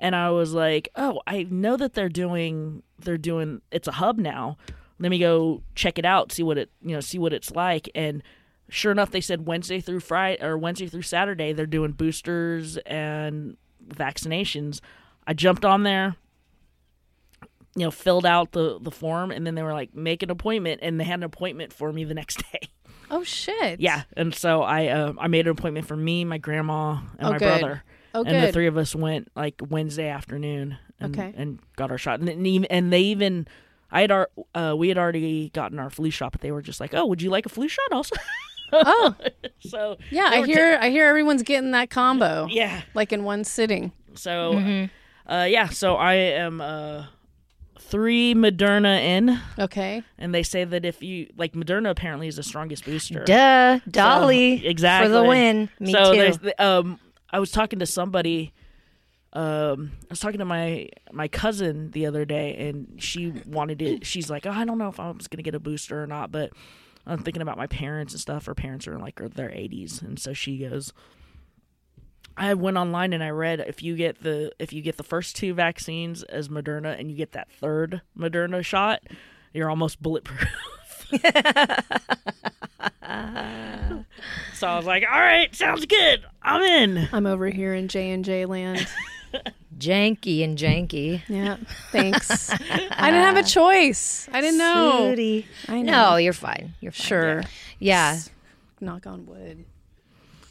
and 0.00 0.14
i 0.16 0.30
was 0.30 0.52
like 0.54 0.88
oh 0.96 1.20
i 1.26 1.42
know 1.50 1.76
that 1.76 1.94
they're 1.94 2.08
doing 2.08 2.82
they're 2.98 3.18
doing 3.18 3.60
it's 3.70 3.88
a 3.88 3.92
hub 3.92 4.18
now 4.18 4.56
let 4.98 5.10
me 5.10 5.18
go 5.18 5.62
check 5.74 5.98
it 5.98 6.04
out 6.06 6.32
see 6.32 6.42
what 6.42 6.56
it 6.58 6.70
you 6.82 6.94
know 6.94 7.00
see 7.00 7.18
what 7.18 7.32
it's 7.32 7.50
like 7.50 7.88
and 7.94 8.22
sure 8.68 8.90
enough 8.92 9.10
they 9.10 9.20
said 9.20 9.46
wednesday 9.46 9.80
through 9.80 10.00
friday 10.00 10.42
or 10.44 10.56
wednesday 10.58 10.86
through 10.88 11.02
saturday 11.02 11.52
they're 11.52 11.66
doing 11.66 11.92
boosters 11.92 12.76
and 12.78 13.56
vaccinations 13.88 14.80
i 15.26 15.32
jumped 15.32 15.64
on 15.64 15.82
there 15.84 16.16
you 17.76 17.84
know 17.84 17.90
filled 17.90 18.26
out 18.26 18.52
the 18.52 18.78
the 18.80 18.90
form 18.90 19.30
and 19.30 19.46
then 19.46 19.54
they 19.54 19.62
were 19.62 19.72
like 19.72 19.94
make 19.94 20.22
an 20.22 20.30
appointment 20.30 20.80
and 20.82 20.98
they 20.98 21.04
had 21.04 21.20
an 21.20 21.24
appointment 21.24 21.72
for 21.72 21.92
me 21.92 22.04
the 22.04 22.14
next 22.14 22.42
day 22.52 22.60
oh 23.10 23.22
shit. 23.22 23.78
yeah 23.80 24.02
and 24.16 24.34
so 24.34 24.62
i 24.62 24.86
uh, 24.88 25.12
i 25.18 25.28
made 25.28 25.46
an 25.46 25.52
appointment 25.52 25.86
for 25.86 25.96
me 25.96 26.24
my 26.24 26.38
grandma 26.38 26.92
and 27.18 27.28
Oh, 27.28 27.30
my 27.30 27.38
good. 27.38 27.60
brother 27.60 27.82
Oh, 28.14 28.24
and 28.24 28.42
the 28.42 28.50
three 28.50 28.66
of 28.66 28.76
us 28.78 28.94
went 28.94 29.28
like 29.36 29.60
wednesday 29.68 30.08
afternoon 30.08 30.78
and, 30.98 31.14
Okay. 31.14 31.34
and 31.36 31.58
got 31.76 31.90
our 31.90 31.98
shot 31.98 32.18
and, 32.18 32.26
then 32.28 32.44
even, 32.46 32.64
and 32.70 32.90
they 32.92 33.00
even 33.02 33.46
i 33.92 34.00
had 34.00 34.10
our 34.10 34.30
uh, 34.54 34.74
we 34.76 34.88
had 34.88 34.96
already 34.96 35.50
gotten 35.50 35.78
our 35.78 35.90
flu 35.90 36.10
shot 36.10 36.32
but 36.32 36.40
they 36.40 36.50
were 36.50 36.62
just 36.62 36.80
like 36.80 36.94
oh 36.94 37.04
would 37.06 37.20
you 37.20 37.28
like 37.30 37.44
a 37.46 37.50
flu 37.50 37.68
shot 37.68 37.92
also 37.92 38.16
Oh, 38.72 39.14
so 39.60 39.96
yeah. 40.10 40.28
I 40.30 40.44
hear. 40.46 40.78
I 40.80 40.90
hear 40.90 41.06
everyone's 41.06 41.42
getting 41.42 41.70
that 41.72 41.90
combo. 41.90 42.46
yeah 42.50 42.82
Like 42.94 43.12
in 43.12 43.24
one 43.24 43.44
sitting. 43.44 43.92
So, 44.14 44.54
Mm-hmm. 44.54 45.30
uh, 45.32 45.44
yeah, 45.44 45.68
so 45.68 45.96
I 45.96 46.14
am 46.14 46.60
uh, 46.60 47.06
three 47.78 48.34
Moderna 48.34 48.98
in, 49.00 49.38
Okay. 49.58 50.02
and 50.18 50.34
they 50.34 50.42
say 50.42 50.64
that 50.64 50.84
if 50.84 51.02
you 51.02 51.28
like 51.36 51.52
Moderna, 51.52 51.90
apparently 51.90 52.26
is 52.28 52.36
the 52.36 52.42
strongest 52.42 52.84
booster. 52.84 53.24
Duh, 53.24 53.80
Dolly, 53.90 54.66
exactly 54.66 55.08
for 55.08 55.12
the 55.12 55.22
win. 55.24 55.68
Me 55.80 55.92
so 55.92 56.12
too. 56.32 56.52
um, 56.58 56.98
I 57.30 57.38
was 57.40 57.50
talking 57.52 57.78
to 57.80 57.86
somebody. 57.86 58.52
Um, 59.32 59.92
I 60.04 60.06
was 60.10 60.20
talking 60.20 60.38
to 60.38 60.44
my 60.46 60.88
my 61.12 61.28
cousin 61.28 61.90
the 61.90 62.06
other 62.06 62.24
day, 62.24 62.68
and 62.68 62.96
she 63.02 63.32
wanted 63.46 63.78
to. 63.80 63.98
She's 64.04 64.30
like, 64.30 64.46
oh, 64.46 64.50
I 64.50 64.64
don't 64.64 64.78
know 64.78 64.88
if 64.88 64.98
I 64.98 65.10
was 65.10 65.28
gonna 65.28 65.42
get 65.42 65.54
a 65.54 65.60
booster 65.60 66.02
or 66.02 66.06
not, 66.06 66.32
but 66.32 66.52
I'm 67.06 67.18
thinking 67.18 67.42
about 67.42 67.56
my 67.56 67.66
parents 67.66 68.12
and 68.12 68.20
stuff. 68.20 68.46
Her 68.46 68.54
parents 68.54 68.86
are 68.88 68.94
in 68.94 69.00
like 69.00 69.16
their 69.16 69.48
80s, 69.50 70.02
and 70.02 70.18
so 70.18 70.32
she 70.32 70.58
goes. 70.58 70.92
I 72.38 72.52
went 72.52 72.76
online 72.76 73.14
and 73.14 73.24
I 73.24 73.30
read 73.30 73.60
if 73.60 73.82
you 73.82 73.96
get 73.96 74.22
the 74.22 74.52
if 74.58 74.70
you 74.70 74.82
get 74.82 74.98
the 74.98 75.02
first 75.02 75.36
two 75.36 75.54
vaccines 75.54 76.22
as 76.24 76.50
Moderna 76.50 76.98
and 76.98 77.10
you 77.10 77.16
get 77.16 77.32
that 77.32 77.50
third 77.50 78.02
Moderna 78.18 78.62
shot, 78.62 79.02
you're 79.54 79.70
almost 79.70 80.02
bulletproof. 80.02 80.46
so 84.54 84.66
I 84.66 84.76
was 84.76 84.86
like, 84.86 85.04
"All 85.10 85.18
right, 85.18 85.54
sounds 85.54 85.86
good. 85.86 86.24
I'm 86.42 86.62
in." 86.62 87.08
I'm 87.12 87.26
over 87.26 87.48
here 87.48 87.74
in 87.74 87.88
J 87.88 88.10
and 88.10 88.24
J 88.24 88.46
land. 88.46 88.86
Janky 89.78 90.42
and 90.42 90.56
janky. 90.56 91.22
Yeah, 91.28 91.56
thanks. 91.92 92.50
I 92.70 93.10
didn't 93.10 93.24
have 93.26 93.36
a 93.36 93.42
choice. 93.42 94.28
I 94.32 94.40
didn't 94.40 94.58
know. 94.58 95.10
Sooty. 95.10 95.46
I 95.68 95.82
know. 95.82 95.92
No, 96.12 96.16
you're 96.16 96.32
fine. 96.32 96.74
You're 96.80 96.92
fine. 96.92 97.06
Sure. 97.06 97.42
Yeah. 97.78 98.18
Knock 98.80 99.06
on 99.06 99.26
wood. 99.26 99.64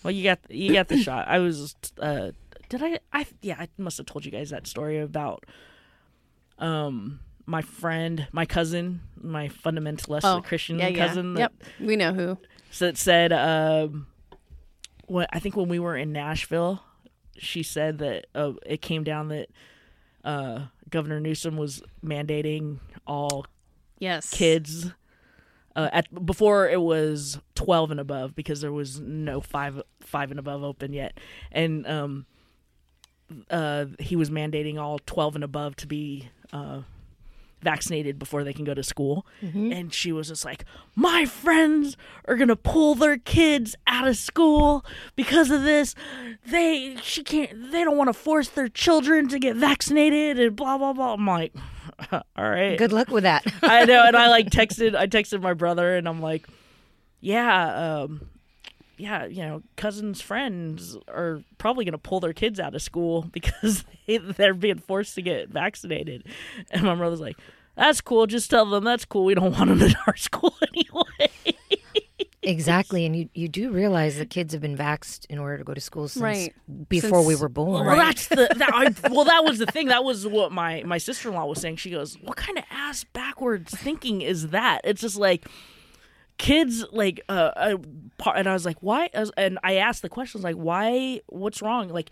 Well, 0.04 0.12
you 0.12 0.24
got 0.24 0.40
you 0.50 0.74
got 0.74 0.88
the 0.88 0.98
shot. 0.98 1.28
I 1.28 1.40
was 1.40 1.76
uh 2.00 2.32
did 2.70 2.84
I 2.84 3.00
I 3.12 3.26
yeah, 3.42 3.56
I 3.60 3.68
must 3.78 3.98
have 3.98 4.06
told 4.06 4.26
you 4.26 4.32
guys 4.32 4.52
that 4.52 4.68
story 4.68 5.00
about 5.00 5.44
um 6.60 7.20
my 7.48 7.62
friend, 7.62 8.28
my 8.32 8.46
cousin, 8.46 9.02
my 9.22 9.50
fundamentalist 9.50 10.22
Oh, 10.24 10.42
Christian 10.42 10.80
yeah, 10.80 10.88
yeah. 10.88 11.08
cousin 11.08 11.34
that 11.36 11.40
Yep, 11.40 11.54
we 11.80 11.96
know 11.96 12.14
who. 12.14 12.38
so 12.72 12.86
it 12.88 12.98
said 12.98 13.32
um 13.34 14.08
what 15.08 15.30
I 15.32 15.40
think 15.40 15.56
when 15.56 15.68
we 15.70 15.78
were 15.80 15.96
in 15.96 16.12
Nashville, 16.12 16.82
she 17.38 17.64
said 17.64 17.98
that 18.00 18.28
uh, 18.36 18.54
it 18.66 18.82
came 18.82 19.04
down 19.04 19.30
that 19.30 19.50
uh 20.24 20.66
Governor 20.90 21.20
Newsom 21.20 21.58
was 21.58 21.82
mandating 22.04 22.80
all 23.06 23.46
Yes, 24.00 24.30
kids 24.30 24.92
uh, 25.76 25.90
at 25.92 26.26
before 26.26 26.70
it 26.70 26.82
was 26.82 27.40
12 27.56 27.92
and 27.92 28.00
above 28.00 28.36
because 28.36 28.62
there 28.62 28.72
was 28.72 29.00
no 29.00 29.42
5 29.42 29.82
5 30.02 30.32
and 30.32 30.40
above 30.40 30.64
open 30.64 30.94
yet. 30.94 31.20
And 31.52 31.86
um 31.88 32.26
uh 33.50 33.86
he 34.00 34.16
was 34.16 34.30
mandating 34.30 34.80
all 34.80 35.00
12 35.00 35.36
and 35.36 35.44
above 35.44 35.76
to 35.78 35.88
be 35.88 36.30
uh 36.54 36.82
vaccinated 37.66 38.18
before 38.18 38.46
they 38.46 38.54
can 38.54 38.64
go 38.64 38.74
to 38.74 38.84
school 38.84 39.26
and 39.42 39.94
she 39.94 40.14
was 40.14 40.30
just 40.30 40.46
like 40.46 40.64
my 40.96 41.26
friends 41.26 41.98
are 42.26 42.36
going 42.38 42.48
to 42.48 42.56
pull 42.56 42.96
their 42.96 43.18
kids 43.18 43.76
out 43.88 44.08
of 44.08 44.16
school 44.16 44.86
because 45.18 45.52
of 45.52 45.64
this 45.64 45.94
they 46.48 46.96
she 47.02 47.22
can't 47.24 47.72
they 47.72 47.84
don't 47.84 47.98
want 47.98 48.08
to 48.08 48.14
force 48.14 48.48
their 48.50 48.70
children 48.70 49.28
to 49.28 49.38
get 49.40 49.58
vaccinated 49.58 50.40
and 50.40 50.56
blah 50.56 50.78
blah 50.78 50.94
blah 50.94 51.14
i'm 51.14 51.28
like 51.28 51.54
all 52.12 52.22
right 52.38 52.78
Good 52.78 52.92
luck 52.94 53.10
with 53.10 53.24
that. 53.24 53.46
I 53.62 53.86
know, 53.86 54.04
and 54.06 54.16
I 54.16 54.28
like 54.30 54.50
texted. 54.50 54.96
I 54.96 55.08
texted 55.08 55.42
my 55.42 55.54
brother, 55.54 55.96
and 55.96 56.08
I'm 56.10 56.22
like, 56.22 56.46
"Yeah, 57.22 58.02
um, 58.04 58.28
yeah, 58.98 59.26
you 59.26 59.44
know, 59.44 59.62
cousins' 59.76 60.22
friends 60.22 60.98
are 61.08 61.42
probably 61.58 61.86
gonna 61.86 61.98
pull 61.98 62.20
their 62.20 62.34
kids 62.34 62.60
out 62.60 62.76
of 62.76 62.82
school 62.82 63.24
because 63.32 63.84
they, 64.08 64.18
they're 64.18 64.54
being 64.54 64.80
forced 64.80 65.16
to 65.16 65.22
get 65.22 65.50
vaccinated." 65.50 66.26
And 66.72 66.84
my 66.84 66.96
brother's 66.96 67.22
like, 67.22 67.38
"That's 67.76 68.02
cool. 68.02 68.28
Just 68.28 68.50
tell 68.50 68.66
them 68.70 68.84
that's 68.84 69.06
cool. 69.06 69.26
We 69.26 69.34
don't 69.36 69.52
want 69.58 69.70
them 69.70 69.82
in 69.82 69.96
our 70.08 70.16
school 70.16 70.56
anyway." 70.74 71.32
exactly. 72.42 73.06
And 73.06 73.16
you, 73.16 73.30
you 73.34 73.48
do 73.48 73.72
realize 73.72 74.18
that 74.18 74.30
kids 74.30 74.54
have 74.54 74.62
been 74.62 74.78
vaxxed 74.78 75.26
in 75.30 75.40
order 75.40 75.58
to 75.58 75.64
go 75.64 75.74
to 75.74 75.82
school 75.82 76.08
since 76.08 76.22
Right. 76.22 76.54
before 76.90 77.26
we 77.26 77.36
were 77.36 77.50
born. 77.50 77.86
Well, 77.88 77.96
that's 77.96 78.28
the 78.28 78.48
that, 78.58 78.70
I, 78.72 79.10
well. 79.10 79.26
That 79.26 79.44
was 79.44 79.58
the 79.60 79.66
thing. 79.66 79.88
That 79.88 80.04
was 80.04 80.28
what 80.28 80.52
my 80.52 80.84
my 80.86 80.98
sister 81.00 81.30
in 81.30 81.36
law 81.36 81.46
was 81.46 81.60
saying. 81.60 81.78
She 81.78 81.90
goes, 81.92 82.16
"What 82.22 82.38
kind 82.38 82.58
of 82.58 82.64
ass 82.70 83.04
backwards 83.04 83.74
thinking 83.76 84.22
is 84.22 84.50
that?" 84.50 84.82
It's 84.84 85.02
just 85.02 85.18
like 85.18 85.48
kids 86.38 86.86
like 86.92 87.22
uh, 87.30 87.52
uh 87.56 87.78
and 88.36 88.48
I 88.48 88.54
was 88.54 88.66
like, 88.66 88.78
"Why?" 88.82 89.10
And 89.38 89.60
I 89.64 89.76
asked 89.76 90.02
the 90.02 90.10
questions 90.10 90.44
like, 90.44 90.56
"Why? 90.56 91.22
What's 91.28 91.62
wrong?" 91.62 91.90
Like 91.90 92.12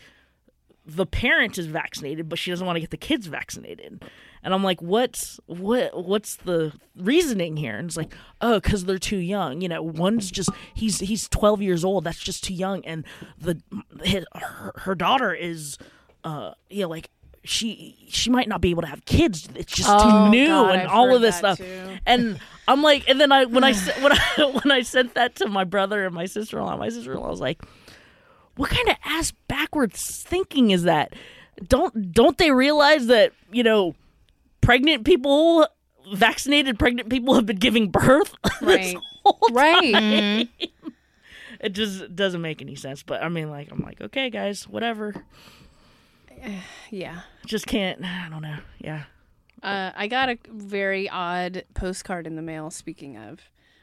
the 0.85 1.05
parent 1.05 1.57
is 1.57 1.65
vaccinated, 1.67 2.27
but 2.27 2.37
she 2.37 2.51
doesn't 2.51 2.65
want 2.65 2.75
to 2.75 2.81
get 2.81 2.89
the 2.89 2.97
kids 2.97 3.27
vaccinated. 3.27 4.03
And 4.43 4.53
I'm 4.53 4.63
like, 4.63 4.81
what's 4.81 5.39
what? 5.45 6.05
What's 6.05 6.35
the 6.35 6.73
reasoning 6.97 7.55
here? 7.55 7.77
And 7.77 7.87
it's 7.87 7.95
like, 7.95 8.13
oh, 8.41 8.59
because 8.59 8.83
they're 8.83 8.97
too 8.97 9.17
young. 9.17 9.61
You 9.61 9.69
know, 9.69 9.81
one's 9.81 10.29
just 10.29 10.49
he's 10.73 10.99
he's 10.99 11.29
12 11.29 11.61
years 11.61 11.85
old. 11.85 12.03
That's 12.03 12.19
just 12.19 12.43
too 12.43 12.53
young. 12.53 12.83
And 12.85 13.05
the 13.37 13.61
his, 14.03 14.25
her, 14.35 14.73
her 14.75 14.95
daughter 14.95 15.33
is, 15.33 15.77
uh, 16.25 16.51
you 16.69 16.81
know, 16.81 16.89
like 16.89 17.09
she 17.43 17.95
she 18.09 18.29
might 18.29 18.47
not 18.47 18.61
be 18.61 18.69
able 18.69 18.81
to 18.83 18.87
have 18.87 19.03
kids. 19.05 19.47
It's 19.55 19.73
just 19.73 19.89
Oh, 19.89 19.99
too 19.99 20.29
new 20.29 20.47
God, 20.47 20.71
and 20.71 20.81
I've 20.81 20.89
all 20.89 21.13
of 21.15 21.21
this 21.21 21.35
stuff. 21.37 21.57
too. 21.57 21.97
And 22.05 22.39
I'm 22.67 22.81
like, 22.81 23.07
and 23.09 23.19
then 23.19 23.31
I 23.31 23.45
when 23.45 23.63
I 23.63 23.73
when 24.01 24.11
I 24.13 24.19
when 24.63 24.71
I 24.71 24.81
sent 24.81 25.13
that 25.15 25.35
to 25.35 25.47
my 25.47 25.63
brother 25.63 26.05
and 26.05 26.13
my 26.15 26.25
sister 26.25 26.57
in 26.59 26.65
law, 26.65 26.77
my 26.77 26.89
sister 26.89 27.13
in 27.13 27.19
law 27.19 27.29
was 27.29 27.41
like 27.41 27.61
what 28.55 28.69
kind 28.69 28.87
of 28.87 28.95
ass 29.03 29.31
backwards 29.47 30.23
thinking 30.23 30.71
is 30.71 30.83
that? 30.83 31.13
Don't 31.67 32.11
don't 32.11 32.37
they 32.37 32.51
realize 32.51 33.07
that 33.07 33.33
you 33.51 33.63
know 33.63 33.95
pregnant 34.61 35.03
people, 35.05 35.67
vaccinated 36.13 36.77
pregnant 36.79 37.09
people 37.09 37.33
have 37.33 37.45
been 37.45 37.57
giving 37.57 37.89
birth? 37.89 38.33
this 38.43 38.61
Right. 38.61 38.97
whole 39.25 39.39
Right. 39.51 39.93
time? 39.93 40.11
Mm-hmm. 40.11 40.89
It 41.59 41.69
just 41.69 42.13
doesn't 42.13 42.41
make 42.41 42.61
any 42.61 42.75
sense. 42.75 43.03
But 43.03 43.23
I 43.23 43.29
mean, 43.29 43.49
like, 43.49 43.71
I'm 43.71 43.79
like, 43.79 44.01
okay, 44.01 44.29
guys, 44.29 44.67
whatever. 44.67 45.15
Yeah. 46.91 47.21
Just 47.45 47.65
can't. 47.67 48.03
I 48.05 48.27
don't 48.29 48.41
know. 48.41 48.57
Yeah. 48.79 49.03
Uh, 49.61 49.91
I 49.95 50.07
got 50.07 50.29
a 50.29 50.37
very 50.49 51.09
odd 51.09 51.63
postcard 51.73 52.27
in 52.27 52.35
the 52.35 52.41
mail. 52.41 52.69
Speaking 52.69 53.17
of, 53.17 53.39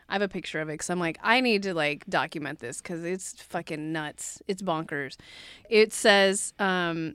I 0.08 0.12
have 0.14 0.22
a 0.22 0.28
picture 0.28 0.60
of 0.60 0.68
it 0.68 0.72
because 0.74 0.90
I'm 0.90 1.00
like, 1.00 1.18
I 1.22 1.40
need 1.40 1.62
to 1.64 1.74
like 1.74 2.04
document 2.06 2.58
this 2.58 2.80
because 2.82 3.04
it's 3.04 3.32
fucking 3.42 3.92
nuts. 3.92 4.42
It's 4.46 4.60
bonkers. 4.62 5.16
It 5.70 5.92
says, 5.92 6.52
um, 6.58 7.14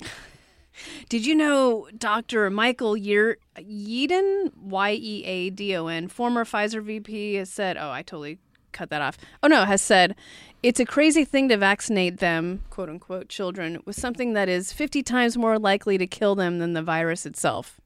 "Did 1.08 1.26
you 1.26 1.34
know 1.34 1.88
Dr. 1.98 2.48
Michael 2.50 2.96
Year- 2.96 3.38
Yeadon, 3.58 4.54
Y 4.56 4.92
E 4.92 5.24
A 5.24 5.50
D 5.50 5.74
O 5.76 5.88
N, 5.88 6.06
former 6.08 6.44
Pfizer 6.44 6.82
VP, 6.82 7.34
has 7.34 7.50
said, 7.50 7.76
oh, 7.76 7.90
I 7.90 8.02
totally 8.02 8.38
cut 8.72 8.90
that 8.90 9.02
off. 9.02 9.18
Oh 9.42 9.48
no, 9.48 9.64
has 9.64 9.82
said." 9.82 10.14
It's 10.62 10.78
a 10.80 10.84
crazy 10.84 11.24
thing 11.24 11.48
to 11.48 11.56
vaccinate 11.56 12.18
them, 12.18 12.62
quote 12.70 12.88
unquote, 12.90 13.28
children, 13.28 13.80
with 13.86 13.96
something 13.96 14.34
that 14.34 14.48
is 14.48 14.72
50 14.72 15.02
times 15.02 15.36
more 15.38 15.58
likely 15.58 15.96
to 15.98 16.06
kill 16.06 16.34
them 16.34 16.58
than 16.58 16.74
the 16.74 16.82
virus 16.82 17.24
itself. 17.24 17.80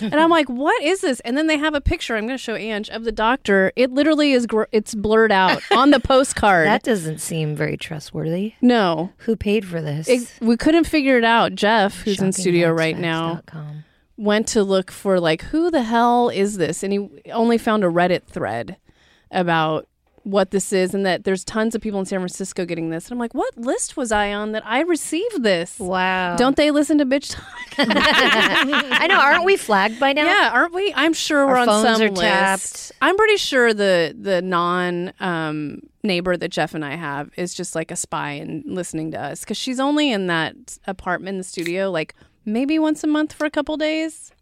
and 0.00 0.14
I'm 0.14 0.30
like, 0.30 0.48
what 0.48 0.82
is 0.82 1.00
this? 1.00 1.20
And 1.20 1.36
then 1.36 1.46
they 1.46 1.56
have 1.56 1.74
a 1.74 1.80
picture. 1.80 2.16
I'm 2.16 2.26
going 2.26 2.36
to 2.36 2.42
show 2.42 2.56
Ange 2.56 2.90
of 2.90 3.04
the 3.04 3.12
doctor. 3.12 3.72
It 3.76 3.90
literally 3.92 4.32
is. 4.32 4.46
Gr- 4.46 4.64
it's 4.72 4.94
blurred 4.94 5.30
out 5.32 5.62
on 5.70 5.90
the 5.92 6.00
postcard. 6.12 6.66
That 6.66 6.82
doesn't 6.82 7.18
seem 7.18 7.54
very 7.54 7.76
trustworthy. 7.76 8.54
no, 8.60 9.12
Who 9.18 9.36
paid 9.36 9.64
for 9.64 9.80
this? 9.80 10.08
it, 10.08 10.30
we 10.40 10.56
couldn't 10.56 10.84
figure 10.84 11.16
it 11.18 11.24
out. 11.24 11.54
Jeff, 11.54 12.02
who's 12.02 12.20
in 12.20 12.32
studio 12.32 12.70
right 12.72 12.98
now, 12.98 13.42
went 14.16 14.46
to 14.48 14.62
look 14.64 14.90
for 14.90 15.20
like 15.20 15.42
who 15.42 15.70
the 15.70 15.82
hell 15.84 16.28
is 16.30 16.56
this, 16.58 16.82
and 16.82 16.92
he 16.92 17.08
only 17.32 17.56
found 17.56 17.84
a 17.84 17.88
Reddit 17.88 18.24
thread 18.24 18.76
about 19.30 19.86
what 20.22 20.50
this 20.50 20.72
is, 20.72 20.94
and 20.94 21.06
that 21.06 21.24
there's 21.24 21.44
tons 21.44 21.74
of 21.74 21.80
people 21.80 21.98
in 21.98 22.06
San 22.06 22.18
Francisco 22.18 22.64
getting 22.64 22.90
this. 22.90 23.06
And 23.06 23.12
I'm 23.12 23.18
like, 23.18 23.34
what 23.34 23.56
list 23.56 23.96
was 23.96 24.12
I 24.12 24.32
on 24.32 24.52
that 24.52 24.66
I 24.66 24.80
received 24.80 25.42
this? 25.42 25.78
Wow. 25.78 26.36
Don't 26.36 26.56
they 26.56 26.70
listen 26.70 26.98
to 26.98 27.06
bitch 27.06 27.34
talk? 27.34 27.44
I 27.78 29.06
know. 29.08 29.18
Aren't 29.18 29.44
we 29.44 29.56
flagged 29.56 29.98
by 29.98 30.12
now? 30.12 30.26
Yeah, 30.26 30.50
aren't 30.52 30.74
we? 30.74 30.92
I'm 30.94 31.12
sure 31.12 31.46
we're 31.46 31.56
on 31.56 31.66
some 31.66 32.00
list. 32.00 32.20
tapped. 32.20 32.92
I'm 33.00 33.16
pretty 33.16 33.36
sure 33.36 33.72
the 33.72 34.14
the 34.18 34.42
non 34.42 35.12
um, 35.20 35.80
neighbor 36.02 36.36
that 36.36 36.48
Jeff 36.48 36.74
and 36.74 36.84
I 36.84 36.96
have 36.96 37.30
is 37.36 37.54
just 37.54 37.74
like 37.74 37.90
a 37.90 37.96
spy 37.96 38.32
and 38.32 38.64
listening 38.66 39.10
to 39.12 39.20
us 39.20 39.40
because 39.40 39.56
she's 39.56 39.80
only 39.80 40.12
in 40.12 40.26
that 40.26 40.78
apartment 40.86 41.34
in 41.34 41.38
the 41.38 41.44
studio 41.44 41.90
like 41.90 42.14
maybe 42.44 42.78
once 42.78 43.04
a 43.04 43.06
month 43.06 43.32
for 43.32 43.46
a 43.46 43.50
couple 43.50 43.76
days. 43.76 44.32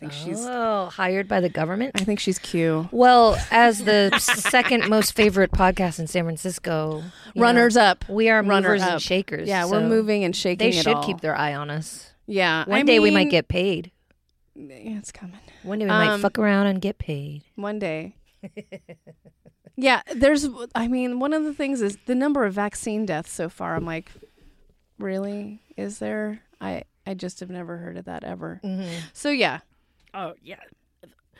I 0.00 0.06
think 0.06 0.12
she's 0.12 0.44
Oh, 0.46 0.86
hired 0.92 1.26
by 1.26 1.40
the 1.40 1.48
government? 1.48 1.92
I 2.00 2.04
think 2.04 2.20
she's 2.20 2.38
Q. 2.38 2.88
Well, 2.92 3.36
as 3.50 3.82
the 3.84 4.16
second 4.20 4.88
most 4.88 5.14
favorite 5.16 5.50
podcast 5.50 5.98
in 5.98 6.06
San 6.06 6.22
Francisco, 6.24 7.02
Runners 7.34 7.74
know, 7.74 7.82
up. 7.82 8.08
we 8.08 8.28
are 8.28 8.40
runners 8.42 8.80
and 8.80 9.02
shakers. 9.02 9.48
Yeah, 9.48 9.66
we're 9.66 9.80
moving 9.88 10.22
and 10.22 10.36
shaking. 10.36 10.70
They 10.70 10.76
should 10.76 10.94
all. 10.94 11.04
keep 11.04 11.20
their 11.20 11.36
eye 11.36 11.54
on 11.54 11.68
us. 11.68 12.12
Yeah, 12.26 12.64
One 12.66 12.78
I 12.78 12.82
day 12.84 13.00
we 13.00 13.10
might 13.10 13.30
get 13.30 13.48
paid. 13.48 13.90
Yeah, 14.54 14.98
it's 14.98 15.10
coming. 15.10 15.38
One 15.64 15.78
day 15.80 15.86
we 15.86 15.88
might 15.90 16.10
Um, 16.10 16.20
fuck 16.20 16.38
around 16.38 16.66
and 16.68 16.80
get 16.80 16.98
paid. 16.98 17.42
One 17.56 17.78
day. 17.80 18.14
yeah, 19.76 20.02
there's. 20.14 20.46
I 20.74 20.86
mean, 20.88 21.18
one 21.18 21.32
of 21.32 21.42
the 21.44 21.54
things 21.54 21.80
is 21.82 21.98
the 22.06 22.14
number 22.14 22.44
of 22.44 22.54
vaccine 22.54 23.04
deaths 23.06 23.32
so 23.32 23.48
far. 23.48 23.74
I'm 23.76 23.84
like, 23.86 24.10
really? 24.98 25.60
Is 25.76 25.98
there? 25.98 26.42
I 26.60 26.84
I 27.06 27.14
just 27.14 27.40
have 27.40 27.50
never 27.50 27.78
heard 27.78 27.96
of 27.96 28.04
that 28.06 28.24
ever. 28.24 28.60
So 29.12 29.30
yeah, 29.30 29.60
Oh 30.18 30.34
yeah. 30.42 30.56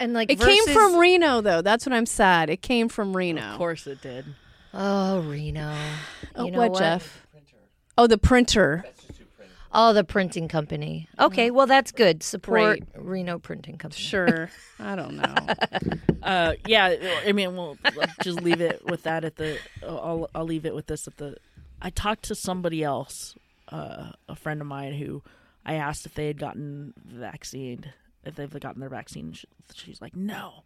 And 0.01 0.13
like 0.13 0.31
it 0.31 0.39
came 0.39 0.67
from 0.69 0.97
Reno 0.97 1.41
though. 1.41 1.63
That's 1.63 1.85
what 1.85 1.93
I'm 1.93 2.07
sad. 2.07 2.49
It 2.49 2.63
came 2.63 2.89
from 2.89 3.17
Reno. 3.17 3.43
Of 3.43 3.59
course 3.59 3.87
it 3.87 4.01
did. 4.01 4.25
Oh, 4.73 5.21
Reno. 5.23 5.75
Oh, 6.37 6.45
You 6.45 6.53
know 6.53 6.59
what, 6.59 6.71
what? 6.73 6.79
Jeff? 6.79 7.27
Oh, 7.97 8.07
the 8.07 8.19
printer. 8.19 8.85
Oh, 9.73 9.93
the 9.93 10.05
printing 10.05 10.47
company. 10.49 11.09
Okay, 11.19 11.51
well 11.51 11.67
that's 11.67 11.91
good. 11.91 12.23
Support 12.23 12.81
Reno 12.97 13.39
Printing 13.39 13.77
Company. 13.77 14.01
Sure. 14.01 14.51
I 14.79 14.95
don't 14.95 15.17
know. 15.17 15.35
Uh, 16.23 16.55
yeah, 16.67 16.95
I 17.27 17.33
mean, 17.33 17.55
we'll 17.55 17.77
let's 17.97 18.17
just 18.23 18.41
leave 18.41 18.61
it 18.61 18.85
with 18.87 19.03
that 19.03 19.25
at 19.25 19.37
the. 19.37 19.59
I'll 19.83 20.31
I'll 20.35 20.45
leave 20.45 20.65
it 20.65 20.75
with 20.75 20.87
this 20.87 21.07
at 21.07 21.17
the. 21.17 21.37
I 21.83 21.91
talked 21.91 22.25
to 22.25 22.35
somebody 22.35 22.83
else, 22.83 23.35
uh, 23.71 24.13
a 24.29 24.37
friend 24.37 24.61
of 24.61 24.67
mine 24.67 24.95
who 24.95 25.23
I 25.67 25.75
asked 25.75 26.07
if 26.07 26.15
they 26.15 26.29
had 26.29 26.39
gotten 26.39 26.95
vaccinated, 27.05 27.93
if 28.29 28.37
they've 28.37 28.61
gotten 28.61 28.81
their 28.81 28.89
vaccine. 28.91 29.33
She- 29.33 29.49
She's 29.75 30.01
like, 30.01 30.15
no, 30.17 30.65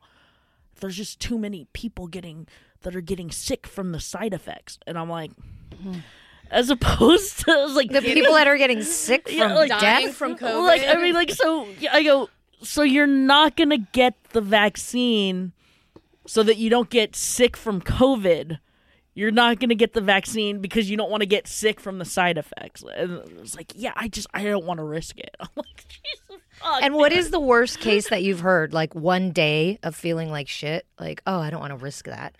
there's 0.80 0.96
just 0.96 1.20
too 1.20 1.38
many 1.38 1.66
people 1.72 2.06
getting 2.06 2.46
that 2.82 2.94
are 2.96 3.00
getting 3.00 3.30
sick 3.30 3.66
from 3.66 3.92
the 3.92 4.00
side 4.00 4.34
effects, 4.34 4.78
and 4.86 4.98
I'm 4.98 5.08
like, 5.10 5.30
hmm. 5.82 5.98
as 6.50 6.68
opposed 6.70 7.40
to 7.44 7.66
like 7.66 7.90
The 7.90 8.00
people 8.02 8.34
that 8.34 8.46
are 8.48 8.56
getting 8.58 8.82
sick 8.82 9.28
from 9.28 9.36
Yeah, 9.38 9.54
like 9.54 9.70
Dying 9.70 10.06
death. 10.06 10.14
from 10.16 10.36
COVID. 10.36 10.66
like 10.66 10.82
I 10.82 10.96
mean, 10.96 11.14
like 11.14 11.30
so. 11.30 11.66
I 11.90 12.02
go. 12.02 12.28
So 12.62 12.82
you're 12.82 13.06
not 13.08 13.56
gonna 13.56 13.78
get 13.78 14.14
the 14.30 14.40
vaccine, 14.40 15.52
so 16.26 16.42
that 16.44 16.56
you 16.58 16.70
don't 16.70 16.90
get 16.90 17.16
sick 17.16 17.56
from 17.56 17.80
COVID. 17.80 18.58
You're 19.14 19.30
not 19.30 19.60
gonna 19.60 19.74
get 19.74 19.92
the 19.92 20.00
vaccine 20.00 20.60
because 20.60 20.88
you 20.88 20.96
don't 20.96 21.10
want 21.10 21.20
to 21.22 21.26
get 21.26 21.46
sick 21.46 21.80
from 21.80 21.98
the 21.98 22.04
side 22.04 22.38
effects. 22.38 22.82
And 22.96 23.20
it's 23.40 23.54
like, 23.54 23.72
yeah, 23.76 23.92
I 23.94 24.08
just 24.08 24.26
I 24.32 24.42
don't 24.44 24.64
want 24.64 24.78
to 24.78 24.84
risk 24.84 25.18
it. 25.18 25.34
I'm 25.40 25.48
like, 25.56 25.86
Jesus. 25.88 26.42
Fuck, 26.60 26.82
And 26.82 26.94
what 26.94 27.12
man. 27.12 27.18
is 27.18 27.30
the 27.30 27.40
worst 27.40 27.80
case 27.80 28.08
that 28.10 28.22
you've 28.22 28.40
heard? 28.40 28.72
Like 28.72 28.94
one 28.94 29.30
day 29.32 29.78
of 29.82 29.94
feeling 29.94 30.30
like 30.30 30.48
shit. 30.48 30.86
Like, 30.98 31.22
oh, 31.26 31.40
I 31.40 31.50
don't 31.50 31.60
want 31.60 31.72
to 31.72 31.76
risk 31.76 32.06
that. 32.06 32.36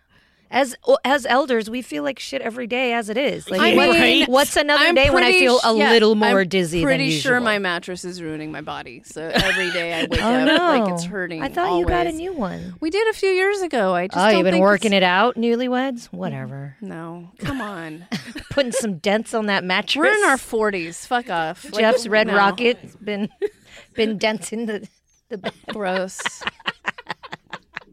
As 0.55 0.76
as 1.03 1.24
elders, 1.24 1.70
we 1.70 1.80
feel 1.80 2.03
like 2.03 2.18
shit 2.18 2.42
every 2.42 2.66
day 2.66 2.92
as 2.92 3.09
it 3.09 3.16
is. 3.16 3.48
Like, 3.50 3.61
I 3.62 3.74
what- 3.74 3.98
mean, 3.98 4.26
what's 4.26 4.55
another 4.55 4.84
I'm 4.84 4.94
day 4.94 5.09
when 5.09 5.24
I 5.24 5.32
feel 5.32 5.57
a 5.57 5.61
sh- 5.74 5.78
yeah, 5.78 5.90
little 5.92 6.14
more 6.14 6.40
I'm 6.42 6.48
dizzy 6.48 6.82
Pretty 6.82 7.09
than 7.11 7.20
sure 7.20 7.32
usual? 7.36 7.44
my 7.44 7.59
mattress 7.59 8.05
is 8.05 8.20
ruining 8.22 8.53
my 8.53 8.61
body. 8.61 9.03
So 9.07 9.22
every 9.32 9.70
day 9.72 9.94
I 9.94 10.03
wake 10.03 10.12
Oh 10.22 10.34
up 10.34 10.46
no! 10.46 10.57
like 10.84 10.92
it's 10.92 11.05
hurting. 11.05 11.42
I 11.42 11.48
thought 11.48 11.78
you 11.78 11.86
got 11.86 12.07
a 12.07 12.12
new 12.12 12.34
one. 12.34 12.74
We 12.80 12.90
did 12.90 13.09
a 13.09 13.14
few 13.14 13.30
years 13.30 13.62
ago. 13.62 13.94
I 13.94 14.09
just 14.09 14.18
Oh, 14.18 14.28
you've 14.28 14.44
been 14.44 14.53
think 14.53 14.62
working 14.62 14.92
it's- 14.92 14.98
it 15.03 15.03
out, 15.05 15.36
newlyweds. 15.36 16.07
Whatever. 16.12 16.76
Mm-hmm. 16.82 16.88
No, 16.88 17.30
come 17.38 17.62
on. 17.62 18.05
Putting 18.50 18.72
some 18.72 18.98
dents 18.98 19.32
on 19.32 19.46
that 19.46 19.64
mattress. 19.64 19.96
We're 20.00 20.12
in 20.14 20.28
our 20.28 20.36
forties. 20.36 21.07
Fuck 21.07 21.30
off. 21.30 21.64
Like, 21.64 21.76
Jeff's 21.80 22.07
red 22.07 22.26
no. 22.26 22.36
rocket's 22.36 22.94
been 22.96 23.30
been 23.94 24.18
denting 24.18 24.66
the 24.66 24.86
the 25.30 25.38
bed. 25.38 25.55
Gross. 25.68 26.20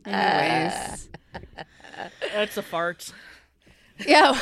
Uh, 0.05 0.10
Anyways, 0.12 1.10
That's 2.34 2.58
a 2.58 2.62
fart. 2.62 3.12
yeah, 4.08 4.32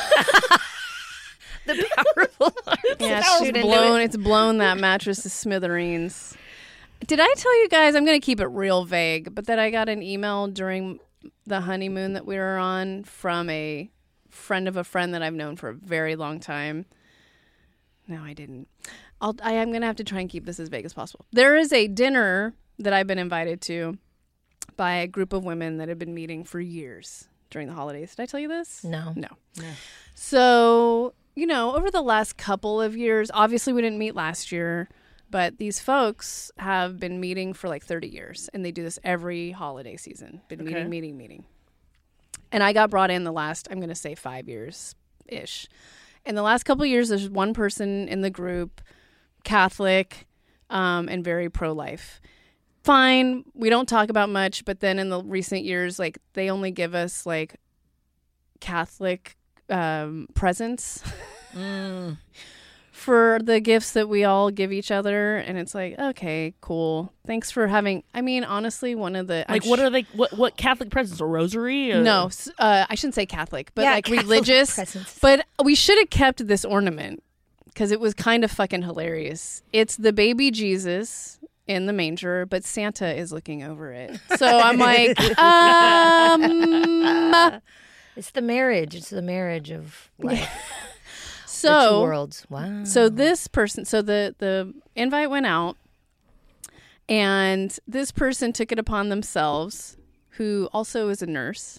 the 1.66 1.86
powerful. 1.96 2.54
yeah. 3.00 3.20
Shoot 3.22 3.40
It's 3.40 3.48
into 3.48 3.60
blown. 3.62 4.00
it. 4.00 4.04
It's 4.04 4.16
blown 4.16 4.58
that 4.58 4.78
mattress 4.78 5.22
to 5.22 5.30
smithereens. 5.30 6.36
Did 7.06 7.20
I 7.20 7.32
tell 7.36 7.62
you 7.62 7.68
guys? 7.68 7.94
I'm 7.94 8.04
going 8.04 8.20
to 8.20 8.24
keep 8.24 8.40
it 8.40 8.46
real 8.46 8.84
vague, 8.84 9.34
but 9.34 9.46
that 9.46 9.58
I 9.58 9.70
got 9.70 9.88
an 9.88 10.02
email 10.02 10.48
during 10.48 10.98
the 11.46 11.60
honeymoon 11.60 12.14
that 12.14 12.26
we 12.26 12.36
were 12.36 12.58
on 12.58 13.04
from 13.04 13.48
a 13.50 13.90
friend 14.30 14.66
of 14.68 14.76
a 14.76 14.84
friend 14.84 15.14
that 15.14 15.22
I've 15.22 15.34
known 15.34 15.56
for 15.56 15.68
a 15.70 15.74
very 15.74 16.16
long 16.16 16.40
time. 16.40 16.86
No, 18.06 18.22
I 18.22 18.32
didn't. 18.32 18.68
I'll, 19.20 19.36
I 19.42 19.52
am 19.52 19.68
going 19.70 19.80
to 19.82 19.86
have 19.86 19.96
to 19.96 20.04
try 20.04 20.20
and 20.20 20.30
keep 20.30 20.44
this 20.46 20.58
as 20.60 20.68
vague 20.68 20.84
as 20.84 20.92
possible. 20.94 21.24
There 21.32 21.56
is 21.56 21.72
a 21.72 21.88
dinner 21.88 22.54
that 22.78 22.92
I've 22.92 23.06
been 23.06 23.18
invited 23.18 23.60
to 23.62 23.98
by 24.76 24.94
a 24.94 25.06
group 25.06 25.32
of 25.32 25.44
women 25.44 25.78
that 25.78 25.88
have 25.88 25.98
been 25.98 26.14
meeting 26.14 26.44
for 26.44 26.60
years 26.60 27.28
during 27.50 27.68
the 27.68 27.74
holidays. 27.74 28.14
Did 28.14 28.22
I 28.22 28.26
tell 28.26 28.40
you 28.40 28.48
this? 28.48 28.84
No. 28.84 29.12
No. 29.16 29.28
So, 30.14 31.14
you 31.34 31.46
know, 31.46 31.74
over 31.76 31.90
the 31.90 32.02
last 32.02 32.36
couple 32.36 32.80
of 32.80 32.96
years, 32.96 33.30
obviously 33.32 33.72
we 33.72 33.82
didn't 33.82 33.98
meet 33.98 34.14
last 34.14 34.50
year, 34.52 34.88
but 35.30 35.58
these 35.58 35.78
folks 35.80 36.50
have 36.58 36.98
been 36.98 37.20
meeting 37.20 37.52
for 37.52 37.68
like 37.68 37.84
30 37.84 38.08
years 38.08 38.48
and 38.52 38.64
they 38.64 38.72
do 38.72 38.82
this 38.82 38.98
every 39.04 39.52
holiday 39.52 39.96
season. 39.96 40.40
Been 40.48 40.62
Okay. 40.62 40.70
meeting, 40.74 40.90
meeting, 40.90 41.16
meeting. 41.16 41.44
And 42.50 42.62
I 42.62 42.72
got 42.72 42.90
brought 42.90 43.10
in 43.10 43.24
the 43.24 43.32
last, 43.32 43.68
I'm 43.70 43.78
going 43.78 43.88
to 43.90 43.94
say 43.94 44.14
5 44.14 44.48
years 44.48 44.94
ish. 45.26 45.68
In 46.26 46.34
the 46.34 46.42
last 46.42 46.64
couple 46.64 46.82
of 46.82 46.88
years 46.88 47.08
there's 47.10 47.28
one 47.28 47.54
person 47.54 48.08
in 48.08 48.22
the 48.22 48.30
group 48.30 48.80
Catholic 49.44 50.26
um, 50.70 51.08
and 51.08 51.24
very 51.24 51.48
pro-life. 51.48 52.20
Fine, 52.88 53.44
we 53.52 53.68
don't 53.68 53.86
talk 53.86 54.08
about 54.08 54.30
much, 54.30 54.64
but 54.64 54.80
then 54.80 54.98
in 54.98 55.10
the 55.10 55.22
recent 55.22 55.62
years 55.62 55.98
like 55.98 56.16
they 56.32 56.50
only 56.50 56.70
give 56.70 56.94
us 56.94 57.26
like 57.26 57.56
Catholic 58.60 59.36
um, 59.68 60.26
presents 60.32 61.02
for 62.90 63.40
the 63.42 63.60
gifts 63.60 63.92
that 63.92 64.08
we 64.08 64.24
all 64.24 64.50
give 64.50 64.72
each 64.72 64.90
other, 64.90 65.36
and 65.36 65.58
it's 65.58 65.74
like, 65.74 65.98
okay, 65.98 66.54
cool. 66.62 67.12
Thanks 67.26 67.50
for 67.50 67.66
having. 67.66 68.04
I 68.14 68.22
mean, 68.22 68.42
honestly, 68.42 68.94
one 68.94 69.16
of 69.16 69.26
the 69.26 69.44
Like, 69.50 69.64
I'm 69.64 69.68
what 69.70 69.80
are 69.80 69.90
they? 69.90 70.06
What 70.14 70.32
what 70.32 70.56
Catholic 70.56 70.88
presents? 70.88 71.20
A 71.20 71.26
rosary? 71.26 71.92
Or- 71.92 72.02
no, 72.02 72.30
uh, 72.58 72.86
I 72.88 72.94
shouldn't 72.94 73.16
say 73.16 73.26
Catholic, 73.26 73.70
but 73.74 73.82
Yeah, 73.82 73.90
like 73.90 74.06
Catholic 74.06 74.22
religious. 74.22 74.74
presents. 74.74 75.18
But 75.20 75.44
we 75.62 75.74
should 75.74 75.98
have 75.98 76.08
kept 76.08 76.46
this 76.46 76.64
ornament 76.64 77.22
because 77.66 77.90
it 77.90 78.00
was 78.00 78.14
kind 78.14 78.44
of 78.44 78.50
fucking 78.50 78.80
hilarious. 78.80 79.62
It's 79.74 79.94
the 79.98 80.14
baby 80.14 80.50
Jesus 80.50 81.38
in 81.68 81.86
the 81.86 81.92
manger, 81.92 82.46
but 82.46 82.64
Santa 82.64 83.14
is 83.14 83.30
looking 83.30 83.62
over 83.62 83.92
it. 83.92 84.18
So 84.36 84.46
I'm 84.46 84.78
like, 84.78 85.20
um, 85.38 86.42
It's 88.18 88.32
the 88.32 88.42
marriage. 88.42 88.96
It's 88.96 89.10
the 89.10 89.22
marriage 89.22 89.70
of 89.70 90.10
life. 90.18 90.40
the 90.40 91.46
two 91.46 91.48
so 91.48 92.02
worlds. 92.02 92.44
Wow. 92.50 92.82
So 92.82 93.08
this 93.08 93.46
person, 93.46 93.84
so 93.84 94.02
the 94.02 94.34
the 94.38 94.74
invite 94.96 95.30
went 95.30 95.46
out, 95.46 95.76
and 97.08 97.78
this 97.86 98.10
person 98.10 98.52
took 98.52 98.72
it 98.72 98.78
upon 98.78 99.08
themselves, 99.08 99.96
who 100.30 100.68
also 100.72 101.10
is 101.10 101.22
a 101.22 101.26
nurse, 101.26 101.78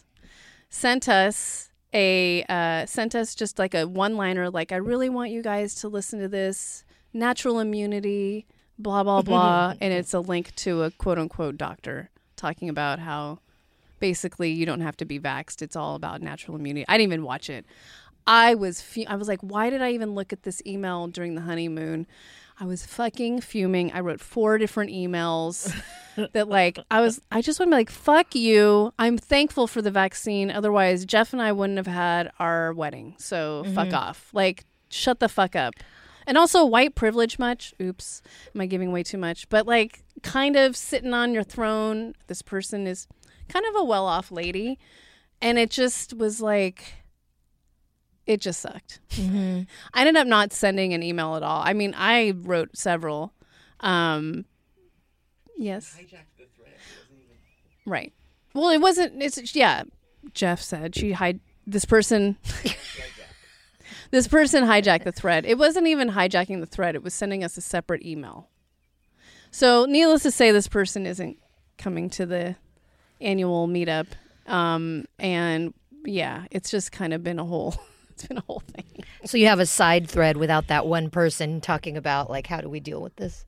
sent 0.69 1.09
us 1.09 1.71
a 1.93 2.45
uh, 2.47 2.85
sent 2.85 3.15
us 3.15 3.35
just 3.35 3.59
like 3.59 3.73
a 3.73 3.85
one 3.85 4.15
liner, 4.15 4.49
like 4.49 4.71
I 4.71 4.77
really 4.77 5.09
want 5.09 5.31
you 5.31 5.41
guys 5.41 5.75
to 5.75 5.89
listen 5.89 6.21
to 6.21 6.29
this 6.29 6.85
natural 7.11 7.59
immunity, 7.59 8.47
blah 8.79 9.03
blah 9.03 9.21
blah, 9.21 9.69
mm-hmm. 9.69 9.77
and 9.81 9.93
it's 9.93 10.13
a 10.13 10.19
link 10.19 10.55
to 10.55 10.83
a 10.83 10.91
quote 10.91 11.19
unquote 11.19 11.57
doctor 11.57 12.09
talking 12.35 12.69
about 12.69 12.99
how 12.99 13.39
basically 13.99 14.51
you 14.51 14.65
don't 14.65 14.81
have 14.81 14.97
to 14.97 15.05
be 15.05 15.19
vaxxed. 15.19 15.61
It's 15.61 15.75
all 15.75 15.95
about 15.95 16.21
natural 16.21 16.55
immunity. 16.57 16.85
I 16.87 16.97
didn't 16.97 17.11
even 17.11 17.23
watch 17.23 17.49
it. 17.49 17.65
I 18.25 18.55
was 18.55 18.81
fu- 18.81 19.05
I 19.07 19.15
was 19.15 19.27
like, 19.27 19.41
why 19.41 19.69
did 19.69 19.81
I 19.81 19.91
even 19.91 20.15
look 20.15 20.31
at 20.33 20.43
this 20.43 20.61
email 20.65 21.07
during 21.07 21.35
the 21.35 21.41
honeymoon? 21.41 22.07
I 22.59 22.65
was 22.65 22.85
fucking 22.85 23.41
fuming. 23.41 23.91
I 23.93 24.01
wrote 24.01 24.19
four 24.19 24.57
different 24.57 24.91
emails 24.91 25.73
that 26.33 26.47
like 26.47 26.77
I 26.91 27.01
was 27.01 27.21
I 27.31 27.41
just 27.41 27.59
want 27.59 27.69
to 27.69 27.75
be 27.75 27.79
like, 27.79 27.89
fuck 27.89 28.35
you. 28.35 28.93
I'm 28.99 29.17
thankful 29.17 29.67
for 29.67 29.81
the 29.81 29.91
vaccine. 29.91 30.51
Otherwise, 30.51 31.05
Jeff 31.05 31.33
and 31.33 31.41
I 31.41 31.51
wouldn't 31.51 31.77
have 31.77 31.87
had 31.87 32.31
our 32.39 32.73
wedding. 32.73 33.15
So 33.17 33.63
fuck 33.73 33.87
mm-hmm. 33.87 33.95
off. 33.95 34.29
Like, 34.33 34.65
shut 34.89 35.19
the 35.19 35.29
fuck 35.29 35.55
up. 35.55 35.73
And 36.29 36.37
also 36.37 36.63
white 36.63 36.93
privilege 36.93 37.39
much. 37.39 37.73
Oops. 37.81 38.21
Am 38.53 38.61
I 38.61 38.67
giving 38.67 38.89
away 38.89 39.01
too 39.01 39.17
much? 39.17 39.49
But 39.49 39.65
like 39.65 40.03
kind 40.21 40.55
of 40.55 40.77
sitting 40.77 41.11
on 41.11 41.33
your 41.33 41.41
throne. 41.43 42.13
This 42.27 42.43
person 42.43 42.85
is 42.85 43.07
kind 43.47 43.65
of 43.65 43.75
a 43.75 43.83
well 43.83 44.05
off 44.05 44.31
lady. 44.31 44.77
And 45.41 45.57
it 45.57 45.71
just 45.71 46.13
was 46.13 46.39
like 46.39 46.93
it 48.27 48.41
just 48.41 48.61
sucked. 48.61 48.99
I 49.17 49.65
ended 49.95 50.17
up 50.17 50.27
not 50.27 50.53
sending 50.53 50.93
an 50.93 51.01
email 51.01 51.35
at 51.35 51.41
all. 51.41 51.63
I 51.65 51.73
mean, 51.73 51.95
I 51.97 52.35
wrote 52.37 52.77
several. 52.77 53.33
Um, 53.79 54.45
yes. 55.57 55.97
Right. 57.87 58.13
Well, 58.53 58.69
it 58.69 58.81
wasn't. 58.81 59.23
It's 59.23 59.55
yeah. 59.55 59.81
Jeff 60.35 60.61
said 60.61 60.93
she 60.95 61.13
hide 61.13 61.39
this 61.65 61.85
person. 61.85 62.37
this 64.11 64.27
person 64.27 64.63
hijacked 64.63 65.03
the 65.03 65.11
thread. 65.11 65.45
It 65.45 65.57
wasn't 65.57 65.87
even 65.87 66.11
hijacking 66.11 66.59
the 66.59 66.65
thread. 66.65 66.95
It 66.95 67.03
was 67.03 67.13
sending 67.13 67.43
us 67.43 67.57
a 67.57 67.61
separate 67.61 68.05
email. 68.05 68.49
So, 69.51 69.85
needless 69.85 70.23
to 70.23 70.31
say, 70.31 70.51
this 70.51 70.67
person 70.67 71.05
isn't 71.05 71.37
coming 71.77 72.09
to 72.11 72.25
the 72.25 72.55
annual 73.19 73.67
meetup. 73.67 74.07
Um, 74.45 75.05
and 75.17 75.73
yeah, 76.05 76.45
it's 76.51 76.71
just 76.71 76.91
kind 76.91 77.13
of 77.13 77.23
been 77.23 77.39
a 77.39 77.45
whole. 77.45 77.75
It's 78.11 78.27
been 78.27 78.37
a 78.37 78.43
whole 78.47 78.61
thing. 78.75 79.05
So 79.23 79.37
you 79.37 79.47
have 79.47 79.61
a 79.61 79.65
side 79.65 80.09
thread 80.09 80.35
without 80.35 80.67
that 80.67 80.85
one 80.85 81.09
person 81.09 81.61
talking 81.61 81.95
about 81.95 82.29
like 82.29 82.47
how 82.47 82.59
do 82.59 82.67
we 82.67 82.81
deal 82.81 83.01
with 83.01 83.15
this? 83.15 83.45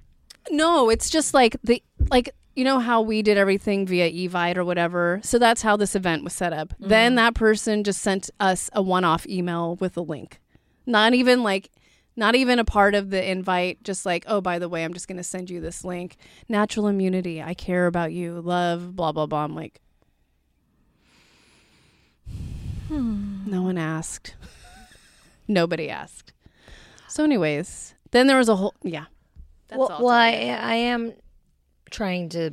No, 0.50 0.90
it's 0.90 1.10
just 1.10 1.34
like 1.34 1.58
the 1.62 1.84
like 2.10 2.30
you 2.56 2.64
know 2.64 2.80
how 2.80 3.02
we 3.02 3.22
did 3.22 3.38
everything 3.38 3.86
via 3.86 4.10
Evite 4.10 4.56
or 4.56 4.64
whatever. 4.64 5.20
So 5.24 5.40
that's 5.40 5.62
how 5.62 5.76
this 5.76 5.94
event 5.94 6.24
was 6.24 6.32
set 6.32 6.54
up. 6.54 6.74
Then 6.80 7.16
that 7.16 7.36
person 7.36 7.84
just 7.84 8.02
sent 8.02 8.30
us 8.40 8.70
a 8.72 8.82
one-off 8.82 9.28
email 9.28 9.76
with 9.76 9.98
a 9.98 10.02
link. 10.02 10.40
Not 10.92 11.14
even 11.14 11.42
like 11.44 11.72
not 12.18 12.36
even 12.36 12.60
a 12.60 12.66
part 12.66 12.94
of 12.94 13.10
the 13.10 13.32
invite, 13.32 13.82
just 13.84 14.06
like, 14.06 14.26
"Oh, 14.28 14.42
by 14.42 14.60
the 14.60 14.68
way, 14.68 14.84
I'm 14.84 14.94
just 14.94 15.08
going 15.08 15.18
to 15.18 15.24
send 15.24 15.50
you 15.50 15.62
this 15.62 15.84
link. 15.86 16.18
Natural 16.50 16.88
immunity. 16.88 17.42
I 17.42 17.54
care 17.54 17.88
about 17.88 18.12
you. 18.12 18.42
Love, 18.42 18.96
blah 18.96 19.12
blah 19.12 19.26
blah." 19.26 19.46
I'm 19.46 19.56
like 19.56 19.80
hmm. 22.90 23.50
No 23.50 23.62
one 23.62 23.78
asked. 23.78 24.36
Nobody 25.48 25.90
asked. 25.90 26.34
So 27.08 27.24
anyways, 27.24 27.96
Then 28.12 28.28
there 28.28 28.38
was 28.38 28.50
a 28.50 28.56
whole 28.58 28.76
yeah. 28.84 29.06
That's 29.70 29.80
well, 29.80 29.90
all 29.90 30.04
well 30.06 30.14
I. 30.16 30.32
I 30.32 30.76
am 30.76 31.14
trying 31.90 32.30
to 32.30 32.52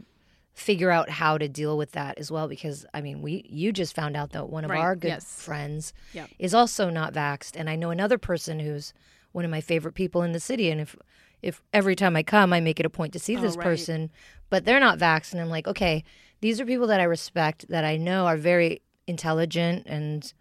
figure 0.58 0.90
out 0.90 1.08
how 1.08 1.38
to 1.38 1.48
deal 1.48 1.78
with 1.78 1.92
that 1.92 2.18
as 2.18 2.30
well 2.30 2.48
because 2.48 2.84
I 2.92 3.00
mean 3.00 3.22
we 3.22 3.44
you 3.48 3.72
just 3.72 3.94
found 3.94 4.16
out 4.16 4.30
that 4.32 4.48
one 4.50 4.64
of 4.64 4.70
Right, 4.70 4.80
our 4.80 4.96
good 4.96 5.08
yes. 5.08 5.24
friends 5.42 5.92
Yep. 6.12 6.30
is 6.38 6.52
also 6.52 6.90
not 6.90 7.14
vaxxed 7.14 7.54
and 7.56 7.70
I 7.70 7.76
know 7.76 7.90
another 7.90 8.18
person 8.18 8.58
who's 8.60 8.92
one 9.32 9.44
of 9.44 9.50
my 9.50 9.60
favorite 9.60 9.94
people 9.94 10.22
in 10.22 10.32
the 10.32 10.40
city 10.40 10.68
and 10.70 10.80
if 10.80 10.96
if 11.42 11.62
every 11.72 11.94
time 11.94 12.16
I 12.16 12.22
come 12.24 12.52
I 12.52 12.60
make 12.60 12.80
it 12.80 12.86
a 12.86 12.90
point 12.90 13.12
to 13.12 13.18
see 13.20 13.36
this 13.36 13.54
Oh, 13.54 13.58
right. 13.58 13.62
person 13.64 14.10
but 14.50 14.64
they're 14.64 14.80
not 14.80 14.98
vaxxed 14.98 15.32
and 15.32 15.40
I'm 15.40 15.48
like 15.48 15.68
okay 15.68 16.02
these 16.40 16.60
are 16.60 16.66
people 16.66 16.88
that 16.88 17.00
I 17.00 17.04
respect 17.04 17.68
that 17.68 17.84
I 17.84 17.96
know 17.96 18.26
are 18.26 18.36
very 18.36 18.82
intelligent 19.06 19.84
and 19.86 20.32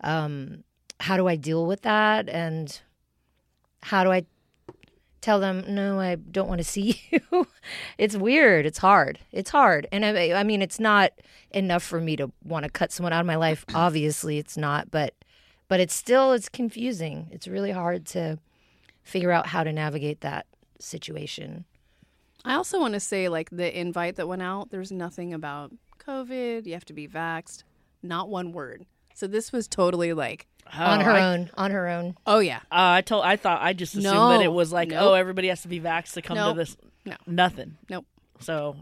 um 0.00 0.64
how 1.00 1.16
do 1.18 1.28
I 1.28 1.36
deal 1.36 1.66
with 1.66 1.82
that 1.82 2.28
and 2.28 2.80
how 3.82 4.02
do 4.04 4.10
I 4.12 4.24
tell 5.22 5.40
them 5.40 5.64
no 5.68 5.98
i 5.98 6.14
don't 6.14 6.48
want 6.48 6.58
to 6.58 6.64
see 6.64 7.00
you. 7.10 7.46
It's 7.98 8.16
weird. 8.16 8.66
It's 8.66 8.78
hard. 8.78 9.18
It's 9.30 9.50
hard. 9.50 9.86
And 9.92 10.04
I, 10.04 10.32
I 10.32 10.42
mean 10.42 10.62
it's 10.62 10.80
not 10.80 11.12
enough 11.50 11.82
for 11.82 12.00
me 12.00 12.16
to 12.16 12.30
want 12.44 12.64
to 12.64 12.70
cut 12.70 12.92
someone 12.92 13.12
out 13.12 13.20
of 13.20 13.26
my 13.26 13.36
life. 13.36 13.64
Obviously 13.74 14.38
it's 14.38 14.56
not 14.56 14.90
but 14.90 15.14
but 15.68 15.80
it's 15.80 15.94
still 15.94 16.32
it's 16.32 16.48
confusing. 16.48 17.28
It's 17.30 17.48
really 17.48 17.70
hard 17.70 18.04
to 18.06 18.38
figure 19.02 19.30
out 19.30 19.46
how 19.46 19.64
to 19.64 19.72
navigate 19.72 20.20
that 20.20 20.46
situation. 20.78 21.64
I 22.44 22.54
also 22.54 22.80
want 22.80 22.94
to 22.94 23.00
say 23.00 23.28
like 23.28 23.50
the 23.50 23.78
invite 23.78 24.16
that 24.16 24.28
went 24.28 24.42
out, 24.42 24.70
there's 24.70 24.92
nothing 24.92 25.32
about 25.32 25.72
COVID, 25.98 26.66
you 26.66 26.72
have 26.72 26.84
to 26.86 26.92
be 26.92 27.06
vaxxed, 27.06 27.62
not 28.02 28.28
one 28.28 28.52
word. 28.52 28.84
So 29.14 29.26
this 29.26 29.52
was 29.52 29.68
totally 29.68 30.12
like, 30.12 30.48
on 30.72 31.00
her 31.00 31.10
Oh, 31.10 31.14
I, 31.14 31.32
own 31.34 31.50
on 31.56 31.70
her 31.70 31.88
own 31.88 32.16
oh 32.26 32.38
yeah. 32.38 32.58
Uh, 32.70 32.96
I 32.98 33.00
told. 33.02 33.24
I 33.24 33.36
thought. 33.36 33.60
I 33.62 33.72
just 33.72 33.94
assumed 33.94 34.14
No. 34.14 34.28
that 34.30 34.42
it 34.42 34.52
was 34.52 34.72
like, 34.72 34.88
Nope. 34.88 35.00
oh, 35.02 35.14
everybody 35.14 35.48
has 35.48 35.62
to 35.62 35.68
be 35.68 35.80
vaxxed 35.80 36.14
to 36.14 36.22
come 36.22 36.36
Nope. 36.36 36.54
to 36.54 36.58
this. 36.60 36.76
No. 37.04 37.16
Nothing. 37.26 37.76
Nope. 37.88 38.06
So, 38.40 38.76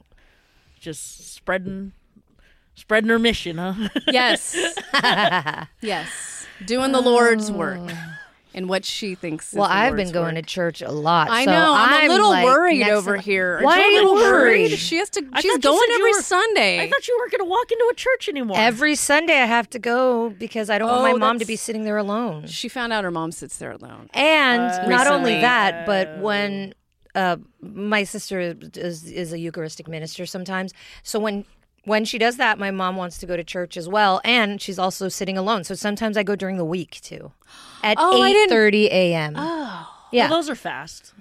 just 0.79 1.35
spreading, 1.35 1.93
spreading 2.75 3.11
her 3.11 3.19
mission, 3.19 3.59
huh? 3.59 3.89
Yes. 4.07 4.57
yes. 5.81 6.47
Doing 6.65 6.93
the 6.93 7.01
Lord's 7.01 7.51
work 7.51 7.91
and 8.55 8.69
what 8.69 8.85
she 8.85 9.15
thinks 9.15 9.53
is 9.53 9.59
well 9.59 9.69
the 9.69 9.75
i've 9.75 9.93
Lord's 9.95 10.11
been 10.11 10.13
going 10.23 10.35
work. 10.35 10.45
to 10.47 10.51
church 10.51 10.83
a 10.83 10.91
lot 10.91 11.31
I 11.31 11.45
so 11.45 11.51
know. 11.53 11.73
I'm, 11.77 12.11
a 12.11 12.13
little 12.13 12.31
like, 12.31 12.45
worried 12.45 12.83
over 12.89 13.17
to- 13.17 13.23
here. 13.23 13.61
why 13.63 13.79
are 13.79 13.83
Don't 13.83 13.93
you 13.93 14.01
be 14.01 14.07
worried 14.31 14.71
She 14.71 14.97
has 14.97 15.09
to. 15.11 15.25
I 15.33 15.41
she's 15.41 15.59
going 15.59 15.89
every 15.95 16.13
were- 16.13 16.21
Sunday. 16.23 16.81
I 16.81 16.89
thought 16.91 17.07
you 17.07 17.17
weren't 17.19 17.31
going 17.33 17.41
to 17.45 17.51
walk 17.51 17.71
into 17.71 17.89
a 17.91 17.95
church 17.95 18.29
anymore. 18.29 18.57
Every 18.59 18.95
Sunday 18.97 19.41
I 19.41 19.47
have 19.47 19.69
to 19.71 19.79
go 19.79 20.31
because 20.31 20.69
I 20.71 20.79
don't 20.79 20.89
want 20.89 21.01
Oh, 21.01 21.13
my 21.13 21.19
mom 21.19 21.39
to 21.39 21.45
be 21.45 21.57
sitting 21.57 21.85
there 21.85 21.97
alone. 21.97 22.47
she 22.47 22.69
found 22.69 22.93
out 22.93 23.05
her 23.05 23.11
mom 23.11 23.31
sits 23.33 23.57
there 23.59 23.73
alone. 23.73 24.09
And 24.15 24.63
Uh, 24.63 24.87
not 24.89 25.07
only 25.07 25.41
that, 25.41 25.87
but 25.87 26.19
when 26.19 26.75
uh, 27.15 27.37
my 27.61 28.03
sister 28.05 28.55
is 28.75 29.05
is 29.05 29.33
a 29.33 29.39
Eucharistic 29.39 29.87
minister 29.89 30.27
sometimes, 30.27 30.73
so 31.03 31.19
when 31.19 31.45
when 31.85 32.05
she 32.05 32.19
does 32.19 32.37
that, 32.37 32.59
my 32.59 32.71
mom 32.71 32.97
wants 32.97 33.19
to 33.19 33.27
go 33.27 33.37
to 33.37 33.45
church 33.45 33.77
as 33.77 33.89
well, 33.89 34.21
and 34.25 34.61
she's 34.61 34.79
also 34.79 35.09
sitting 35.09 35.39
alone. 35.39 35.65
So 35.65 35.75
sometimes 35.75 36.17
I 36.17 36.23
go 36.23 36.37
during 36.37 36.57
the 36.57 36.65
week 36.65 37.01
too, 37.03 37.33
at 37.83 37.97
Oh, 37.99 38.25
eight 38.25 38.49
thirty 38.51 38.87
a.m. 38.91 39.35
Oh. 39.37 39.89
Yeah, 40.13 40.29
Well, 40.29 40.39
those 40.39 40.51
are 40.51 40.55
fast. 40.57 41.13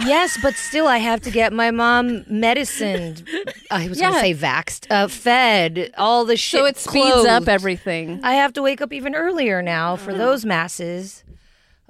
yes, 0.00 0.36
but 0.42 0.54
still, 0.54 0.88
I 0.88 0.98
have 0.98 1.20
to 1.22 1.30
get 1.30 1.52
my 1.52 1.70
mom 1.70 2.24
medicined. 2.28 3.22
I 3.70 3.86
was 3.88 4.00
going 4.00 4.12
to 4.12 4.18
say 4.18 4.34
vaxxed, 4.34 4.86
uh, 4.90 5.06
fed, 5.06 5.92
all 5.96 6.24
the 6.24 6.36
shit. 6.36 6.58
So 6.58 6.66
it 6.66 6.76
speeds 6.76 7.12
clothed. 7.12 7.28
up 7.28 7.46
everything. 7.48 8.18
I 8.24 8.32
have 8.34 8.52
to 8.54 8.62
wake 8.62 8.80
up 8.80 8.92
even 8.92 9.14
earlier 9.14 9.62
now 9.62 9.94
for 9.94 10.12
those 10.12 10.44
masses. 10.44 11.22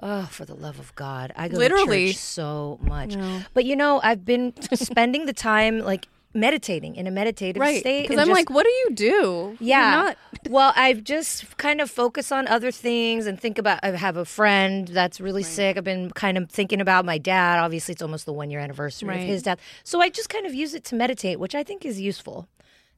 Oh, 0.00 0.26
for 0.30 0.44
the 0.44 0.54
love 0.54 0.78
of 0.78 0.94
God. 0.96 1.32
I 1.34 1.48
go 1.48 1.56
Literally. 1.56 2.08
to 2.08 2.12
church 2.12 2.20
so 2.20 2.78
much. 2.82 3.16
But 3.54 3.64
you 3.64 3.74
know, 3.74 4.00
I've 4.02 4.26
been 4.26 4.52
spending 4.74 5.24
the 5.24 5.32
time 5.32 5.78
like 5.78 6.06
meditating 6.35 6.97
in 6.97 7.07
a 7.07 7.11
meditative 7.11 7.61
Right. 7.61 7.80
state. 7.80 8.03
Because 8.03 8.18
I'm 8.18 8.26
just- 8.26 8.37
like, 8.39 8.51
what 8.51 8.64
do 8.64 8.70
you 8.70 8.91
do? 8.95 9.57
yeah. 9.61 9.91
Not- 9.91 10.18
well, 10.51 10.72
I've 10.76 11.05
just 11.05 11.57
kind 11.57 11.80
of 11.80 11.91
focus 11.91 12.30
on 12.32 12.47
other 12.49 12.70
things 12.70 13.26
and 13.26 13.41
think 13.41 13.57
about. 13.59 13.80
I 13.82 13.91
have 13.93 14.16
a 14.16 14.24
friend 14.24 14.89
that's 14.89 15.20
really 15.20 15.43
sick. 15.43 15.76
I've 15.76 15.85
been 15.85 16.11
kind 16.11 16.37
of 16.37 16.51
thinking 16.51 16.80
about 16.80 17.05
my 17.05 17.18
dad. 17.18 17.61
Obviously, 17.61 17.93
it's 17.93 18.03
almost 18.03 18.26
the 18.26 18.32
one 18.32 18.51
year 18.51 18.61
anniversary 18.61 19.09
Right. 19.09 19.20
of 19.20 19.26
his 19.28 19.43
death. 19.43 19.59
So 19.85 20.01
I 20.01 20.09
just 20.11 20.28
kind 20.28 20.45
of 20.47 20.55
use 20.55 20.74
it 20.74 20.85
to 20.85 20.95
meditate, 20.97 21.39
which 21.41 21.55
I 21.55 21.62
think 21.62 21.85
is 21.85 22.01
useful. 22.01 22.49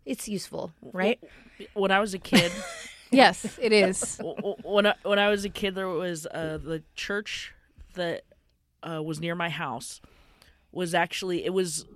It's 0.04 0.28
useful, 0.28 0.72
right? 0.92 1.18
When 1.74 1.90
I 1.90 1.98
was 2.00 2.14
a 2.14 2.18
kid, 2.18 2.52
yes, 3.10 3.58
it 3.60 3.72
is. 3.72 4.16
w- 4.18 4.36
w- 4.36 4.56
when 4.62 4.86
I, 4.86 4.94
when 5.02 5.18
I 5.18 5.28
was 5.30 5.44
a 5.44 5.48
kid, 5.48 5.74
there 5.74 5.88
was 5.88 6.26
uh, 6.26 6.58
the 6.62 6.82
church 6.94 7.52
that 7.94 8.22
uh, 8.82 9.02
was 9.02 9.20
near 9.20 9.34
my 9.34 9.48
house. 9.50 10.00
Was 10.72 10.94
actually 10.94 11.44
it 11.44 11.52
was. 11.52 11.86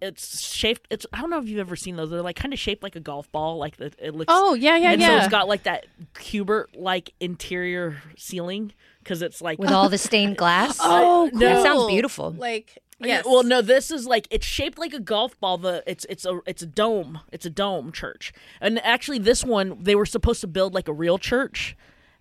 It's 0.00 0.40
shaped. 0.40 0.86
It's 0.90 1.06
I 1.12 1.20
don't 1.20 1.30
know 1.30 1.38
if 1.38 1.48
you've 1.48 1.58
ever 1.58 1.76
seen 1.76 1.96
those. 1.96 2.10
They're 2.10 2.22
like 2.22 2.36
kind 2.36 2.52
of 2.52 2.58
shaped 2.58 2.82
like 2.82 2.96
a 2.96 3.00
golf 3.00 3.30
ball. 3.32 3.58
Like 3.58 3.76
the, 3.76 3.92
it 3.98 4.14
looks. 4.14 4.32
Oh 4.32 4.54
yeah, 4.54 4.76
yeah, 4.76 4.92
and 4.92 5.00
yeah. 5.00 5.08
so 5.08 5.16
it's 5.18 5.28
got 5.28 5.48
like 5.48 5.64
that 5.64 5.86
Q*bert 6.14 6.76
like 6.76 7.12
interior 7.20 8.02
ceiling 8.16 8.72
because 9.08 9.22
it's 9.22 9.40
like 9.40 9.58
With 9.58 9.70
all 9.70 9.88
the 9.88 9.98
stained 10.08 10.36
glass. 10.36 10.78
oh, 10.80 11.30
no. 11.32 11.38
That 11.38 11.62
sounds 11.62 11.86
beautiful. 11.86 12.32
Like 12.32 12.78
Yeah, 13.00 13.06
yes. 13.06 13.24
Well, 13.24 13.42
no, 13.42 13.62
this 13.62 13.90
is 13.90 14.06
like 14.06 14.28
it's 14.30 14.46
shaped 14.46 14.78
like 14.78 14.92
a 14.92 15.00
golf 15.00 15.38
ball. 15.40 15.58
The 15.58 15.82
it's 15.86 16.04
it's 16.08 16.24
a 16.24 16.40
it's 16.46 16.62
a 16.62 16.66
dome. 16.66 17.20
It's 17.32 17.46
a 17.46 17.50
dome 17.50 17.92
church. 17.92 18.32
And 18.60 18.78
actually, 18.84 19.18
this 19.18 19.44
one 19.44 19.82
they 19.82 19.94
were 19.94 20.06
supposed 20.06 20.40
to 20.42 20.46
build 20.46 20.74
like 20.74 20.88
a 20.88 20.92
real 20.92 21.18
church, 21.18 21.76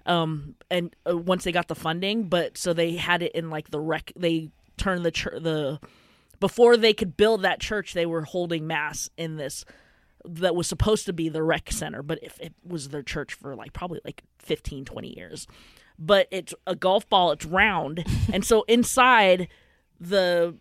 um, 0.06 0.56
and 0.72 0.96
uh, 1.10 1.18
once 1.18 1.44
they 1.44 1.52
got 1.52 1.68
the 1.68 1.76
funding, 1.76 2.30
but 2.30 2.58
so 2.58 2.74
they 2.74 2.96
had 2.96 3.22
it 3.22 3.34
in 3.34 3.50
like 3.50 3.70
the 3.70 3.80
rec. 3.80 4.12
They 4.16 4.50
turned 4.78 5.04
the 5.04 5.12
church 5.12 5.44
the 5.44 5.80
before 6.40 6.78
they 6.78 6.94
could 6.94 7.18
build 7.18 7.42
that 7.42 7.60
church, 7.60 7.94
they 7.94 8.06
were 8.06 8.24
holding 8.24 8.68
mass 8.68 9.10
in 9.18 9.38
this 9.38 9.66
that 10.26 10.56
was 10.56 10.68
supposed 10.68 11.06
to 11.06 11.14
be 11.14 11.30
the 11.30 11.42
rec 11.44 11.72
center, 11.72 12.04
but 12.04 12.20
if 12.22 12.40
it 12.42 12.54
was 12.66 12.90
their 12.90 13.04
church 13.04 13.34
for 13.34 13.56
like 13.56 13.72
probably 13.74 14.00
like 14.04 14.24
15, 14.40 14.84
20 14.86 15.16
years. 15.18 15.48
But 16.00 16.28
it's 16.32 16.54
a 16.68 16.76
golf 16.76 17.08
ball, 17.10 17.32
it's 17.32 17.46
round. 17.46 18.04
and 18.34 18.44
so 18.46 18.64
inside 18.68 19.48
the 20.00 20.56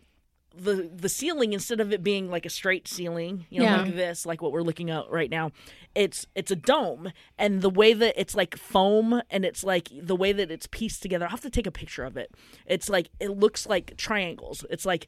the 0.55 0.89
the 0.95 1.09
ceiling 1.09 1.53
instead 1.53 1.79
of 1.79 1.93
it 1.93 2.01
being 2.01 2.31
like 2.31 2.43
a 2.45 2.49
straight 2.49 2.87
ceiling, 2.87 3.45
you 3.51 3.59
know, 3.59 3.65
Yeah. 3.65 3.81
like 3.83 3.95
this, 3.95 4.25
like 4.25 4.41
what 4.41 4.51
we're 4.51 4.63
looking 4.63 4.89
at 4.89 5.07
right 5.11 5.29
now, 5.29 5.51
it's 5.93 6.25
it's 6.33 6.49
a 6.49 6.55
dome, 6.55 7.11
and 7.37 7.61
the 7.61 7.69
way 7.69 7.93
that 7.93 8.19
it's 8.19 8.33
like 8.33 8.57
foam, 8.57 9.21
and 9.29 9.45
it's 9.45 9.63
like 9.63 9.89
the 9.93 10.15
way 10.15 10.31
that 10.31 10.49
it's 10.49 10.65
pieced 10.65 11.03
together. 11.03 11.27
I 11.27 11.29
have 11.29 11.41
to 11.41 11.51
take 11.51 11.67
a 11.67 11.71
picture 11.71 12.05
of 12.05 12.17
it. 12.17 12.31
It's 12.65 12.89
like 12.89 13.09
it 13.19 13.29
looks 13.29 13.67
like 13.67 13.95
triangles. 13.97 14.65
It's 14.71 14.85
like 14.85 15.05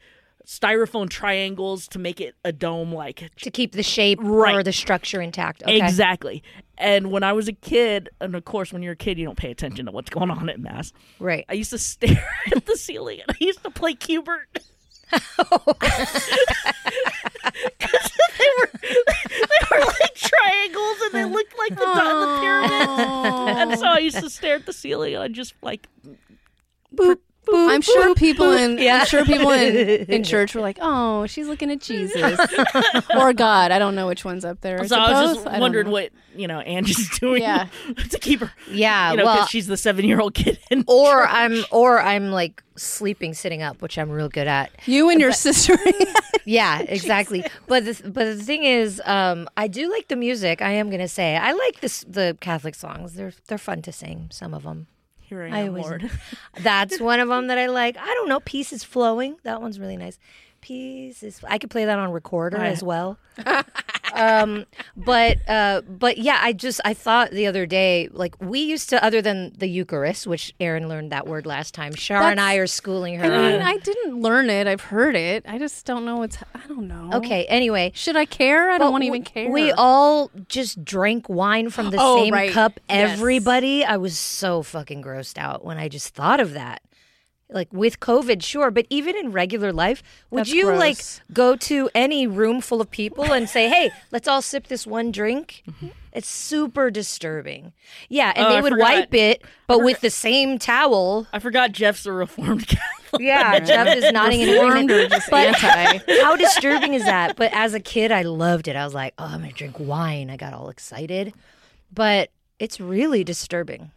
styrofoam 0.47 1.09
triangles 1.09 1.87
to 1.89 1.99
make 1.99 2.19
it 2.19 2.35
a 2.43 2.51
dome, 2.51 2.93
like 2.93 3.29
to 3.37 3.51
keep 3.51 3.73
the 3.73 3.83
shape 3.83 4.23
or 4.23 4.63
the 4.63 4.73
structure 4.73 5.21
intact. 5.21 5.63
Okay. 5.63 5.77
exactly. 5.77 6.43
And 6.77 7.11
when 7.11 7.23
I 7.23 7.33
was 7.33 7.47
a 7.47 7.53
kid, 7.53 8.09
and 8.21 8.35
of 8.35 8.45
course, 8.45 8.71
when 8.71 8.81
you're 8.81 8.93
a 8.93 8.97
kid, 8.97 9.19
you 9.19 9.25
don't 9.25 9.37
pay 9.37 9.51
attention 9.51 9.85
to 9.85 9.91
what's 9.91 10.09
going 10.09 10.31
on 10.31 10.49
at 10.49 10.59
mass. 10.59 10.93
Right. 11.19 11.45
I 11.49 11.53
used 11.53 11.71
to 11.71 11.77
stare 11.77 12.27
at 12.55 12.65
the 12.65 12.77
ceiling, 12.77 13.19
and 13.21 13.29
I 13.29 13.35
used 13.43 13.63
to 13.63 13.71
play 13.71 13.93
Q*bert. 13.93 14.59
They 18.39 18.45
were 18.57 18.69
they 18.81 19.67
were 19.71 19.85
like 19.85 20.15
triangles 20.15 21.01
and 21.01 21.13
they 21.13 21.25
looked 21.25 21.57
like 21.57 21.71
the, 21.71 21.85
the 21.85 22.37
pyramid. 22.41 22.89
And 23.57 23.77
so 23.79 23.87
I 23.87 23.99
used 23.99 24.19
to 24.19 24.29
stare 24.29 24.55
at 24.55 24.65
the 24.65 24.73
ceiling 24.73 25.13
and 25.15 25.23
I 25.23 25.27
just 25.27 25.53
like 25.61 25.87
boop, 26.95 27.17
boop. 27.51 27.69
I'm 27.71 27.81
sure 27.81 28.15
people 28.15 28.51
in 28.51 28.77
Yeah. 28.77 28.99
I'm 29.01 29.05
sure 29.05 29.25
people 29.25 29.51
in, 29.51 30.05
in 30.05 30.23
church 30.33 30.55
were 30.55 30.61
like, 30.61 30.77
"Oh, 30.81 31.25
she's 31.27 31.47
looking 31.47 31.71
at 31.71 31.81
Jesus 31.81 32.39
or 33.15 33.33
God." 33.33 33.71
I 33.71 33.79
don't 33.79 33.95
know 33.95 34.07
which 34.07 34.23
one's 34.25 34.45
up 34.45 34.61
there. 34.61 34.85
so 34.87 34.95
it 34.95 34.99
I 34.99 35.23
was 35.23 35.33
just 35.35 35.45
don't 35.45 35.59
wondering 35.59 35.89
what 35.91 36.09
you 36.35 36.47
know 36.47 36.59
Angie's 36.59 37.19
doing 37.19 37.41
Yeah. 37.41 37.67
to 38.09 38.19
keep 38.19 38.39
her 38.41 38.51
Yeah. 38.69 39.11
you 39.11 39.17
know 39.17 39.23
because 39.23 39.37
well, 39.39 39.47
she's 39.47 39.67
the 39.67 39.77
seven 39.77 40.05
year 40.05 40.19
old 40.19 40.33
kid 40.33 40.59
in 40.71 40.83
or 40.87 41.21
church. 41.23 41.29
I'm 41.31 41.63
or 41.71 41.99
I'm 41.99 42.31
like 42.31 42.63
sleeping 42.75 43.33
sitting 43.33 43.61
up, 43.61 43.81
which 43.81 43.97
I'm 43.97 44.09
real 44.09 44.29
good 44.29 44.47
at. 44.47 44.71
You 44.85 45.09
and 45.09 45.19
your 45.19 45.31
sister. 45.33 45.77
Yeah, 46.45 46.79
exactly. 46.79 47.43
but 47.67 47.85
the, 47.85 48.01
but 48.09 48.23
the 48.23 48.35
thing 48.43 48.63
is, 48.63 49.01
um, 49.05 49.47
I 49.57 49.67
do 49.67 49.91
like 49.91 50.07
the 50.07 50.15
music. 50.15 50.61
I 50.61 50.71
am 50.71 50.89
gonna 50.89 51.07
say 51.07 51.35
I 51.35 51.51
like 51.51 51.81
this 51.81 52.05
the 52.07 52.37
Catholic 52.39 52.75
songs. 52.75 53.13
They're 53.15 53.33
they're 53.47 53.57
fun 53.57 53.81
to 53.83 53.91
sing. 53.91 54.29
Some 54.31 54.53
of 54.53 54.63
them. 54.63 54.87
Here 55.29 55.43
I 55.43 55.47
I 55.49 55.59
am, 55.61 55.67
always- 55.69 55.85
Lord. 55.85 56.11
That's 56.61 56.99
one 56.99 57.19
of 57.19 57.29
them 57.29 57.47
that 57.47 57.57
I 57.57 57.67
like. 57.67 57.97
I 57.97 58.05
don't 58.05 58.27
know. 58.29 58.39
Peace 58.41 58.73
is 58.73 58.83
flowing. 58.83 59.37
That 59.43 59.61
one's 59.61 59.79
really 59.79 59.97
nice. 59.97 60.19
Is. 60.69 61.41
I 61.47 61.57
could 61.57 61.69
play 61.69 61.85
that 61.85 61.97
on 61.97 62.11
recorder 62.11 62.57
I- 62.59 62.67
as 62.67 62.83
well. 62.83 63.17
um, 64.13 64.65
but 64.97 65.37
uh, 65.49 65.81
but 65.81 66.17
yeah, 66.17 66.39
I 66.41 66.53
just 66.53 66.81
I 66.83 66.93
thought 66.93 67.31
the 67.31 67.47
other 67.47 67.65
day, 67.65 68.09
like 68.11 68.35
we 68.41 68.59
used 68.59 68.89
to, 68.89 69.03
other 69.03 69.21
than 69.21 69.53
the 69.57 69.67
Eucharist, 69.67 70.27
which 70.27 70.53
Erin 70.59 70.87
learned 70.89 71.11
that 71.11 71.27
word 71.27 71.45
last 71.45 71.73
time. 71.73 71.93
Shar 71.95 72.23
and 72.23 72.39
I 72.39 72.55
are 72.55 72.67
schooling 72.67 73.15
her. 73.19 73.25
I 73.25 73.29
mean, 73.29 73.61
on. 73.61 73.67
I 73.67 73.77
didn't 73.77 74.21
learn 74.21 74.49
it. 74.49 74.67
I've 74.67 74.81
heard 74.81 75.15
it. 75.15 75.45
I 75.47 75.57
just 75.57 75.85
don't 75.85 76.05
know 76.05 76.17
what's. 76.17 76.37
I 76.53 76.67
don't 76.67 76.87
know. 76.87 77.11
Okay. 77.13 77.45
Anyway, 77.45 77.91
Should 77.95 78.15
I 78.17 78.25
care? 78.25 78.71
I 78.71 78.77
don't 78.77 78.91
want 78.91 79.03
to 79.03 79.07
even 79.07 79.23
care. 79.23 79.49
We 79.49 79.71
all 79.71 80.31
just 80.49 80.83
drank 80.83 81.29
wine 81.29 81.69
from 81.69 81.89
the 81.91 81.97
Oh, 81.99 82.17
same 82.23 82.33
right. 82.33 82.51
cup. 82.51 82.79
Yes. 82.89 83.17
Everybody. 83.17 83.85
I 83.85 83.97
was 83.97 84.17
so 84.17 84.61
fucking 84.63 85.01
grossed 85.03 85.37
out 85.37 85.63
when 85.63 85.77
I 85.77 85.87
just 85.87 86.13
thought 86.13 86.39
of 86.39 86.53
that. 86.53 86.81
Like 87.51 87.67
with 87.73 87.99
COVID, 87.99 88.43
sure, 88.43 88.69
but 88.71 88.85
even 88.89 89.15
in 89.15 89.31
regular 89.31 89.73
life, 89.73 90.03
would 90.29 90.41
That's 90.41 90.51
you 90.53 90.65
gross. 90.65 90.79
like 90.79 90.97
go 91.33 91.55
to 91.55 91.89
any 91.95 92.27
room 92.27 92.61
full 92.61 92.79
of 92.81 92.91
people 92.91 93.31
and 93.33 93.49
say, 93.49 93.67
"Hey, 93.69 93.91
let's 94.11 94.27
all 94.27 94.41
sip 94.41 94.67
this 94.67 94.85
one 94.85 95.11
drink"? 95.11 95.63
Mm-hmm. 95.69 95.87
It's 96.11 96.27
super 96.27 96.89
disturbing. 96.89 97.71
Yeah, 98.09 98.33
and 98.35 98.47
Oh, 98.47 98.49
they 98.49 98.57
I 98.57 98.61
would 98.61 98.73
forgot. 98.73 98.83
wipe 98.83 99.13
it, 99.13 99.43
but 99.67 99.83
with 99.83 100.01
the 100.01 100.09
same 100.09 100.57
towel. 100.57 101.27
I 101.31 101.37
forgot 101.39 101.71
Jeff's 101.71 102.05
a 102.07 102.11
reformed 102.11 102.67
Catholic. 102.67 103.21
Yeah, 103.21 103.59
Jeff 103.59 103.95
is 103.95 104.11
nodding 104.11 104.41
in 104.41 104.49
Reformed 104.49 104.91
agreement. 104.91 105.23
But 105.29 105.55
how 106.21 106.35
disturbing 106.35 106.93
is 106.95 107.05
that? 107.05 107.35
But 107.35 107.51
as 107.53 107.73
a 107.75 107.79
kid, 107.79 108.11
I 108.11 108.21
loved 108.23 108.67
it. 108.67 108.75
I 108.75 108.83
was 108.85 108.93
like, 108.93 109.13
"Oh, 109.17 109.25
I'm 109.25 109.41
gonna 109.41 109.51
drink 109.53 109.75
wine." 109.79 110.29
I 110.29 110.37
got 110.37 110.53
all 110.53 110.69
excited, 110.69 111.33
but 111.93 112.29
it's 112.59 112.79
really 112.79 113.23
disturbing. 113.23 113.91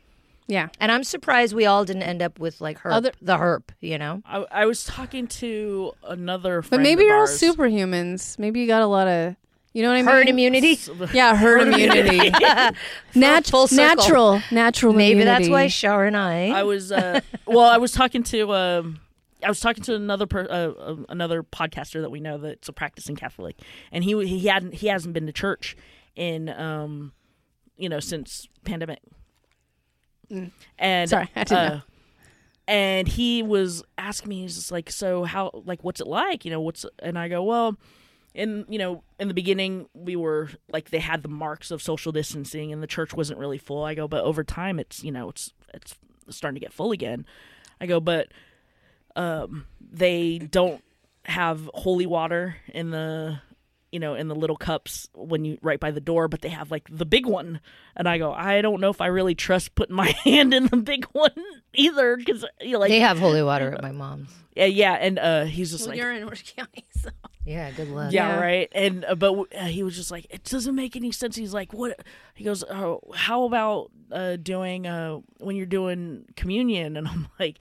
Yeah. 0.48 0.68
And 0.80 0.90
I'm 0.92 1.04
surprised 1.04 1.54
we 1.54 1.66
all 1.66 1.84
didn't 1.84 2.02
end 2.02 2.20
up 2.22 2.38
with 2.38 2.60
like 2.60 2.80
herp, 2.80 2.92
Other- 2.92 3.12
the 3.22 3.36
herp. 3.38 3.70
You 3.80 3.98
know, 3.98 4.22
I, 4.26 4.44
I 4.50 4.66
was 4.66 4.84
talking 4.84 5.26
to 5.28 5.92
another 6.04 6.60
But 6.62 6.68
friend 6.68 6.82
maybe 6.82 7.02
of 7.02 7.06
you're 7.06 7.14
all 7.16 7.20
ours. 7.22 7.40
superhumans. 7.40 8.38
Maybe 8.38 8.60
you 8.60 8.66
got 8.66 8.82
a 8.82 8.86
lot 8.86 9.06
of, 9.08 9.36
you 9.72 9.82
know 9.82 9.88
what 9.88 9.94
I 9.94 10.02
mean? 10.02 10.06
herd 10.12 10.28
immunity. 10.28 10.78
Yeah, 11.14 11.36
herd 11.36 11.68
immunity. 11.68 12.30
Nat- 13.14 13.46
full 13.46 13.66
circle. 13.68 13.86
natural, 13.96 14.42
natural. 14.50 14.92
Maybe 14.92 15.24
that's 15.24 15.42
why 15.48 15.60
immunity. 15.62 15.68
Shar 15.70 16.04
and 16.06 16.16
I. 16.16 16.48
I 16.50 16.62
was 16.64 16.92
uh, 16.92 17.20
well. 17.46 17.68
I 17.70 17.78
was 17.78 17.92
talking 17.92 18.22
to 18.24 18.52
um, 18.52 19.00
I 19.44 19.48
was 19.48 19.60
talking 19.60 19.82
to 19.84 19.94
another 19.94 20.26
per, 20.26 20.42
uh, 20.42 20.72
uh, 20.78 20.96
another 21.08 21.42
podcaster 21.42 22.00
that 22.02 22.10
we 22.10 22.20
know 22.20 22.36
that's 22.38 22.68
a 22.68 22.72
practicing 22.72 23.16
Catholic, 23.16 23.58
and 23.90 24.04
he 24.04 24.12
he 24.26 24.46
hadn't 24.48 24.74
he 24.74 24.88
hasn't 24.88 25.14
been 25.14 25.26
to 25.26 25.32
church 25.32 25.76
in 26.16 26.48
um, 26.50 27.12
you 27.76 27.88
know 27.88 28.00
since 28.00 28.48
pandemic. 28.64 28.98
And 30.78 31.06
Mm. 31.06 31.08
Sorry, 31.08 31.28
I 31.36 31.44
didn't 31.44 31.62
know. 31.68 31.74
uh, 31.76 31.80
And 32.68 33.08
he 33.08 33.42
was 33.42 33.82
asking 33.98 34.28
me, 34.30 34.42
he's 34.42 34.54
just 34.56 34.70
like, 34.72 34.90
so 34.90 35.24
how 35.24 35.50
like 35.66 35.82
what's 35.84 36.00
it 36.00 36.06
like? 36.06 36.44
You 36.44 36.50
know, 36.50 36.60
what's 36.60 36.86
and 37.00 37.18
I 37.18 37.28
go, 37.28 37.42
well, 37.42 37.76
in 38.34 38.64
you 38.68 38.78
know 38.78 39.02
in 39.20 39.28
the 39.28 39.34
beginning 39.34 39.86
we 39.92 40.16
were 40.16 40.48
like 40.72 40.88
they 40.90 41.00
had 41.00 41.22
the 41.22 41.28
marks 41.28 41.70
of 41.70 41.82
social 41.82 42.12
distancing 42.12 42.72
and 42.72 42.82
the 42.82 42.86
church 42.86 43.12
wasn't 43.12 43.38
really 43.38 43.58
full 43.58 43.84
i 43.84 43.94
go 43.94 44.08
but 44.08 44.24
over 44.24 44.42
time 44.42 44.78
it's 44.78 45.04
you 45.04 45.12
know 45.12 45.28
it's 45.28 45.52
it's 45.74 45.96
starting 46.30 46.54
to 46.54 46.60
get 46.64 46.72
full 46.72 46.92
again 46.92 47.26
i 47.78 47.84
go 47.84 48.00
but 48.00 48.28
um 49.16 49.66
they 49.80 50.38
don't 50.38 50.82
have 51.26 51.68
holy 51.74 52.06
water 52.06 52.56
in 52.72 52.88
the 52.88 53.38
you 53.92 54.00
know 54.00 54.14
in 54.14 54.26
the 54.28 54.34
little 54.34 54.56
cups 54.56 55.08
when 55.14 55.44
you 55.44 55.58
right 55.62 55.78
by 55.78 55.90
the 55.90 56.00
door 56.00 56.26
but 56.26 56.40
they 56.40 56.48
have 56.48 56.70
like 56.70 56.88
the 56.90 57.04
big 57.06 57.26
one 57.26 57.60
and 57.94 58.08
i 58.08 58.16
go 58.18 58.32
i 58.32 58.60
don't 58.62 58.80
know 58.80 58.88
if 58.90 59.00
i 59.00 59.06
really 59.06 59.34
trust 59.34 59.74
putting 59.74 59.94
my 59.94 60.08
hand 60.24 60.52
in 60.54 60.66
the 60.66 60.76
big 60.78 61.04
one 61.12 61.30
either 61.74 62.16
because 62.16 62.44
you 62.60 62.72
know, 62.72 62.78
like 62.78 62.88
they 62.90 63.00
have 63.00 63.18
holy 63.18 63.42
water 63.42 63.72
at 63.72 63.82
my 63.82 63.92
mom's. 63.92 64.30
yeah 64.56 64.64
yeah 64.64 64.94
and 64.94 65.18
uh 65.18 65.44
he's 65.44 65.70
just 65.70 65.82
Well, 65.82 65.90
like 65.90 65.98
you're 65.98 66.12
in 66.12 66.24
Orange 66.24 66.56
County, 66.56 66.84
so 66.96 67.10
Yeah, 67.44 67.70
good 67.72 67.88
luck. 67.88 68.12
yeah, 68.12 68.28
Yeah. 68.36 68.40
right. 68.40 68.68
And 68.72 69.04
uh, 69.04 69.14
but 69.16 69.34
uh, 69.54 69.64
he 69.66 69.82
was 69.82 69.96
just 69.96 70.10
like, 70.12 70.26
it 70.30 70.44
doesn't 70.44 70.76
make 70.76 70.94
any 70.94 71.10
sense. 71.10 71.34
He's 71.34 71.52
like, 71.52 71.72
what? 71.72 71.98
He 72.34 72.44
goes, 72.44 72.62
oh, 72.62 73.00
how 73.16 73.42
about 73.44 73.90
uh, 74.12 74.36
doing 74.36 74.86
uh, 74.86 75.18
when 75.38 75.56
you're 75.56 75.66
doing 75.66 76.24
communion? 76.36 76.96
And 76.96 77.08
I'm 77.08 77.26
like, 77.40 77.58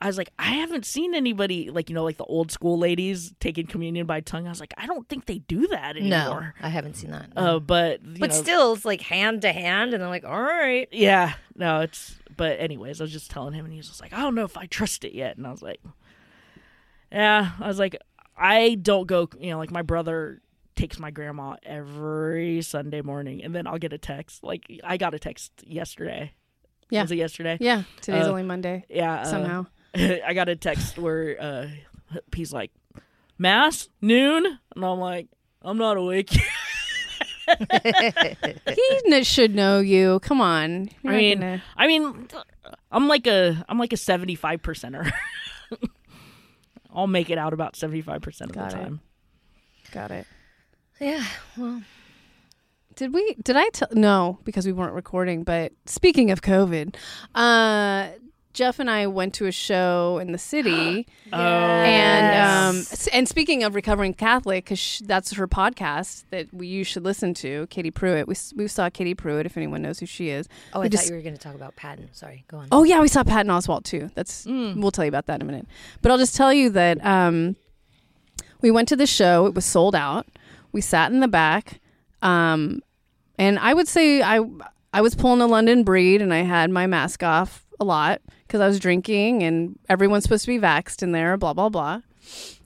I 0.00 0.06
was 0.06 0.16
like, 0.16 0.30
I 0.38 0.50
haven't 0.52 0.86
seen 0.86 1.14
anybody 1.14 1.70
like 1.70 1.88
you 1.90 1.94
know 1.94 2.04
like 2.04 2.18
the 2.18 2.24
old 2.24 2.52
school 2.52 2.78
ladies 2.78 3.32
taking 3.40 3.66
communion 3.66 4.06
by 4.06 4.20
tongue. 4.20 4.46
I 4.46 4.50
was 4.50 4.60
like, 4.60 4.72
I 4.76 4.86
don't 4.86 5.08
think 5.08 5.26
they 5.26 5.38
do 5.38 5.66
that 5.68 5.96
anymore. 5.96 6.54
No. 6.60 6.66
I 6.66 6.68
haven't 6.68 6.94
seen 6.94 7.10
that. 7.10 7.30
Uh, 7.36 7.58
but 7.58 8.02
you 8.04 8.18
but 8.20 8.30
know, 8.30 8.36
still, 8.36 8.72
it's 8.74 8.84
like 8.84 9.00
hand 9.00 9.42
to 9.42 9.52
hand, 9.52 9.94
and 9.94 10.02
I'm 10.04 10.10
like, 10.10 10.24
all 10.24 10.40
right. 10.40 10.88
yeah, 10.92 11.34
no, 11.56 11.80
it's. 11.80 12.14
But 12.36 12.60
anyways, 12.60 13.00
I 13.00 13.04
was 13.04 13.12
just 13.12 13.30
telling 13.32 13.52
him, 13.54 13.64
and 13.64 13.72
he 13.74 13.78
was 13.78 13.88
just 13.88 14.00
like, 14.00 14.12
I 14.12 14.20
don't 14.20 14.36
know 14.36 14.44
if 14.44 14.56
I 14.56 14.66
trust 14.66 15.04
it 15.04 15.12
yet. 15.14 15.36
And 15.36 15.44
I 15.46 15.50
was 15.50 15.62
like, 15.62 15.80
Yeah, 17.10 17.50
I 17.58 17.66
was 17.66 17.78
like, 17.78 17.96
I 18.36 18.76
don't 18.80 19.06
go. 19.06 19.28
You 19.40 19.50
know, 19.50 19.58
like 19.58 19.70
my 19.70 19.82
brother 19.82 20.40
takes 20.76 20.98
my 21.00 21.10
grandma 21.10 21.56
every 21.64 22.62
Sunday 22.62 23.00
morning, 23.02 23.42
and 23.42 23.54
then 23.54 23.66
I'll 23.66 23.78
get 23.78 23.92
a 23.92 23.98
text. 23.98 24.44
Like 24.44 24.70
I 24.84 24.96
got 24.96 25.14
a 25.14 25.18
text 25.18 25.50
yesterday. 25.66 26.32
Yeah. 26.90 27.02
was 27.02 27.10
it 27.10 27.16
yesterday? 27.16 27.58
yeah. 27.60 27.82
Today's 28.00 28.24
Uh, 28.26 28.30
only 28.30 28.44
Monday. 28.44 28.84
Yeah, 28.88 29.20
uh, 29.20 29.24
Somehow. 29.24 29.66
I 30.26 30.32
got 30.34 30.48
a 30.48 30.56
text 30.56 30.98
where 30.98 31.36
uh, 31.40 31.66
he's 32.34 32.52
like, 32.52 32.70
"Mass 33.38 33.88
noon," 34.00 34.44
and 34.74 34.84
I'm 34.84 34.98
like, 35.00 35.28
"I'm 35.62 35.78
not 35.78 35.96
awake." 35.96 36.30
he 37.48 39.00
kn- 39.08 39.24
should 39.24 39.54
know 39.54 39.80
you. 39.80 40.20
Come 40.20 40.40
on. 40.40 40.90
You're 41.02 41.12
I 41.14 41.16
mean, 41.16 41.40
gonna- 41.40 41.62
I 41.76 41.86
mean, 41.86 42.28
I'm 42.92 43.08
like 43.08 43.26
a 43.26 43.64
I'm 43.68 43.78
like 43.78 43.92
a 43.92 43.96
75 43.96 44.62
percenter. 44.62 45.10
I'll 46.94 47.06
make 47.06 47.30
it 47.30 47.38
out 47.38 47.52
about 47.52 47.76
75 47.76 48.22
percent 48.22 48.50
of 48.50 48.56
Got 48.56 48.70
the 48.70 48.76
it. 48.76 48.82
time. 48.82 49.00
got 49.92 50.10
it. 50.10 50.26
Yeah, 51.00 51.24
well, 51.56 51.82
Did 52.96 53.14
we? 53.14 53.36
Did 53.44 53.56
I 53.56 53.68
tell? 53.68 53.88
No, 53.92 54.38
because 54.44 54.66
we 54.66 54.72
weren't 54.72 54.94
recording. 54.94 55.44
But 55.44 55.72
speaking 55.86 56.30
of 56.32 56.42
COVID, 56.42 56.96
uh, 57.36 58.08
Jeff 58.58 58.80
and 58.80 58.90
I 58.90 59.06
went 59.06 59.34
to 59.34 59.46
a 59.46 59.52
show 59.52 60.18
in 60.20 60.32
the 60.32 60.38
city, 60.38 61.06
Oh, 61.32 61.38
and 61.38 62.76
um, 62.76 62.84
and 63.12 63.28
speaking 63.28 63.62
of 63.62 63.76
recovering 63.76 64.14
Catholic, 64.14 64.64
because 64.64 65.00
that's 65.06 65.32
her 65.34 65.46
podcast 65.46 66.24
that 66.30 66.52
we 66.52 66.66
you 66.66 66.82
should 66.82 67.04
listen 67.04 67.34
to. 67.34 67.68
Katie 67.68 67.92
Pruitt. 67.92 68.26
We 68.26 68.34
we 68.56 68.66
saw 68.66 68.90
Katie 68.90 69.14
Pruitt. 69.14 69.46
If 69.46 69.56
anyone 69.56 69.80
knows 69.82 70.00
who 70.00 70.06
she 70.06 70.30
is. 70.30 70.48
oh, 70.72 70.80
We 70.80 70.86
I 70.86 70.88
just- 70.88 71.04
thought 71.04 71.10
you 71.10 71.16
were 71.18 71.22
going 71.22 71.36
to 71.36 71.40
talk 71.40 71.54
about 71.54 71.76
Patton. 71.76 72.08
Sorry, 72.10 72.44
go 72.48 72.56
on. 72.56 72.66
Oh 72.72 72.82
yeah, 72.82 73.00
we 73.00 73.06
saw 73.06 73.22
Patton 73.22 73.46
Oswalt 73.52 73.84
too. 73.84 74.10
That's 74.16 74.44
we'll 74.44 74.90
tell 74.90 75.04
you 75.04 75.08
about 75.08 75.26
that 75.26 75.36
in 75.36 75.42
a 75.42 75.44
minute. 75.44 75.68
But 76.02 76.10
I'll 76.10 76.18
just 76.18 76.34
tell 76.34 76.52
you 76.52 76.68
that 76.70 77.04
um, 77.06 77.54
we 78.60 78.72
went 78.72 78.88
to 78.88 78.96
the 78.96 79.06
show. 79.06 79.46
It 79.46 79.54
was 79.54 79.66
sold 79.66 79.94
out. 79.94 80.26
We 80.72 80.80
sat 80.80 81.12
in 81.12 81.20
the 81.20 81.28
back, 81.28 81.80
um, 82.22 82.82
and 83.38 83.56
I 83.60 83.72
would 83.72 83.86
say 83.86 84.20
I 84.20 84.40
I 84.92 85.00
was 85.00 85.14
pulling 85.14 85.42
a 85.42 85.46
London 85.46 85.84
Breed, 85.84 86.20
and 86.20 86.34
I 86.34 86.38
had 86.42 86.72
my 86.72 86.88
mask 86.88 87.22
off 87.22 87.64
a 87.80 87.84
lot 87.84 88.20
because 88.46 88.60
I 88.60 88.66
was 88.66 88.78
drinking, 88.78 89.42
and 89.42 89.78
everyone's 89.88 90.24
supposed 90.24 90.44
to 90.44 90.50
be 90.50 90.58
vaxxed 90.58 91.02
in 91.02 91.12
there. 91.12 91.36
Blah 91.36 91.54
blah 91.54 91.68
blah. 91.68 92.02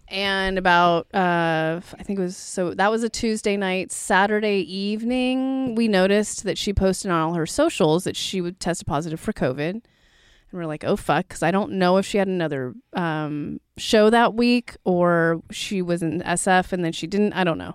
And 0.08 0.58
about 0.58 1.06
uh, 1.14 1.80
I 1.98 2.02
think 2.02 2.18
it 2.18 2.22
was 2.22 2.36
so 2.36 2.74
that 2.74 2.90
was 2.90 3.02
a 3.02 3.08
Tuesday 3.08 3.56
night. 3.56 3.90
Saturday 3.90 4.60
evening, 4.60 5.74
we 5.74 5.88
noticed 5.88 6.44
that 6.44 6.58
she 6.58 6.72
posted 6.72 7.10
on 7.10 7.20
all 7.20 7.34
her 7.34 7.46
socials 7.46 8.04
that 8.04 8.16
she 8.16 8.40
would 8.40 8.60
test 8.60 8.86
positive 8.86 9.20
for 9.20 9.32
COVID. 9.32 9.70
And 9.70 10.60
we're 10.60 10.66
like, 10.66 10.84
oh 10.84 10.96
fuck, 10.96 11.28
because 11.28 11.42
I 11.42 11.50
don't 11.50 11.72
know 11.72 11.96
if 11.96 12.04
she 12.04 12.18
had 12.18 12.28
another 12.28 12.74
um, 12.92 13.60
show 13.78 14.10
that 14.10 14.34
week 14.34 14.76
or 14.84 15.42
she 15.50 15.80
was 15.80 16.02
in 16.02 16.20
SF 16.20 16.72
and 16.72 16.84
then 16.84 16.92
she 16.92 17.06
didn't. 17.06 17.32
I 17.32 17.42
don't 17.42 17.58
know. 17.58 17.74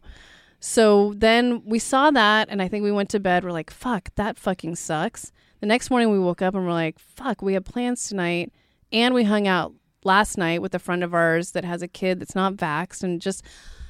So 0.60 1.14
then 1.16 1.62
we 1.66 1.80
saw 1.80 2.10
that, 2.12 2.50
and 2.50 2.62
I 2.62 2.68
think 2.68 2.84
we 2.84 2.92
went 2.92 3.10
to 3.12 3.20
bed. 3.20 3.44
We're 3.44 3.52
like, 3.52 3.70
fuck, 3.70 4.10
that 4.16 4.38
fucking 4.40 4.76
sucks. 4.76 5.32
The 5.60 5.66
next 5.66 5.90
morning 5.90 6.12
we 6.12 6.20
woke 6.20 6.42
up 6.42 6.54
and 6.54 6.66
we're 6.66 6.72
like, 6.72 7.00
fuck, 7.00 7.42
we 7.42 7.54
have 7.54 7.66
plans 7.66 8.08
tonight, 8.08 8.52
and 8.92 9.14
we 9.14 9.24
hung 9.24 9.48
out 9.48 9.74
last 10.04 10.38
night 10.38 10.62
with 10.62 10.76
a 10.76 10.80
friend 10.80 11.04
of 11.04 11.14
ours 11.14 11.52
that 11.52 11.66
has 11.66 11.82
a 11.82 11.88
kid 11.88 12.20
that's 12.20 12.36
not 12.36 12.54
vaxxed, 12.56 13.04
and 13.04 13.22
just 13.22 13.44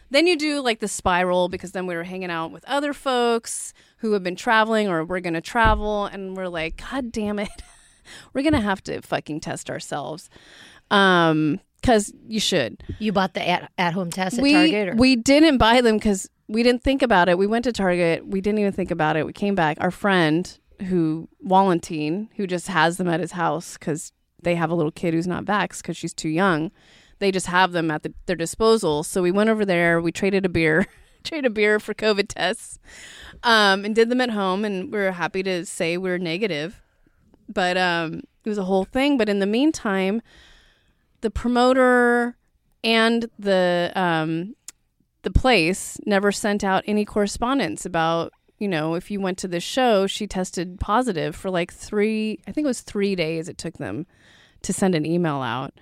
then 0.10 0.26
you 0.26 0.38
do 0.38 0.62
like 0.62 0.80
the 0.80 0.88
spiral 0.88 1.50
because 1.50 1.74
then 1.74 1.86
we 1.86 1.96
were 1.96 2.04
hanging 2.04 2.32
out 2.32 2.52
with 2.52 2.64
other 2.66 2.94
folks 2.94 3.74
who 3.98 4.14
have 4.14 4.24
been 4.24 4.38
traveling 4.38 4.88
or 4.88 5.04
we're 5.04 5.20
gonna 5.20 5.42
travel, 5.42 6.06
and 6.06 6.38
we're 6.38 6.48
like, 6.48 6.82
god 6.90 7.12
damn 7.12 7.40
it, 7.40 7.50
we're 8.34 8.44
gonna 8.44 8.62
have 8.62 8.82
to 8.84 9.02
fucking 9.02 9.42
test 9.42 9.70
ourselves, 9.70 10.30
um, 10.90 11.60
because 11.82 12.14
you 12.28 12.40
should 12.40 12.82
You 13.00 13.12
bought 13.12 13.34
the 13.34 13.48
at, 13.48 13.72
at 13.78 13.94
home 13.94 14.10
test 14.10 14.38
at 14.38 14.42
we 14.42 14.54
Target? 14.54 14.90
Or? 14.90 14.96
we 14.96 15.18
didn't 15.18 15.58
buy 15.58 15.82
them 15.82 15.98
because 15.98 16.30
we 16.48 16.64
didn't 16.64 16.84
think 16.84 17.02
about 17.02 17.28
it. 17.28 17.38
We 17.38 17.46
went 17.46 17.66
to 17.66 17.74
Target. 17.74 18.26
We 18.26 18.40
didn't 18.40 18.60
even 18.60 18.72
think 18.72 18.90
about 18.90 19.18
it. 19.18 19.26
We 19.26 19.34
came 19.34 19.54
back. 19.54 19.78
Our 19.82 19.92
friend 19.92 20.58
who 20.84 21.28
Valentine, 21.42 22.30
who 22.36 22.48
just 22.48 22.68
has 22.68 22.98
them 22.98 23.08
at 23.08 23.20
his 23.20 23.34
house 23.34 23.78
because 23.78 24.12
they 24.42 24.56
have 24.56 24.70
a 24.70 24.76
little 24.76 24.92
kid 24.92 25.14
who's 25.14 25.28
not 25.28 25.46
vaxxed 25.46 25.82
because 25.82 25.98
she's 25.98 26.14
too 26.14 26.30
young. 26.30 26.72
They 27.20 27.32
just 27.32 27.48
have 27.48 27.72
them 27.72 27.90
at 27.90 28.04
the, 28.04 28.14
their 28.28 28.36
disposal. 28.36 29.04
So 29.04 29.22
we 29.22 29.32
went 29.32 29.50
over 29.50 29.66
there. 29.66 30.00
We 30.00 30.12
traded 30.12 30.46
a 30.46 30.50
beer, 30.50 30.86
traded 31.24 31.46
a 31.46 31.50
beer 31.50 31.80
for 31.80 31.94
COVID 31.94 32.28
tests, 32.28 32.80
um, 33.44 33.84
and 33.84 33.96
did 33.96 34.10
them 34.10 34.22
at 34.22 34.30
home. 34.30 34.64
And 34.64 34.92
we 34.92 35.00
are 35.00 35.12
happy 35.12 35.42
to 35.44 35.66
say 35.66 35.98
we 35.98 36.12
are 36.12 36.20
negative. 36.20 36.82
But 37.50 37.78
um, 37.78 38.22
it 38.44 38.50
was 38.50 38.58
a 38.58 38.66
whole 38.66 38.86
thing. 38.86 39.18
But 39.18 39.30
in 39.30 39.40
the 39.40 39.46
meantime, 39.48 40.22
the 41.22 41.32
promoter 41.32 42.38
and 42.84 43.30
the 43.40 43.92
um, 43.96 44.56
the 45.24 45.32
place 45.32 45.98
never 46.06 46.32
sent 46.32 46.64
out 46.64 46.84
any 46.88 47.04
correspondence 47.04 47.86
about 47.86 48.32
you 48.58 48.68
know 48.68 48.96
if 48.96 49.12
you 49.12 49.20
went 49.20 49.38
to 49.38 49.48
this 49.48 49.64
show 49.64 50.08
she 50.08 50.28
tested 50.28 50.80
positive 50.80 51.36
for 51.36 51.50
like 51.50 51.74
three 51.74 52.40
i 52.48 52.52
think 52.52 52.66
it 52.66 52.68
was 52.68 52.82
three 52.82 53.16
days 53.16 53.48
it 53.48 53.58
took 53.58 53.78
them 53.78 54.06
to 54.62 54.74
send 54.74 54.96
an 54.96 55.06
email 55.06 55.42
out 55.42 55.74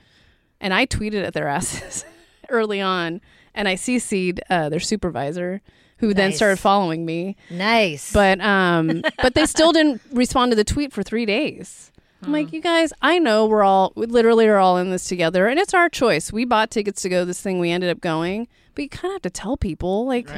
and 0.60 0.74
i 0.74 0.86
tweeted 0.86 1.24
at 1.24 1.34
their 1.34 1.48
asses 1.58 2.06
early 2.50 2.82
on 2.82 3.22
and 3.54 3.68
i 3.68 3.76
cc'd 3.76 4.40
uh, 4.50 4.70
their 4.70 4.80
supervisor 4.80 5.62
who 6.00 6.14
then 6.14 6.34
started 6.34 6.58
following 6.58 7.06
me 7.06 7.38
nice. 7.50 8.12
but 8.12 8.40
um 8.42 9.02
but 9.22 9.34
they 9.34 9.46
still 9.46 9.72
didn't 9.72 10.02
respond 10.12 10.52
to 10.52 10.56
the 10.56 10.64
tweet 10.64 10.92
for 10.92 11.04
three 11.04 11.26
days 11.26 11.92
I'm 12.26 12.32
like, 12.32 12.54
you 12.54 12.62
guys, 12.62 12.92
I 13.04 13.20
know 13.20 13.46
we're 13.46 13.64
all, 13.64 13.94
we 13.96 14.08
literally 14.08 14.48
are 14.48 14.58
all 14.58 14.78
in 14.78 14.90
this 14.90 15.06
together, 15.06 15.48
and 15.48 15.60
it's 15.60 15.76
our 15.76 15.90
choice. 15.90 16.34
We 16.34 16.44
bought 16.44 16.72
tickets 16.72 17.04
to 17.04 17.10
go 17.10 17.24
this 17.24 17.40
thing. 17.40 17.60
We 17.60 17.70
ended 17.70 17.92
up 17.92 18.02
going, 18.02 18.48
but 18.76 18.84
you 18.84 18.90
kind 18.90 19.12
of 19.12 19.16
have 19.16 19.22
to 19.24 19.30
tell 19.30 19.58
people. 19.58 20.06
Like, 20.06 20.30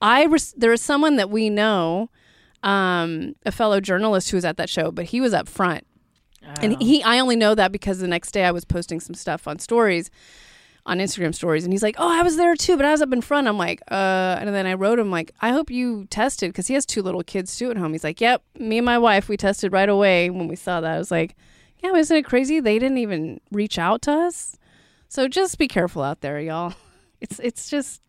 I 0.00 0.24
res- 0.24 0.54
there 0.56 0.70
was 0.70 0.82
someone 0.82 1.16
that 1.16 1.30
we 1.30 1.50
know, 1.50 2.10
um, 2.62 3.34
a 3.44 3.52
fellow 3.52 3.80
journalist 3.80 4.30
who 4.30 4.36
was 4.36 4.44
at 4.44 4.56
that 4.56 4.68
show, 4.68 4.90
but 4.90 5.06
he 5.06 5.20
was 5.20 5.32
up 5.34 5.48
front, 5.48 5.86
and 6.62 6.80
he. 6.82 7.02
I 7.02 7.18
only 7.18 7.36
know 7.36 7.54
that 7.54 7.70
because 7.72 7.98
the 7.98 8.08
next 8.08 8.32
day 8.32 8.44
I 8.44 8.50
was 8.50 8.64
posting 8.64 9.00
some 9.00 9.14
stuff 9.14 9.46
on 9.46 9.58
stories. 9.58 10.10
On 10.88 10.98
Instagram 10.98 11.34
stories, 11.34 11.64
and 11.64 11.72
he's 11.72 11.82
like, 11.82 11.96
"Oh, 11.98 12.08
I 12.08 12.22
was 12.22 12.36
there 12.36 12.54
too, 12.54 12.76
but 12.76 12.86
I 12.86 12.92
was 12.92 13.02
up 13.02 13.12
in 13.12 13.20
front." 13.20 13.48
I'm 13.48 13.58
like, 13.58 13.82
"Uh," 13.90 14.36
and 14.38 14.54
then 14.54 14.66
I 14.66 14.74
wrote 14.74 15.00
him 15.00 15.10
like, 15.10 15.32
"I 15.40 15.50
hope 15.50 15.68
you 15.68 16.06
tested," 16.10 16.50
because 16.50 16.68
he 16.68 16.74
has 16.74 16.86
two 16.86 17.02
little 17.02 17.24
kids 17.24 17.58
too 17.58 17.72
at 17.72 17.76
home. 17.76 17.90
He's 17.90 18.04
like, 18.04 18.20
"Yep, 18.20 18.40
me 18.60 18.78
and 18.78 18.86
my 18.86 18.96
wife, 18.96 19.28
we 19.28 19.36
tested 19.36 19.72
right 19.72 19.88
away 19.88 20.30
when 20.30 20.46
we 20.46 20.54
saw 20.54 20.80
that." 20.80 20.94
I 20.94 20.98
was 20.98 21.10
like, 21.10 21.34
"Yeah, 21.82 21.92
isn't 21.92 22.16
it 22.16 22.24
crazy? 22.24 22.60
They 22.60 22.78
didn't 22.78 22.98
even 22.98 23.40
reach 23.50 23.80
out 23.80 24.00
to 24.02 24.12
us." 24.12 24.56
So 25.08 25.26
just 25.26 25.58
be 25.58 25.66
careful 25.66 26.04
out 26.04 26.20
there, 26.20 26.38
y'all. 26.38 26.74
It's 27.20 27.38
it's 27.40 27.68
just 27.68 28.02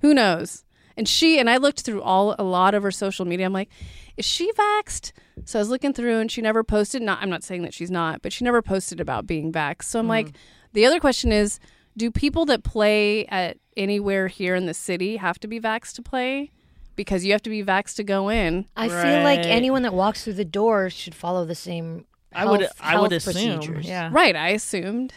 who 0.00 0.14
knows. 0.14 0.64
And 0.96 1.08
she 1.08 1.38
and 1.38 1.48
I 1.48 1.58
looked 1.58 1.82
through 1.82 2.02
all 2.02 2.34
a 2.38 2.42
lot 2.42 2.74
of 2.74 2.82
her 2.82 2.90
social 2.90 3.24
media. 3.24 3.46
I'm 3.46 3.52
like, 3.52 3.70
is 4.16 4.24
she 4.24 4.50
vaxxed? 4.52 5.12
So 5.44 5.58
I 5.58 5.62
was 5.62 5.70
looking 5.70 5.92
through, 5.92 6.18
and 6.18 6.30
she 6.30 6.42
never 6.42 6.64
posted. 6.64 7.02
Not, 7.02 7.22
I'm 7.22 7.30
not 7.30 7.44
saying 7.44 7.62
that 7.62 7.72
she's 7.72 7.90
not, 7.90 8.20
but 8.20 8.32
she 8.32 8.44
never 8.44 8.60
posted 8.60 9.00
about 9.00 9.26
being 9.26 9.52
vaxxed. 9.52 9.84
So 9.84 10.00
I'm 10.00 10.04
mm-hmm. 10.04 10.10
like, 10.10 10.32
the 10.72 10.84
other 10.84 10.98
question 10.98 11.30
is, 11.30 11.60
do 11.96 12.10
people 12.10 12.44
that 12.46 12.64
play 12.64 13.26
at 13.26 13.58
anywhere 13.76 14.26
here 14.26 14.56
in 14.56 14.66
the 14.66 14.74
city 14.74 15.16
have 15.16 15.38
to 15.40 15.48
be 15.48 15.60
vaxxed 15.60 15.94
to 15.94 16.02
play? 16.02 16.50
Because 16.96 17.24
you 17.24 17.30
have 17.30 17.42
to 17.42 17.50
be 17.50 17.62
vaxxed 17.62 17.94
to 17.96 18.04
go 18.04 18.28
in. 18.28 18.66
I 18.76 18.88
feel 18.88 19.22
like 19.22 19.46
anyone 19.46 19.82
that 19.82 19.94
walks 19.94 20.24
through 20.24 20.32
the 20.32 20.44
door 20.44 20.90
should 20.90 21.14
follow 21.14 21.44
the 21.44 21.54
same. 21.54 22.06
I 22.34 22.44
would 22.44 22.66
I 22.80 23.00
would 23.00 23.12
assume. 23.12 23.32
procedures. 23.32 23.86
Yeah. 23.86 24.10
Right, 24.12 24.34
I 24.34 24.48
assumed. 24.48 25.14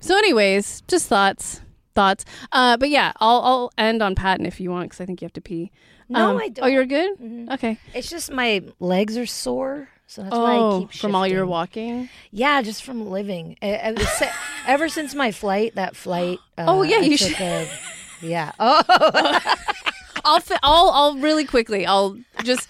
So, 0.00 0.18
anyways, 0.18 0.82
just 0.86 1.08
thoughts, 1.08 1.62
thoughts. 1.94 2.24
Uh, 2.52 2.76
but 2.76 2.88
yeah, 2.90 3.12
I'll 3.20 3.40
I'll 3.42 3.70
end 3.78 4.02
on 4.02 4.14
Patton 4.14 4.46
if 4.46 4.60
you 4.60 4.70
want, 4.70 4.90
because 4.90 5.00
I 5.00 5.06
think 5.06 5.20
you 5.22 5.26
have 5.26 5.32
to 5.34 5.40
pee. 5.40 5.70
No, 6.08 6.30
Um, 6.30 6.36
I 6.36 6.44
Oh, 6.44 6.48
don't. 6.50 6.64
Oh, 6.64 6.68
you're 6.68 6.84
good. 6.86 7.48
Okay. 7.52 7.78
It's 7.94 8.10
just 8.10 8.30
my 8.30 8.62
legs 8.78 9.16
are 9.16 9.24
sore, 9.26 9.88
so 10.06 10.22
that's 10.22 10.36
why 10.36 10.52
I 10.54 10.58
Oh, 10.58 10.80
keep 10.80 10.92
from 11.00 11.14
all 11.14 11.26
your 11.26 11.40
shifting. 11.44 11.50
walking. 11.50 12.08
Yeah, 12.30 12.60
just 12.62 12.82
from 12.84 13.10
living. 13.10 13.56
Uh, 13.62 13.66
uh, 13.94 14.26
Ever 14.66 14.88
since 14.88 15.14
my 15.14 15.30
flight, 15.32 15.74
that 15.76 15.96
flight. 15.96 16.38
Uh, 16.58 16.64
Oh, 16.68 16.82
yeah, 16.82 16.96
I 16.98 17.00
you 17.00 17.16
should- 17.16 17.40
a- 17.40 17.68
yeah. 18.22 18.52
Oh, 18.60 18.82
I'll 20.26 20.42
I'll 20.62 20.90
I'll 20.90 21.14
really 21.16 21.44
quickly. 21.44 21.84
I'll 21.86 22.18
just 22.44 22.68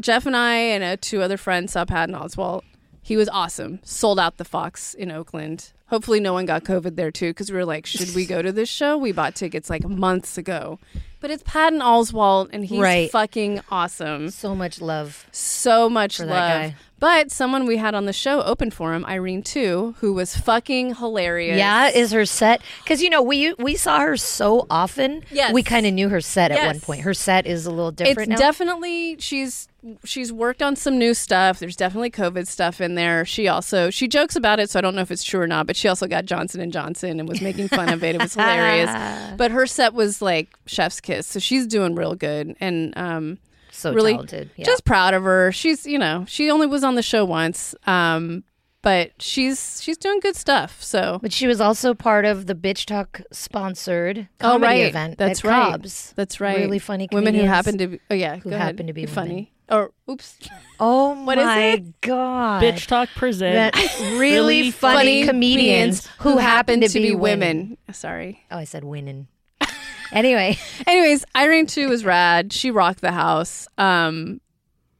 Jeff 0.00 0.26
and 0.26 0.36
I 0.36 0.56
and 0.56 0.84
uh, 0.84 0.96
two 1.00 1.22
other 1.22 1.36
friends 1.36 1.72
saw 1.72 1.84
Patton 1.84 2.14
Oswalt. 2.14 2.62
He 3.02 3.16
was 3.16 3.28
awesome. 3.28 3.80
Sold 3.84 4.18
out 4.18 4.36
the 4.38 4.44
Fox 4.44 4.94
in 4.94 5.10
Oakland. 5.10 5.72
Hopefully, 5.88 6.18
no 6.20 6.32
one 6.32 6.46
got 6.46 6.64
COVID 6.64 6.96
there 6.96 7.10
too, 7.10 7.30
because 7.30 7.50
we 7.50 7.56
were 7.58 7.64
like, 7.64 7.84
should 7.86 8.14
we 8.14 8.24
go 8.26 8.40
to 8.42 8.50
this 8.52 8.68
show? 8.68 8.96
We 8.96 9.12
bought 9.12 9.34
tickets 9.34 9.68
like 9.68 9.86
months 9.86 10.38
ago, 10.38 10.78
but 11.20 11.30
it's 11.30 11.42
Patton 11.44 11.80
Oswalt, 11.80 12.48
and 12.52 12.64
he's 12.64 12.78
Right. 12.80 13.10
fucking 13.10 13.60
awesome. 13.70 14.30
so 14.30 14.54
much 14.54 14.80
love. 14.80 15.26
So 15.30 15.90
much 15.90 16.16
For 16.16 16.24
love. 16.24 16.30
that 16.36 16.68
guy. 16.70 16.76
But 17.00 17.30
someone 17.30 17.66
we 17.66 17.76
had 17.76 17.94
on 17.94 18.06
the 18.06 18.14
show 18.14 18.40
opened 18.42 18.72
for 18.72 18.94
him, 18.94 19.04
Irene 19.04 19.42
Tu, 19.42 19.94
who 19.98 20.14
was 20.14 20.34
fucking 20.38 20.94
hilarious. 20.94 21.58
Yeah, 21.58 21.88
is 21.90 22.12
her 22.12 22.24
set 22.24 22.62
because 22.82 23.02
you 23.02 23.10
know 23.10 23.20
we 23.20 23.52
we 23.58 23.74
saw 23.76 24.00
her 24.00 24.16
so 24.16 24.66
often. 24.70 25.22
Yes. 25.30 25.52
we 25.52 25.62
kind 25.62 25.84
of 25.84 25.92
knew 25.92 26.08
her 26.08 26.22
set 26.22 26.50
at 26.50 26.64
one 26.66 26.80
point. 26.80 27.02
Her 27.02 27.12
set 27.12 27.46
is 27.46 27.66
a 27.66 27.70
little 27.70 27.88
it's 27.88 27.96
different 27.98 28.30
now. 28.30 28.36
definitely 28.36 29.16
she's 29.18 29.68
she's 30.04 30.32
worked 30.32 30.62
on 30.62 30.74
some 30.76 30.98
new 30.98 31.12
stuff 31.12 31.58
there's 31.58 31.76
definitely 31.76 32.10
covid 32.10 32.46
stuff 32.46 32.80
in 32.80 32.94
there 32.94 33.24
she 33.24 33.46
also 33.48 33.90
she 33.90 34.08
jokes 34.08 34.34
about 34.34 34.58
it 34.58 34.70
so 34.70 34.78
i 34.78 34.80
don't 34.80 34.94
know 34.94 35.02
if 35.02 35.10
it's 35.10 35.22
true 35.24 35.40
or 35.40 35.46
not 35.46 35.66
but 35.66 35.76
she 35.76 35.88
also 35.88 36.06
got 36.06 36.24
johnson 36.24 36.60
and 36.60 36.72
johnson 36.72 37.20
and 37.20 37.28
was 37.28 37.40
making 37.40 37.68
fun 37.68 37.92
of 37.92 38.02
it 38.02 38.14
it 38.14 38.20
was 38.20 38.34
hilarious 38.36 38.90
but 39.36 39.50
her 39.50 39.66
set 39.66 39.92
was 39.92 40.22
like 40.22 40.48
chef's 40.66 41.00
kiss 41.00 41.26
so 41.26 41.38
she's 41.38 41.66
doing 41.66 41.94
real 41.94 42.14
good 42.14 42.56
and 42.60 42.96
um 42.96 43.38
so 43.70 43.92
really 43.92 44.12
talented. 44.12 44.50
Yeah. 44.56 44.64
just 44.64 44.84
proud 44.84 45.14
of 45.14 45.24
her 45.24 45.52
she's 45.52 45.84
you 45.86 45.98
know 45.98 46.24
she 46.28 46.50
only 46.50 46.66
was 46.66 46.82
on 46.84 46.94
the 46.94 47.02
show 47.02 47.24
once 47.24 47.74
um 47.86 48.44
but 48.82 49.10
she's 49.20 49.82
she's 49.82 49.96
doing 49.98 50.20
good 50.20 50.36
stuff 50.36 50.82
so 50.82 51.18
but 51.22 51.32
she 51.32 51.46
was 51.46 51.60
also 51.60 51.92
part 51.94 52.24
of 52.24 52.46
the 52.46 52.54
Bitch 52.54 52.84
Talk 52.86 53.20
sponsored 53.32 54.28
Oh, 54.40 54.52
comedy 54.52 54.66
right. 54.82 54.84
event. 54.88 55.18
That's 55.18 55.40
at 55.40 55.44
right. 55.50 55.70
Cobb's. 55.72 56.12
that's 56.16 56.40
right 56.40 56.58
Really 56.58 56.78
funny 56.78 57.08
women 57.10 57.34
who 57.34 57.42
happen 57.42 57.78
to 57.78 57.86
be 57.88 58.00
oh 58.10 58.14
yeah 58.14 58.36
who 58.36 58.50
happen 58.50 58.86
to 58.86 58.92
be 58.92 59.02
You're 59.02 59.10
women. 59.10 59.48
Funny 59.68 59.80
or 59.80 59.92
oops 60.10 60.38
Oh 60.80 61.14
What 61.24 61.38
is 61.38 61.44
my 61.44 61.62
it? 61.64 62.00
god! 62.00 62.62
Bitch 62.62 62.86
Talk 62.86 63.08
present. 63.10 63.54
That 63.54 63.74
really, 64.18 64.70
funny, 64.70 65.24
comedians 65.24 66.06
who 66.18 66.38
happen 66.38 66.80
to 66.80 66.88
be 66.88 67.14
women. 67.14 67.78
Sorry. 67.92 68.44
Oh, 68.50 68.58
I 68.58 68.64
said 68.64 68.84
winning. 68.84 69.28
anyway, 70.12 70.58
Anyways, 70.86 71.24
Irene 71.36 71.66
Tu 71.66 71.88
was 71.88 72.04
rad. 72.04 72.52
She 72.52 72.70
rocked 72.70 73.00
the 73.00 73.12
house. 73.12 73.66
Um, 73.78 74.40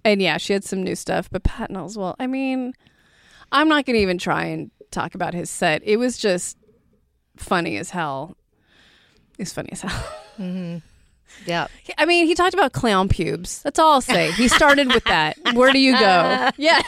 and 0.05 0.23
yeah, 0.23 0.37
she 0.39 0.53
had 0.53 0.65
some 0.65 0.83
new 0.83 0.95
stuff. 0.95 1.29
But 1.31 1.43
Patton 1.43 1.77
Oswalt, 1.77 2.15
I 2.19 2.27
mean, 2.27 2.73
I'm 3.53 3.69
not 3.69 3.85
gonna 3.85 3.99
even 3.99 4.19
try 4.19 4.45
and 4.45 4.71
talk 4.91 5.15
about 5.15 5.35
his 5.35 5.51
set. 5.51 5.83
It 5.85 5.97
was 5.97 6.17
just 6.19 6.57
funny 7.37 7.77
as 7.77 7.91
hell. 7.91 8.37
It's 9.39 9.53
funny 9.53 9.71
as 9.73 9.83
hell. 9.83 10.83
Yeah. 11.47 11.67
I 11.99 12.07
mean, 12.07 12.27
he 12.27 12.35
talked 12.35 12.55
about 12.55 12.73
clown 12.73 13.09
pubes. 13.09 13.63
That's 13.63 13.79
all 13.79 13.93
I'll 13.93 14.01
say. 14.01 14.31
He 14.33 14.49
started 14.49 14.89
with 14.89 15.05
that. 15.05 15.37
Where 15.55 15.73
do 15.73 15.79
you 15.79 15.93
go? 15.99 16.51
Yeah. 16.57 16.81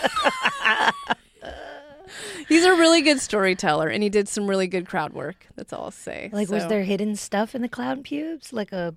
He's 2.48 2.64
a 2.64 2.70
really 2.74 3.02
good 3.02 3.20
storyteller, 3.20 3.88
and 3.88 4.02
he 4.04 4.08
did 4.08 4.28
some 4.28 4.46
really 4.48 4.68
good 4.68 4.86
crowd 4.86 5.12
work. 5.12 5.46
That's 5.56 5.72
all 5.72 5.84
I'll 5.86 5.90
say. 5.90 6.30
Like, 6.32 6.48
was 6.48 6.66
there 6.68 6.84
hidden 6.84 7.16
stuff 7.16 7.56
in 7.56 7.62
the 7.62 7.68
clown 7.68 8.04
pubes? 8.04 8.52
Like 8.52 8.70
a, 8.72 8.94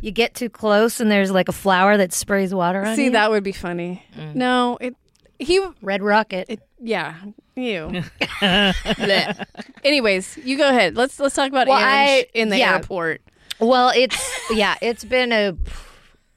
you 0.00 0.12
get 0.12 0.34
too 0.34 0.48
close 0.48 1.00
and 1.00 1.10
there's 1.10 1.32
like 1.32 1.48
a 1.48 1.52
flower 1.52 1.96
that 1.96 2.12
sprays 2.12 2.54
water 2.54 2.80
on 2.84 2.94
See, 2.94 3.04
you. 3.04 3.08
See, 3.08 3.12
that 3.14 3.30
would 3.30 3.42
be 3.42 3.50
funny. 3.52 4.04
Mm. 4.16 4.36
No, 4.36 4.78
it. 4.80 4.94
He. 5.40 5.60
red 5.82 6.02
rocket. 6.04 6.46
It, 6.48 6.60
yeah. 6.80 7.16
you. 7.56 8.02
Anyways, 9.84 10.38
you 10.44 10.56
go 10.56 10.68
ahead. 10.68 10.96
Let's 10.96 11.18
let's 11.18 11.34
talk 11.34 11.48
about 11.48 11.66
Well, 11.66 11.76
Ange 11.78 11.84
I- 11.84 12.26
in 12.34 12.48
the 12.48 12.58
yeah. 12.58 12.74
airport. 12.74 13.20
Well, 13.58 13.92
it's 13.94 14.50
yeah, 14.50 14.76
it's 14.80 15.04
been 15.04 15.32
a 15.32 15.56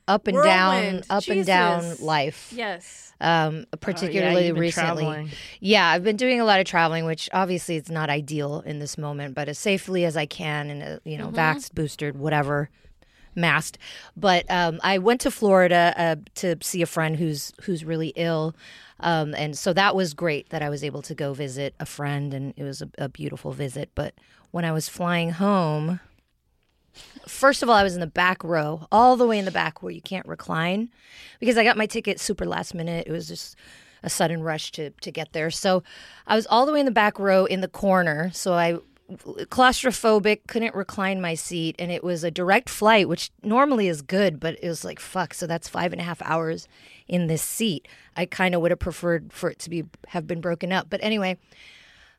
up 0.08 0.28
and 0.28 0.42
down, 0.42 1.04
up 1.10 1.28
and 1.28 1.46
down 1.46 1.96
life. 2.00 2.52
Yes. 2.56 3.14
Um, 3.20 3.66
particularly 3.82 4.48
you've 4.48 4.56
been 4.56 4.62
recently. 4.62 5.04
traveling. 5.04 5.30
Yeah, 5.60 5.88
I've 5.90 6.04
been 6.04 6.18
doing 6.18 6.40
a 6.40 6.46
lot 6.46 6.60
of 6.60 6.68
traveling, 6.68 7.06
which 7.06 7.30
obviously 7.34 7.76
it's 7.76 7.90
not 7.90 8.10
ideal 8.10 8.62
in 8.66 8.80
this 8.80 8.98
moment, 8.98 9.34
but 9.34 9.50
as 9.50 9.58
safely 9.58 10.06
as 10.06 10.16
I 10.16 10.28
can, 10.28 10.70
and 10.70 11.02
you 11.04 11.18
know, 11.18 11.30
vaxxed, 11.30 11.74
boosted, 11.74 12.18
whatever, 12.18 12.70
masked. 13.36 13.80
But 14.16 14.46
um, 14.50 14.80
I 14.84 15.00
went 15.00 15.22
to 15.22 15.32
Florida 15.32 15.94
uh, 15.98 16.16
to 16.36 16.58
see 16.62 16.82
a 16.82 16.86
friend 16.86 17.16
who's 17.18 17.52
who's 17.64 17.84
really 17.84 18.14
ill, 18.16 18.56
um, 19.00 19.34
and 19.34 19.58
so 19.58 19.74
that 19.74 19.96
was 19.96 20.14
great 20.14 20.50
that 20.50 20.62
I 20.62 20.70
was 20.70 20.84
able 20.84 21.02
to 21.02 21.16
go 21.16 21.34
visit 21.34 21.74
a 21.80 21.86
friend, 21.88 22.36
and 22.36 22.54
it 22.56 22.64
was 22.64 22.84
a, 22.84 22.90
a 23.00 23.10
beautiful 23.10 23.52
visit. 23.52 23.90
But 23.96 24.14
when 24.52 24.64
I 24.64 24.72
was 24.72 24.88
flying 24.88 25.32
home. 25.32 26.00
First 27.28 27.62
of 27.62 27.70
all, 27.70 27.76
I 27.76 27.84
was 27.84 27.94
in 27.94 28.00
the 28.00 28.08
back 28.08 28.44
row, 28.44 28.88
all 28.92 29.18
the 29.18 29.28
way 29.28 29.38
in 29.38 29.46
the 29.46 29.52
back 29.52 29.84
where 29.84 29.92
you 29.92 30.02
can't 30.02 30.28
recline, 30.28 30.90
because 31.40 31.58
I 31.58 31.64
got 31.64 31.78
my 31.78 31.86
ticket 31.86 32.20
super 32.20 32.46
last 32.46 32.74
minute. 32.74 33.08
It 33.08 33.12
was 33.12 33.28
just 33.28 33.56
a 34.04 34.10
sudden 34.10 34.42
rush 34.44 34.72
to 34.74 34.92
to 34.92 35.12
get 35.12 35.34
there. 35.34 35.52
So 35.52 35.84
I 36.26 36.36
was 36.36 36.48
all 36.48 36.66
the 36.66 36.72
way 36.74 36.80
in 36.80 36.86
the 36.86 36.92
back 36.92 37.20
row 37.20 37.46
in 37.46 37.62
the 37.62 37.68
corner. 37.68 38.32
So 38.34 38.54
I 38.54 38.78
claustrophobic, 39.10 40.48
couldn't 40.48 40.76
recline 40.76 41.22
my 41.22 41.34
seat, 41.34 41.76
and 41.80 41.92
it 41.92 42.04
was 42.04 42.24
a 42.24 42.32
direct 42.32 42.70
flight, 42.70 43.08
which 43.08 43.32
normally 43.42 43.88
is 43.88 44.02
good, 44.02 44.40
but 44.40 44.58
it 44.62 44.68
was 44.68 44.84
like 44.84 45.00
fuck. 45.00 45.34
So 45.34 45.48
that's 45.48 45.68
five 45.68 45.92
and 45.92 46.02
a 46.02 46.06
half 46.06 46.22
hours 46.22 46.68
in 47.08 47.28
this 47.28 47.42
seat. 47.42 47.88
I 48.16 48.26
kind 48.26 48.54
of 48.54 48.62
would 48.62 48.72
have 48.72 48.80
preferred 48.80 49.32
for 49.32 49.50
it 49.50 49.60
to 49.60 49.70
be 49.70 49.84
have 50.10 50.28
been 50.28 50.42
broken 50.42 50.72
up, 50.72 50.88
but 50.90 51.00
anyway. 51.04 51.38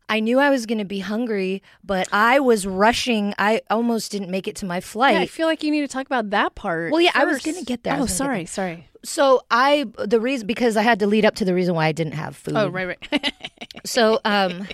I 0.09 0.21
knew 0.21 0.39
I 0.39 0.51
was 0.51 0.65
going 0.67 0.79
to 0.79 0.85
be 0.85 1.01
hungry, 1.01 1.63
but 1.85 2.09
I 2.13 2.41
was 2.41 2.67
rushing. 2.67 3.35
I 3.39 3.61
almost 3.71 4.11
didn't 4.11 4.31
make 4.31 4.49
it 4.49 4.57
to 4.57 4.67
my 4.67 4.81
flight. 4.81 5.15
Yeah, 5.15 5.21
I 5.21 5.27
feel 5.27 5.47
like 5.47 5.63
you 5.63 5.71
need 5.71 5.83
to 5.83 5.89
talk 5.89 6.07
about 6.07 6.31
that 6.31 6.55
part. 6.55 6.93
Well, 6.93 7.01
yeah, 7.01 7.11
I 7.15 7.25
was 7.25 7.43
gonna 7.43 7.63
get 7.63 7.85
there. 7.85 7.99
Oh, 7.99 8.07
sorry, 8.07 8.41
get 8.41 8.49
sorry. 8.49 8.89
So 9.05 9.43
I 9.51 9.87
the 9.99 10.21
reason 10.21 10.47
because 10.47 10.77
I 10.77 10.83
had 10.83 10.99
to 11.01 11.07
lead 11.07 11.25
up 11.25 11.35
to 11.37 11.45
the 11.45 11.55
reason 11.55 11.75
why 11.75 11.87
I 11.87 11.93
didn't 11.93 12.15
have 12.15 12.37
food. 12.37 12.55
Oh, 12.57 12.69
right, 12.69 12.87
right. 12.87 13.33
So 13.85 14.21
um 14.25 14.67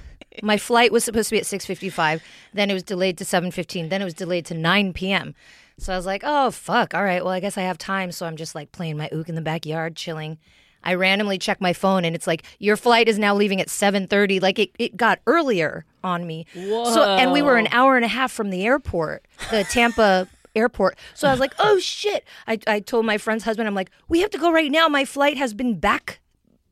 my 0.42 0.56
flight 0.56 0.90
was 0.92 1.04
supposed 1.04 1.28
to 1.28 1.34
be 1.34 1.38
at 1.38 1.44
6:55, 1.44 2.20
then 2.52 2.70
it 2.70 2.74
was 2.74 2.82
delayed 2.82 3.18
to 3.18 3.24
7:15, 3.24 3.88
then 3.90 4.00
it 4.00 4.04
was 4.04 4.14
delayed 4.14 4.46
to 4.46 4.54
9 4.54 4.92
p.m. 4.92 5.34
So 5.78 5.92
I 5.92 5.96
was 5.96 6.06
like, 6.06 6.22
"Oh 6.24 6.50
fuck. 6.50 6.94
All 6.94 7.04
right. 7.04 7.22
Well, 7.24 7.32
I 7.32 7.40
guess 7.40 7.58
I 7.58 7.62
have 7.62 7.78
time." 7.78 8.12
So 8.12 8.26
I'm 8.26 8.36
just 8.36 8.54
like 8.54 8.72
playing 8.72 8.96
my 8.96 9.08
ook 9.10 9.28
in 9.28 9.34
the 9.34 9.40
backyard, 9.40 9.96
chilling. 9.96 10.38
I 10.84 10.94
randomly 10.94 11.38
check 11.38 11.60
my 11.60 11.72
phone 11.72 12.04
and 12.04 12.14
it's 12.14 12.26
like, 12.26 12.44
"Your 12.58 12.76
flight 12.76 13.08
is 13.08 13.18
now 13.18 13.34
leaving 13.34 13.60
at 13.60 13.68
7:30." 13.68 14.40
Like 14.40 14.58
it 14.58 14.70
it 14.78 14.96
got 14.96 15.18
earlier 15.26 15.84
on 16.02 16.26
me. 16.26 16.46
So 16.54 17.02
and 17.02 17.32
we 17.32 17.42
were 17.42 17.56
an 17.56 17.68
hour 17.72 17.96
and 17.96 18.04
a 18.04 18.08
half 18.08 18.30
from 18.30 18.50
the 18.50 18.64
airport, 18.64 19.24
the 19.50 19.64
Tampa 19.64 20.28
airport. 20.54 20.96
So 21.14 21.26
I 21.28 21.30
was 21.30 21.40
like, 21.40 21.54
"Oh 21.58 21.78
shit." 21.78 22.24
I 22.46 22.58
I 22.66 22.80
told 22.80 23.06
my 23.06 23.18
friend's 23.18 23.44
husband, 23.44 23.66
I'm 23.66 23.74
like, 23.74 23.90
"We 24.08 24.20
have 24.20 24.30
to 24.30 24.38
go 24.38 24.52
right 24.52 24.70
now. 24.70 24.88
My 24.88 25.04
flight 25.04 25.36
has 25.36 25.54
been 25.54 25.78
back 25.78 26.20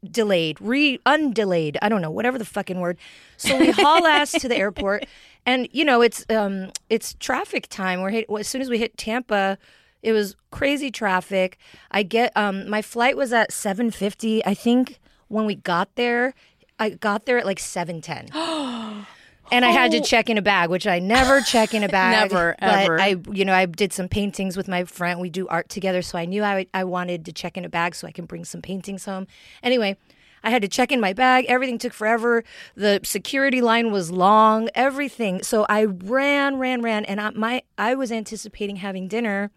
delayed, 0.09 0.61
re 0.61 0.99
undelayed. 1.07 1.77
I 1.81 1.89
don't 1.89 2.03
know, 2.03 2.11
whatever 2.11 2.39
the 2.39 2.45
fucking 2.45 2.81
word. 2.81 2.99
So 3.37 3.57
we 3.59 3.71
haul 3.71 4.07
ass 4.07 4.33
to 4.33 4.49
the 4.49 4.57
airport, 4.57 5.07
and 5.47 5.69
you 5.73 5.85
know 5.85 6.03
it's 6.03 6.25
um 6.29 6.71
it's 6.91 7.15
traffic 7.15 7.69
time. 7.69 8.01
We're 8.01 8.11
hit, 8.11 8.27
as 8.39 8.49
soon 8.49 8.63
as 8.63 8.69
we 8.69 8.79
hit 8.79 8.97
Tampa, 8.97 9.59
it 10.03 10.13
was 10.13 10.37
crazy 10.51 10.91
traffic. 10.91 11.59
I 11.91 12.03
get 12.03 12.37
um 12.37 12.69
my 12.69 12.83
flight 12.83 13.17
was 13.17 13.33
at 13.33 13.53
seven 13.53 13.91
fifty. 13.91 14.45
I 14.45 14.55
think 14.55 15.01
when 15.29 15.47
we 15.47 15.55
got 15.55 15.95
there, 15.95 16.35
I 16.79 16.91
got 16.91 17.27
there 17.27 17.39
at 17.39 17.47
like 17.47 17.61
seven 17.61 18.01
ten. 18.01 18.29
And 19.51 19.67
I 19.67 19.71
had 19.71 19.91
to 19.91 20.01
check 20.01 20.31
in 20.31 20.39
a 20.39 20.43
bag, 20.43 20.71
which 20.71 20.87
I 20.87 20.99
never 20.99 21.43
check 21.43 21.75
in 21.75 21.83
a 21.83 21.89
bag. 21.91 22.31
Never, 22.31 22.57
but 22.59 22.69
ever. 22.69 22.99
I, 22.99 23.17
you 23.31 23.45
know, 23.45 23.53
I 23.53 23.67
did 23.67 23.93
some 23.93 24.09
paintings 24.09 24.57
with 24.57 24.67
my 24.67 24.85
friend. 24.85 25.21
We 25.21 25.29
do 25.29 25.47
art 25.49 25.69
together, 25.69 26.01
so 26.01 26.17
I 26.17 26.25
knew 26.25 26.43
I, 26.43 26.67
I 26.73 26.85
wanted 26.85 27.27
to 27.27 27.33
check 27.33 27.59
in 27.59 27.65
a 27.67 27.69
bag 27.69 27.95
so 27.95 28.07
I 28.07 28.13
can 28.13 28.25
bring 28.25 28.47
some 28.47 28.63
paintings 28.63 29.05
home. 29.05 29.27
Anyway, 29.63 29.99
I 30.43 30.49
had 30.51 30.63
to 30.63 30.69
check 30.69 30.91
in 30.91 31.01
my 31.01 31.13
bag. 31.13 31.45
Everything 31.49 31.77
took 31.77 31.93
forever. 31.93 32.45
The 32.77 33.01
security 33.05 33.61
line 33.61 33.93
was 33.93 34.11
long. 34.11 34.71
Everything. 34.75 35.43
So 35.43 35.67
I 35.69 35.85
ran, 35.85 36.57
ran, 36.57 36.81
ran, 36.81 37.05
and 37.05 37.21
I, 37.21 37.31
my 37.31 37.63
I 37.77 37.95
was 37.95 38.11
anticipating 38.11 38.77
having 38.77 39.07
dinner 39.07 39.51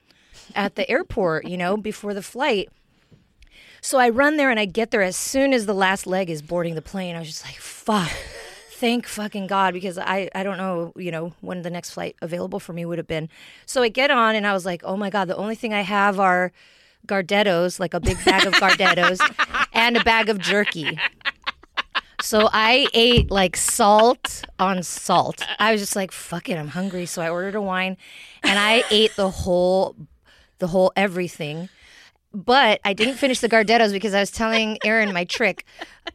at 0.54 0.76
the 0.76 0.90
airport. 0.90 1.48
You 1.48 1.58
know, 1.58 1.78
before 1.78 2.14
the 2.14 2.22
flight. 2.22 2.70
So 3.82 4.00
I 4.00 4.10
run 4.10 4.38
there 4.38 4.50
and 4.50 4.60
I 4.60 4.66
get 4.66 4.90
there 4.90 5.04
as 5.04 5.16
soon 5.16 5.54
as 5.54 5.68
the 5.68 5.74
last 5.74 6.08
leg 6.08 6.32
is 6.32 6.42
boarding 6.42 6.74
the 6.74 6.82
plane. 6.82 7.16
I 7.16 7.20
was 7.20 7.28
just 7.28 7.46
like, 7.46 7.58
fuck. 7.58 8.12
Thank 8.72 9.06
fucking 9.06 9.46
God 9.46 9.76
because 9.76 10.00
I, 10.00 10.28
I 10.34 10.42
don't 10.42 10.58
know, 10.58 10.92
you 10.96 11.12
know, 11.12 11.34
when 11.42 11.62
the 11.62 11.70
next 11.70 11.92
flight 11.92 12.16
available 12.22 12.60
for 12.60 12.74
me 12.74 12.84
would 12.84 12.98
have 12.98 13.08
been. 13.08 13.30
So 13.68 13.84
I 13.84 13.90
get 13.90 14.10
on 14.10 14.34
and 14.36 14.48
I 14.48 14.54
was 14.54 14.66
like, 14.66 14.82
oh 14.84 14.98
my 14.98 15.12
God, 15.12 15.26
the 15.28 15.38
only 15.38 15.54
thing 15.54 15.72
I 15.72 15.82
have 15.82 16.20
are 16.20 16.52
Gardettos, 17.06 17.80
like 17.80 17.94
a 17.94 18.00
big 18.00 18.18
bag 18.26 18.48
of 18.48 18.54
Gardettos 18.56 19.20
and 19.72 19.98
a 19.98 20.04
bag 20.04 20.30
of 20.30 20.40
jerky. 20.40 21.00
So 22.22 22.50
I 22.52 22.88
ate 22.94 23.30
like 23.30 23.56
salt 23.56 24.46
on 24.58 24.82
salt. 24.82 25.46
I 25.60 25.72
was 25.72 25.80
just 25.80 25.96
like, 25.96 26.12
fuck 26.12 26.50
it, 26.50 26.58
I'm 26.58 26.70
hungry. 26.70 27.06
So 27.06 27.22
I 27.22 27.30
ordered 27.30 27.54
a 27.54 27.62
wine 27.62 27.98
and 28.44 28.58
I 28.58 28.84
ate 28.90 29.16
the 29.16 29.30
whole 29.30 29.96
the 30.60 30.68
whole 30.68 30.92
everything. 30.96 31.70
But 32.34 32.82
I 32.84 32.92
didn't 32.94 33.16
finish 33.16 33.40
the 33.40 33.48
Gardettos 33.48 33.94
because 33.94 34.14
I 34.14 34.20
was 34.20 34.30
telling 34.32 34.78
Erin 34.84 35.14
my 35.14 35.24
trick. 35.24 35.64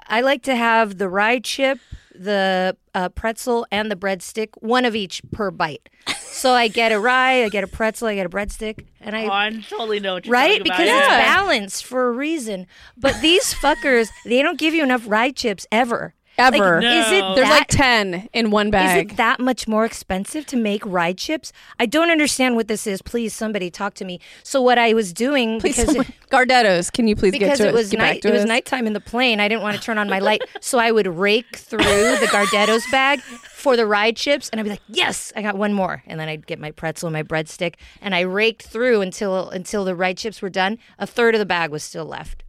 I 0.06 0.20
like 0.20 0.42
to 0.42 0.54
have 0.54 0.98
the 0.98 1.08
rye 1.08 1.38
chip, 1.38 1.78
the 2.14 2.76
uh, 2.94 3.08
pretzel, 3.08 3.66
and 3.72 3.90
the 3.90 3.96
breadstick, 3.96 4.48
one 4.60 4.84
of 4.84 4.94
each 4.94 5.22
per 5.32 5.50
bite. 5.50 5.88
So 6.18 6.52
I 6.52 6.68
get 6.68 6.92
a 6.92 7.00
rye, 7.00 7.42
I 7.44 7.48
get 7.48 7.64
a 7.64 7.66
pretzel, 7.66 8.08
I 8.08 8.14
get 8.16 8.26
a 8.26 8.28
breadstick, 8.28 8.84
and 9.00 9.16
I 9.16 9.24
Oh, 9.26 9.30
I 9.30 9.50
totally 9.66 9.98
know 10.00 10.14
what 10.14 10.26
you're 10.26 10.32
right 10.34 10.62
because 10.62 10.78
about. 10.80 10.98
it's 10.98 11.08
Yeah. 11.08 11.18
balanced 11.34 11.84
for 11.86 12.08
a 12.08 12.12
reason. 12.12 12.66
But 12.98 13.18
these 13.22 13.54
fuckers, 13.54 14.08
they 14.26 14.42
don't 14.42 14.58
give 14.58 14.74
you 14.74 14.82
enough 14.82 15.04
rye 15.06 15.30
chips 15.30 15.66
ever. 15.72 16.14
Ever. 16.40 16.80
Like, 16.82 16.84
Is 17.06 17.12
it 17.12 17.20
No. 17.20 17.34
There's 17.34 17.48
that- 17.48 17.58
like 17.60 17.68
10 17.68 18.28
in 18.32 18.50
one 18.50 18.70
bag. 18.70 19.06
is 19.06 19.12
it 19.12 19.16
that 19.16 19.40
much 19.40 19.68
more 19.68 19.84
expensive 19.84 20.46
to 20.46 20.56
make 20.56 20.84
rye 20.84 21.12
chips? 21.12 21.52
I 21.78 21.86
don't 21.86 22.10
understand 22.10 22.56
what 22.56 22.68
this 22.68 22.86
is. 22.86 23.02
Please, 23.02 23.34
somebody 23.34 23.70
talk 23.70 23.94
to 23.94 24.04
me. 24.04 24.20
So 24.42 24.60
what 24.62 24.78
I 24.78 24.94
was 24.94 25.12
doing 25.12 25.60
Please, 25.60 25.76
because 25.76 25.86
someone- 25.94 26.12
Gardettos, 26.30 26.92
can 26.92 27.08
you 27.08 27.16
please 27.16 27.32
get 27.32 27.40
because 27.40 27.58
to 27.58 27.68
it 27.68 27.74
was 27.74 27.90
get 27.90 27.98
night 27.98 28.22
to 28.22 28.28
it 28.28 28.32
was 28.32 28.44
nighttime 28.44 28.86
in 28.86 28.92
the 28.92 29.00
plane. 29.00 29.40
I 29.40 29.48
didn't 29.48 29.62
want 29.62 29.76
to 29.76 29.82
turn 29.82 29.98
on 29.98 30.08
my 30.08 30.18
light, 30.20 30.42
so 30.60 30.78
I 30.78 30.92
would 30.92 31.06
rake 31.08 31.56
through 31.56 31.78
the 31.78 32.28
Gardettos 32.30 32.88
bag 32.92 33.20
for 33.20 33.76
the 33.76 33.84
rye 33.86 34.12
chips, 34.12 34.48
and 34.48 34.60
I'd 34.60 34.64
be 34.64 34.70
like, 34.70 34.80
"Yes, 34.88 35.32
I 35.36 35.42
got 35.42 35.56
one 35.56 35.74
more." 35.74 36.02
And 36.06 36.18
then 36.20 36.28
I'd 36.28 36.46
get 36.46 36.58
my 36.60 36.70
pretzel 36.70 37.08
and 37.08 37.12
my 37.14 37.22
breadstick, 37.24 37.74
and 38.00 38.14
I 38.14 38.20
raked 38.20 38.62
through 38.62 39.00
until 39.00 39.50
until 39.50 39.84
the 39.84 39.94
rye 39.96 40.14
chips 40.14 40.40
were 40.40 40.50
done. 40.50 40.78
A 41.00 41.06
third 41.06 41.34
of 41.34 41.40
the 41.40 41.46
bag 41.46 41.70
was 41.70 41.82
still 41.82 42.04
left. 42.06 42.44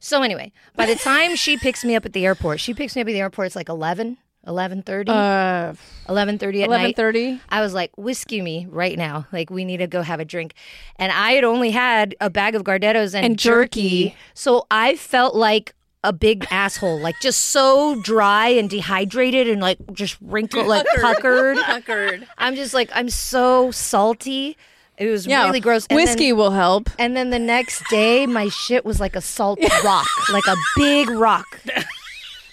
So 0.00 0.22
anyway, 0.22 0.52
by 0.74 0.86
the 0.86 0.94
time 0.96 1.36
she 1.36 1.56
picks 1.56 1.84
me 1.84 1.96
up 1.96 2.04
at 2.04 2.12
the 2.12 2.24
airport, 2.26 2.60
she 2.60 2.74
picks 2.74 2.94
me 2.96 3.02
up 3.02 3.08
at 3.08 3.12
the 3.12 3.20
airport. 3.20 3.46
It's 3.46 3.56
like 3.56 3.68
11, 3.68 4.18
11.30, 4.46 5.08
Uh, 5.08 5.74
11.30 6.12 6.62
at 6.64 6.70
night. 6.70 6.96
11:30. 6.96 7.40
I 7.48 7.60
was 7.60 7.74
like, 7.74 7.90
whiskey 7.96 8.40
me 8.42 8.66
right 8.70 8.96
now. 8.96 9.26
Like, 9.32 9.50
we 9.50 9.64
need 9.64 9.78
to 9.78 9.86
go 9.86 10.02
have 10.02 10.20
a 10.20 10.24
drink. 10.24 10.54
And 10.96 11.10
I 11.12 11.32
had 11.32 11.44
only 11.44 11.70
had 11.70 12.14
a 12.20 12.30
bag 12.30 12.54
of 12.54 12.62
Gardettos 12.62 13.14
and, 13.14 13.24
And 13.26 13.38
jerky. 13.38 14.14
So 14.34 14.66
I 14.70 14.96
felt 14.96 15.34
like 15.34 15.74
a 16.04 16.12
big 16.12 16.46
asshole, 16.52 17.00
like 17.00 17.16
just 17.20 17.40
so 17.48 18.00
dry 18.02 18.46
and 18.48 18.70
dehydrated 18.70 19.48
and 19.48 19.60
like 19.60 19.78
just 19.92 20.16
wrinkled, 20.20 20.66
like 20.68 20.86
puckered. 21.00 21.56
Puckered. 21.58 22.28
I'm 22.38 22.54
just 22.54 22.72
like, 22.74 22.90
I'm 22.94 23.08
so 23.10 23.72
salty. 23.72 24.56
It 24.98 25.06
was 25.10 25.26
Yeah, 25.26 25.44
really 25.46 25.60
gross. 25.60 25.86
And 25.90 25.98
then- 25.98 26.06
Whiskey 26.06 26.32
will 26.32 26.52
help. 26.52 26.88
and 26.98 27.16
then 27.16 27.30
the 27.30 27.38
next 27.38 27.82
day, 27.90 28.26
my 28.26 28.48
shit 28.48 28.84
was 28.84 28.98
like 29.00 29.14
a 29.16 29.20
salt 29.20 29.58
rock, 29.84 30.06
like 30.32 30.46
a 30.46 30.56
big 30.76 31.10
rock. 31.10 31.46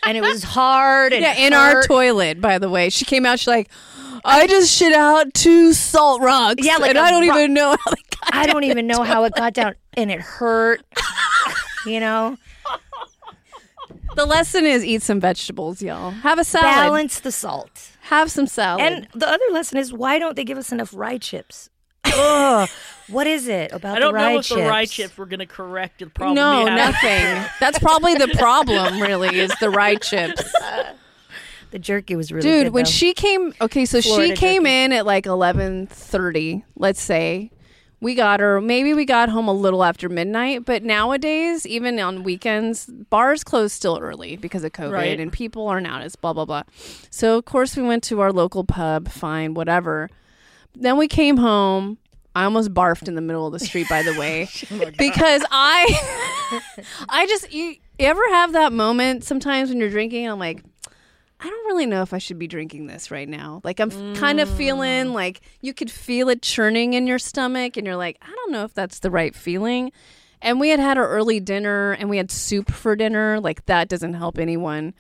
And 0.06 0.18
it 0.18 0.22
was 0.22 0.44
hard 0.44 1.14
and 1.14 1.22
Yeah, 1.22 1.36
in 1.36 1.54
our 1.54 1.84
toilet, 1.84 2.42
by 2.42 2.60
the 2.60 2.70
way. 2.70 2.90
She 2.90 3.06
came 3.06 3.26
out, 3.26 3.40
she's 3.40 3.48
like, 3.48 3.70
I 4.26 4.48
just 4.48 4.70
shit 4.74 4.92
out 4.94 5.34
two 5.34 5.72
salt 5.74 6.22
rocks. 6.22 6.66
Yeah, 6.66 6.78
like 6.78 6.90
and 6.90 6.98
I 7.00 7.12
don't 7.12 7.28
rock. 7.28 7.38
even 7.38 7.54
know 7.54 7.72
how 7.80 7.92
they 7.92 8.02
got 8.10 8.36
I 8.36 8.46
don't 8.48 8.64
even 8.66 8.88
know 8.88 9.04
how 9.04 9.24
it 9.26 9.34
got 9.36 9.54
down, 9.54 9.76
and 9.96 10.12
it 10.12 10.20
hurt. 10.22 10.82
You 11.86 12.00
know, 12.00 12.38
The 14.16 14.26
lesson 14.26 14.66
is 14.66 14.86
eat 14.86 15.02
some 15.02 15.20
vegetables, 15.20 15.82
y'all. 15.82 16.12
Have 16.12 16.40
a 16.40 16.44
salad. 16.44 16.66
balance 16.68 17.20
the 17.20 17.32
salt. 17.32 17.90
Have 18.02 18.30
some 18.32 18.48
salad. 18.48 18.82
And 18.82 19.08
the 19.16 19.28
other 19.28 19.44
lesson 19.52 19.78
is 19.78 19.92
why 19.92 20.20
don't 20.20 20.36
they 20.36 20.44
give 20.44 20.58
us 20.58 20.72
enough 20.72 20.94
rye 20.94 21.18
chips? 21.18 21.70
Ugh, 22.16 22.70
what 23.08 23.28
is 23.28 23.48
it 23.48 23.72
about 23.74 23.98
I 23.98 24.00
don't 24.00 24.14
the 24.14 24.20
rye 24.20 24.34
know 24.34 24.40
if 24.40 24.46
chips? 24.46 24.62
the 24.62 24.68
rye 24.68 24.86
chips 24.86 25.18
were 25.18 25.26
going 25.26 25.40
to 25.40 25.46
correct 25.46 26.00
the 26.00 26.08
problem. 26.08 26.36
no, 26.36 26.60
you 26.62 26.66
nothing. 26.76 27.46
That's 27.60 27.80
probably 27.80 28.16
the 28.16 28.30
problem, 28.38 29.02
really, 29.02 29.38
is 29.40 29.54
the 29.60 29.70
rye 29.70 29.96
chips. 29.96 30.44
The 31.72 31.80
jerky 31.80 32.16
was 32.16 32.32
really 32.32 32.44
good. 32.44 32.50
Dude, 32.58 32.66
good, 32.68 32.74
when 32.74 32.84
though. 32.84 32.90
she 32.92 33.14
came, 33.16 33.52
okay, 33.60 33.86
so 33.86 34.00
Florida 34.00 34.36
she 34.36 34.40
came 34.40 34.62
jerky. 34.62 34.76
in 34.76 34.92
at 34.92 35.08
like 35.08 35.26
eleven 35.26 35.88
thirty. 35.88 36.64
Let's 36.76 37.02
say 37.02 37.50
we 38.00 38.14
got 38.14 38.42
her. 38.42 38.62
Maybe 38.62 38.94
we 38.94 39.06
got 39.06 39.30
home 39.30 39.48
a 39.48 39.54
little 39.54 39.84
after 39.84 40.08
midnight. 40.08 40.66
But 40.66 40.84
nowadays, 40.84 41.66
even 41.66 42.00
on 42.00 42.22
weekends, 42.22 42.86
bars 42.86 43.44
close 43.44 43.74
still 43.74 43.98
early 44.00 44.36
because 44.36 44.64
of 44.64 44.72
COVID, 44.72 44.92
Right. 44.92 45.20
and 45.20 45.34
people 45.34 45.68
aren't 45.68 45.88
out. 45.88 46.04
It's 46.04 46.16
blah 46.16 46.34
blah 46.34 46.46
blah. 46.46 46.62
So 47.10 47.40
of 47.40 47.46
course 47.46 47.76
we 47.76 47.82
went 47.82 48.04
to 48.04 48.20
our 48.20 48.32
local 48.32 48.64
pub. 48.64 49.10
Fine, 49.10 49.56
whatever. 49.56 50.12
Then 50.76 50.98
we 50.98 51.08
came 51.08 51.38
home. 51.38 51.98
I 52.36 52.46
almost 52.46 52.74
barfed 52.74 53.08
in 53.08 53.16
the 53.16 53.22
middle 53.22 53.46
of 53.46 53.54
the 53.54 53.60
street, 53.60 53.88
by 53.90 54.02
the 54.04 54.14
way, 54.20 54.50
because 54.98 55.44
I, 55.52 56.62
I 57.10 57.28
just 57.28 57.52
you, 57.54 57.76
you 58.00 58.06
ever 58.06 58.28
have 58.30 58.54
that 58.54 58.74
moment 58.74 59.24
sometimes 59.24 59.70
when 59.70 59.80
you're 59.80 59.90
drinking? 59.90 60.28
I'm 60.28 60.40
like, 60.40 60.64
I 61.40 61.50
don't 61.50 61.66
really 61.68 61.86
know 61.86 62.02
if 62.02 62.14
I 62.14 62.18
should 62.20 62.40
be 62.40 62.48
drinking 62.48 62.88
this 62.88 63.12
right 63.12 63.28
now. 63.28 63.62
Like 63.64 63.80
I'm 63.80 63.92
f 63.92 64.18
kind 64.18 64.40
of 64.40 64.50
feeling 64.50 65.14
like 65.14 65.42
you 65.62 65.74
could 65.74 65.92
feel 65.92 66.30
it 66.30 66.42
churning 66.42 66.94
in 66.94 67.06
your 67.06 67.20
stomach, 67.20 67.78
and 67.78 67.86
you're 67.86 67.98
like, 67.98 68.18
I 68.22 68.32
don't 68.32 68.52
know 68.52 68.64
if 68.64 68.74
that's 68.74 69.00
the 69.00 69.12
right 69.12 69.36
feeling. 69.36 69.92
And 70.42 70.60
we 70.60 70.70
had 70.70 70.80
had 70.80 70.98
our 70.98 71.08
early 71.08 71.40
dinner, 71.40 71.92
and 71.94 72.10
we 72.10 72.18
had 72.18 72.32
soup 72.32 72.72
for 72.72 72.96
dinner. 72.96 73.40
Like 73.40 73.66
that 73.66 73.90
doesn't 73.90 74.14
help 74.14 74.40
anyone. 74.40 74.94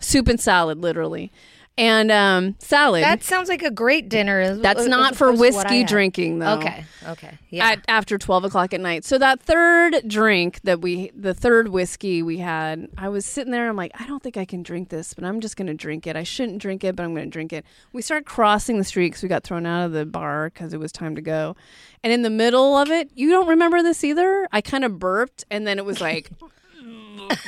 Soup 0.00 0.26
and 0.28 0.40
salad, 0.40 0.78
literally, 0.78 1.32
and 1.76 2.10
um, 2.12 2.54
salad. 2.60 3.02
that 3.02 3.24
sounds 3.24 3.48
like 3.48 3.62
a 3.62 3.70
great 3.70 4.08
dinner. 4.08 4.56
That's 4.56 4.86
not 4.86 5.16
for 5.16 5.28
opposed 5.28 5.42
to 5.42 5.56
what 5.56 5.66
I 5.66 5.70
whiskey 5.70 5.84
drinking, 5.84 6.38
though. 6.38 6.58
Okay, 6.58 6.84
okay, 7.08 7.38
yeah. 7.50 7.70
At, 7.70 7.84
after 7.88 8.16
12 8.16 8.44
o'clock 8.44 8.72
at 8.72 8.80
night. 8.80 9.04
So 9.04 9.18
that 9.18 9.40
third 9.40 10.02
drink 10.06 10.60
that 10.62 10.80
we, 10.80 11.10
the 11.16 11.34
third 11.34 11.68
whiskey 11.68 12.22
we 12.22 12.38
had, 12.38 12.88
I 12.96 13.08
was 13.08 13.26
sitting 13.26 13.50
there. 13.50 13.68
I'm 13.68 13.76
like, 13.76 13.92
I 14.00 14.06
don't 14.06 14.22
think 14.22 14.36
I 14.36 14.44
can 14.44 14.62
drink 14.62 14.88
this, 14.90 15.14
but 15.14 15.24
I'm 15.24 15.40
just 15.40 15.56
going 15.56 15.66
to 15.66 15.74
drink 15.74 16.06
it. 16.06 16.14
I 16.14 16.22
shouldn't 16.22 16.62
drink 16.62 16.84
it, 16.84 16.94
but 16.94 17.02
I'm 17.02 17.12
going 17.14 17.26
to 17.26 17.30
drink 17.30 17.52
it. 17.52 17.64
We 17.92 18.02
started 18.02 18.24
crossing 18.24 18.78
the 18.78 18.84
street 18.84 19.08
because 19.08 19.22
we 19.24 19.28
got 19.28 19.42
thrown 19.42 19.66
out 19.66 19.86
of 19.86 19.92
the 19.92 20.06
bar 20.06 20.50
because 20.50 20.72
it 20.74 20.78
was 20.78 20.92
time 20.92 21.16
to 21.16 21.22
go. 21.22 21.56
And 22.04 22.12
in 22.12 22.22
the 22.22 22.30
middle 22.30 22.76
of 22.76 22.90
it, 22.90 23.10
you 23.14 23.30
don't 23.30 23.48
remember 23.48 23.82
this 23.82 24.04
either? 24.04 24.46
I 24.52 24.60
kind 24.60 24.84
of 24.84 24.98
burped 25.00 25.44
and 25.50 25.66
then 25.66 25.78
it 25.78 25.84
was 25.84 26.00
like, 26.00 26.30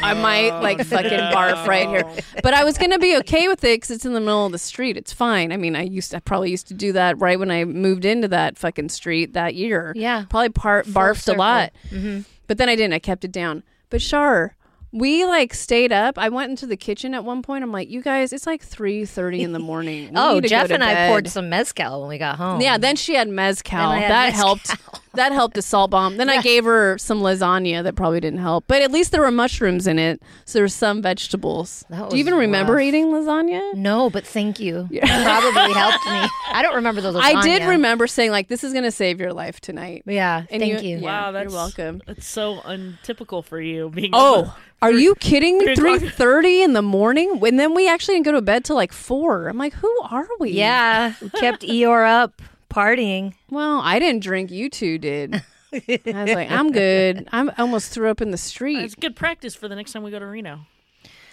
I 0.02 0.14
might 0.14 0.60
like 0.60 0.84
fucking 0.84 1.10
barf 1.34 1.66
right 1.66 1.88
here. 1.88 2.04
But 2.42 2.54
I 2.54 2.64
was 2.64 2.78
gonna 2.78 2.98
be 2.98 3.16
okay 3.18 3.48
with 3.48 3.64
it 3.64 3.76
because 3.76 3.90
it's 3.90 4.04
in 4.04 4.12
the 4.14 4.20
middle 4.20 4.46
of 4.46 4.52
the 4.52 4.58
street. 4.58 4.96
It's 4.96 5.12
fine. 5.12 5.52
I 5.52 5.56
mean, 5.56 5.76
I 5.76 5.82
used 5.82 6.10
to, 6.12 6.18
I 6.18 6.20
probably 6.20 6.50
used 6.50 6.68
to 6.68 6.74
do 6.74 6.92
that 6.92 7.18
right 7.18 7.38
when 7.38 7.50
I 7.50 7.64
moved 7.64 8.04
into 8.04 8.28
that 8.28 8.58
fucking 8.58 8.88
street 8.90 9.32
that 9.34 9.54
year. 9.54 9.92
Yeah. 9.96 10.24
probably 10.28 10.50
par- 10.50 10.84
barfed 10.84 11.22
circle. 11.22 11.40
a 11.40 11.44
lot. 11.44 11.72
Mm-hmm. 11.90 12.20
But 12.46 12.58
then 12.58 12.68
I 12.68 12.76
didn't. 12.76 12.94
I 12.94 12.98
kept 12.98 13.24
it 13.24 13.32
down. 13.32 13.62
But 13.90 14.00
Shar, 14.02 14.54
we 14.92 15.24
like 15.26 15.52
stayed 15.52 15.92
up. 15.92 16.16
I 16.18 16.28
went 16.28 16.50
into 16.50 16.66
the 16.66 16.76
kitchen 16.76 17.12
at 17.14 17.24
one 17.24 17.42
point. 17.42 17.62
I'm 17.64 17.72
like, 17.72 17.88
you 17.88 18.00
guys, 18.02 18.32
it's 18.32 18.46
like 18.46 18.62
three 18.62 19.04
thirty 19.04 19.42
in 19.42 19.52
the 19.52 19.58
morning. 19.58 20.12
Oh, 20.16 20.34
need 20.34 20.42
to 20.42 20.48
go 20.48 20.48
Jeff 20.48 20.70
and 20.70 20.82
I 20.82 21.08
poured 21.08 21.28
some 21.28 21.48
mezcal 21.48 22.00
when 22.00 22.08
we 22.08 22.18
got 22.18 22.36
home. 22.36 22.60
Yeah, 22.60 22.78
then 22.78 22.96
she 22.96 23.14
had 23.14 23.28
mezcal. 23.28 23.90
Had 23.90 24.10
that 24.10 24.32
mezcal. 24.32 24.46
helped. 24.56 24.76
that 25.16 25.32
helped 25.32 25.56
a 25.58 25.62
salt 25.62 25.90
bomb. 25.90 26.16
Then 26.16 26.28
I 26.28 26.40
gave 26.40 26.64
her 26.64 26.96
some 26.98 27.20
lasagna 27.20 27.82
that 27.82 27.94
probably 27.96 28.20
didn't 28.20 28.38
help, 28.40 28.64
but 28.68 28.82
at 28.82 28.90
least 28.92 29.12
there 29.12 29.20
were 29.20 29.30
mushrooms 29.30 29.86
in 29.86 29.98
it, 29.98 30.22
so 30.44 30.58
there's 30.58 30.74
some 30.74 31.02
vegetables. 31.02 31.84
That 31.90 31.96
Do 32.10 32.16
you 32.16 32.24
was 32.24 32.28
even 32.28 32.34
remember 32.34 32.74
rough. 32.74 32.82
eating 32.82 33.06
lasagna? 33.06 33.74
No, 33.74 34.08
but 34.10 34.26
thank 34.26 34.60
you. 34.60 34.88
Probably 34.90 35.72
helped 35.72 36.06
me. 36.06 36.28
I 36.52 36.60
don't 36.62 36.74
remember 36.76 37.00
the 37.00 37.12
lasagna. 37.12 37.20
I 37.36 37.42
did 37.42 37.62
remember 37.68 38.06
saying 38.06 38.30
like, 38.30 38.48
"This 38.48 38.62
is 38.64 38.72
going 38.72 38.84
to 38.84 38.90
save 38.92 39.20
your 39.20 39.32
life 39.32 39.60
tonight." 39.60 40.02
Yeah, 40.06 40.44
And 40.50 40.60
thank 40.62 40.82
you. 40.82 40.98
Yeah, 40.98 41.02
Wow, 41.02 41.32
that's 41.32 41.44
you're 41.44 41.52
welcome. 41.52 42.02
It's 42.06 42.26
so 42.26 42.60
untypical 42.64 43.42
for 43.42 43.60
you. 43.60 43.90
Being 43.90 44.10
Oh, 44.12 44.56
are 44.82 44.92
you 44.92 45.14
kidding 45.16 45.58
me? 45.58 45.64
three 45.64 45.74
Three 45.76 45.94
o'clock. 45.96 46.12
thirty 46.12 46.62
in 46.62 46.72
the 46.74 46.82
morning, 46.82 47.40
and 47.44 47.58
then 47.58 47.74
we 47.74 47.88
actually 47.88 48.14
didn't 48.16 48.26
go 48.26 48.32
to 48.32 48.42
bed 48.42 48.64
till 48.64 48.76
like 48.76 48.92
four. 48.92 49.48
I'm 49.48 49.58
like, 49.58 49.72
who 49.74 49.92
are 50.10 50.28
we? 50.38 50.50
Yeah, 50.50 51.14
we 51.20 51.30
kept 51.30 51.62
Eeyore 51.62 52.06
up 52.06 52.42
partying. 52.76 53.34
Well, 53.50 53.80
I 53.82 53.98
didn't 53.98 54.22
drink. 54.22 54.50
You 54.50 54.68
two 54.70 54.98
did. 54.98 55.42
I 55.72 55.80
was 56.06 56.30
like, 56.34 56.50
I'm 56.50 56.72
good. 56.72 57.28
I'm 57.32 57.50
I 57.50 57.54
almost 57.58 57.90
threw 57.92 58.08
up 58.10 58.20
in 58.20 58.30
the 58.30 58.36
street. 58.38 58.78
it's 58.78 58.94
good 58.94 59.16
practice 59.16 59.54
for 59.54 59.68
the 59.68 59.74
next 59.76 59.92
time 59.92 60.02
we 60.02 60.10
go 60.10 60.18
to 60.18 60.26
Reno. 60.26 60.60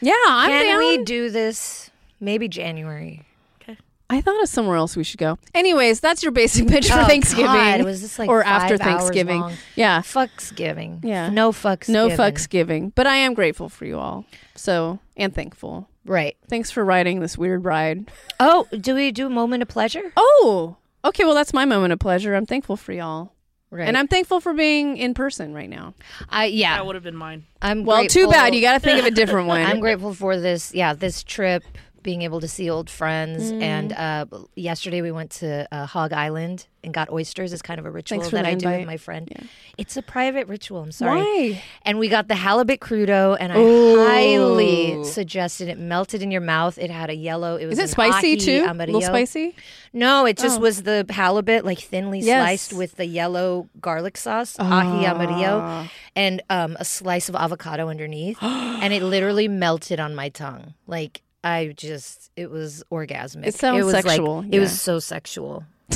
Yeah, 0.02 0.14
I'm 0.28 0.50
Can 0.50 0.66
down. 0.66 0.78
we 0.80 1.04
do 1.04 1.30
this? 1.30 1.90
Maybe 2.20 2.48
January. 2.50 3.24
Okay. 3.62 3.78
I 4.10 4.20
thought 4.22 4.42
of 4.44 4.50
somewhere 4.50 4.76
else 4.76 4.98
we 4.98 5.04
should 5.04 5.20
go. 5.20 5.38
Anyways, 5.54 6.00
that's 6.02 6.24
your 6.24 6.32
Basic 6.34 6.66
Bitch 6.66 6.90
for 6.92 7.00
Oh, 7.02 7.06
Thanksgiving. 7.06 7.46
God, 7.46 7.84
was 7.84 8.02
this 8.02 8.20
like 8.20 8.30
or 8.30 8.44
five 8.44 8.64
after 8.64 8.74
hours 8.74 8.80
Thanksgiving? 8.82 9.40
long? 9.40 9.54
Yeah, 9.76 10.02
Fucksgiving. 10.02 11.04
Yeah. 11.06 11.30
No 11.30 11.52
fucks. 11.52 11.88
no 11.88 12.10
given. 12.10 12.26
fucks 12.26 12.50
giving. 12.50 12.90
But 12.90 13.08
I 13.08 13.16
am 13.18 13.34
grateful 13.34 13.70
for 13.70 13.86
you 13.86 13.98
all. 13.98 14.26
So 14.56 15.00
and 15.16 15.34
thankful. 15.34 15.88
Right. 16.06 16.36
Thanks 16.50 16.70
for 16.70 16.84
riding 16.84 17.22
this 17.22 17.38
weird 17.38 17.64
ride. 17.64 18.12
Oh, 18.40 18.68
do 18.78 18.96
we 18.96 19.12
do 19.12 19.28
a 19.28 19.30
moment 19.30 19.62
of 19.64 19.70
pleasure? 19.70 20.12
Oh, 20.18 20.76
okay. 21.06 21.24
Well, 21.26 21.36
that's 21.36 21.54
my 21.54 21.66
moment 21.66 21.94
of 21.94 22.00
pleasure. 22.00 22.36
I'm 22.36 22.46
thankful 22.46 22.78
for 22.78 22.92
y'all, 22.94 23.34
Right. 23.70 23.88
and 23.88 23.98
I'm 23.98 24.08
thankful 24.08 24.40
for 24.40 24.54
being 24.54 24.98
in 24.98 25.14
person 25.14 25.54
right 25.54 25.70
now. 25.70 25.94
I 26.30 26.46
yeah. 26.46 26.78
That 26.78 26.86
would 26.86 26.96
have 26.96 27.04
been 27.04 27.16
mine. 27.16 27.46
I'm 27.62 27.84
Well, 27.86 28.06
too 28.08 28.28
bad. 28.30 28.54
You 28.56 28.62
got 28.62 28.74
to 28.74 28.80
think 28.80 29.00
of 29.00 29.06
a 29.06 29.12
different 29.12 29.48
one. 29.56 29.62
I'm 29.62 29.80
grateful 29.80 30.14
for 30.14 30.40
this. 30.40 30.74
Yeah, 30.74 30.94
this 30.94 31.24
trip, 31.24 31.64
being 32.04 32.22
able 32.22 32.40
to 32.42 32.48
see 32.48 32.70
old 32.70 32.90
friends, 32.90 33.52
Mm. 33.52 33.62
and 33.62 33.94
uh, 33.94 34.26
yesterday 34.56 35.02
we 35.02 35.12
went 35.12 35.32
to 35.32 35.68
uh, 35.72 35.86
Hog 35.86 36.12
Island 36.14 36.68
and 36.84 36.94
got 36.94 37.10
oysters. 37.10 37.54
It's 37.54 37.62
kind 37.62 37.80
of 37.80 37.86
a 37.86 37.90
ritual 37.92 38.20
that 38.32 38.46
I 38.46 38.56
do 38.56 38.68
with 38.68 38.86
my 38.86 38.98
friend. 38.98 39.32
It's 39.78 39.96
a 39.96 40.02
private 40.02 40.48
ritual. 40.50 40.82
I'm 40.82 40.92
sorry. 40.92 41.20
Why? 41.22 41.64
And 41.84 41.98
we 41.98 42.10
got 42.10 42.28
the 42.28 42.36
halibut 42.36 42.82
crudo, 42.82 43.38
and 43.40 43.54
I 43.54 43.58
Ooh. 43.58 44.06
highly 44.06 45.04
suggested 45.06 45.70
it. 45.70 45.78
Melted 45.80 46.22
in 46.22 46.30
your 46.30 46.42
mouth. 46.42 46.78
It 46.78 46.92
had 46.92 47.10
a 47.10 47.16
yellow. 47.16 47.56
It 47.56 47.66
was 47.68 47.80
Is 47.80 47.90
it 47.90 47.92
spicy 47.94 48.36
too? 48.38 48.66
A 48.68 48.74
little 48.74 49.02
spicy? 49.02 49.56
No, 49.94 50.26
it 50.26 50.38
just 50.38 50.58
Oh. 50.60 50.62
was 50.62 50.84
the 50.84 51.06
halibut, 51.10 51.64
like 51.64 51.80
thinly 51.80 52.20
Yes. 52.20 52.42
sliced 52.44 52.74
with 52.74 52.96
the 52.98 53.06
yellow 53.06 53.70
garlic 53.80 54.18
sauce, 54.18 54.58
aji 54.58 55.04
amarillo, 55.06 55.62
Ah. 55.64 55.92
and 56.16 56.42
um, 56.50 56.76
a 56.80 56.86
slice 56.86 57.30
of 57.30 57.36
avocado 57.36 57.88
underneath, 57.90 58.38
and 58.42 58.92
it 58.94 59.04
literally 59.04 59.48
melted 59.48 60.00
on 60.00 60.14
my 60.16 60.30
tongue. 60.30 60.74
Like 60.88 61.22
I 61.44 61.74
just, 61.76 62.32
it 62.36 62.50
was 62.50 62.84
orgasmic. 62.92 63.46
It 63.48 63.56
sounds 63.56 63.80
it 63.80 63.84
was 63.84 63.94
sexual, 63.94 64.44
Like, 64.44 64.54
It 64.54 64.60
was 64.60 64.80
so 64.80 65.00
sexual. 65.00 65.66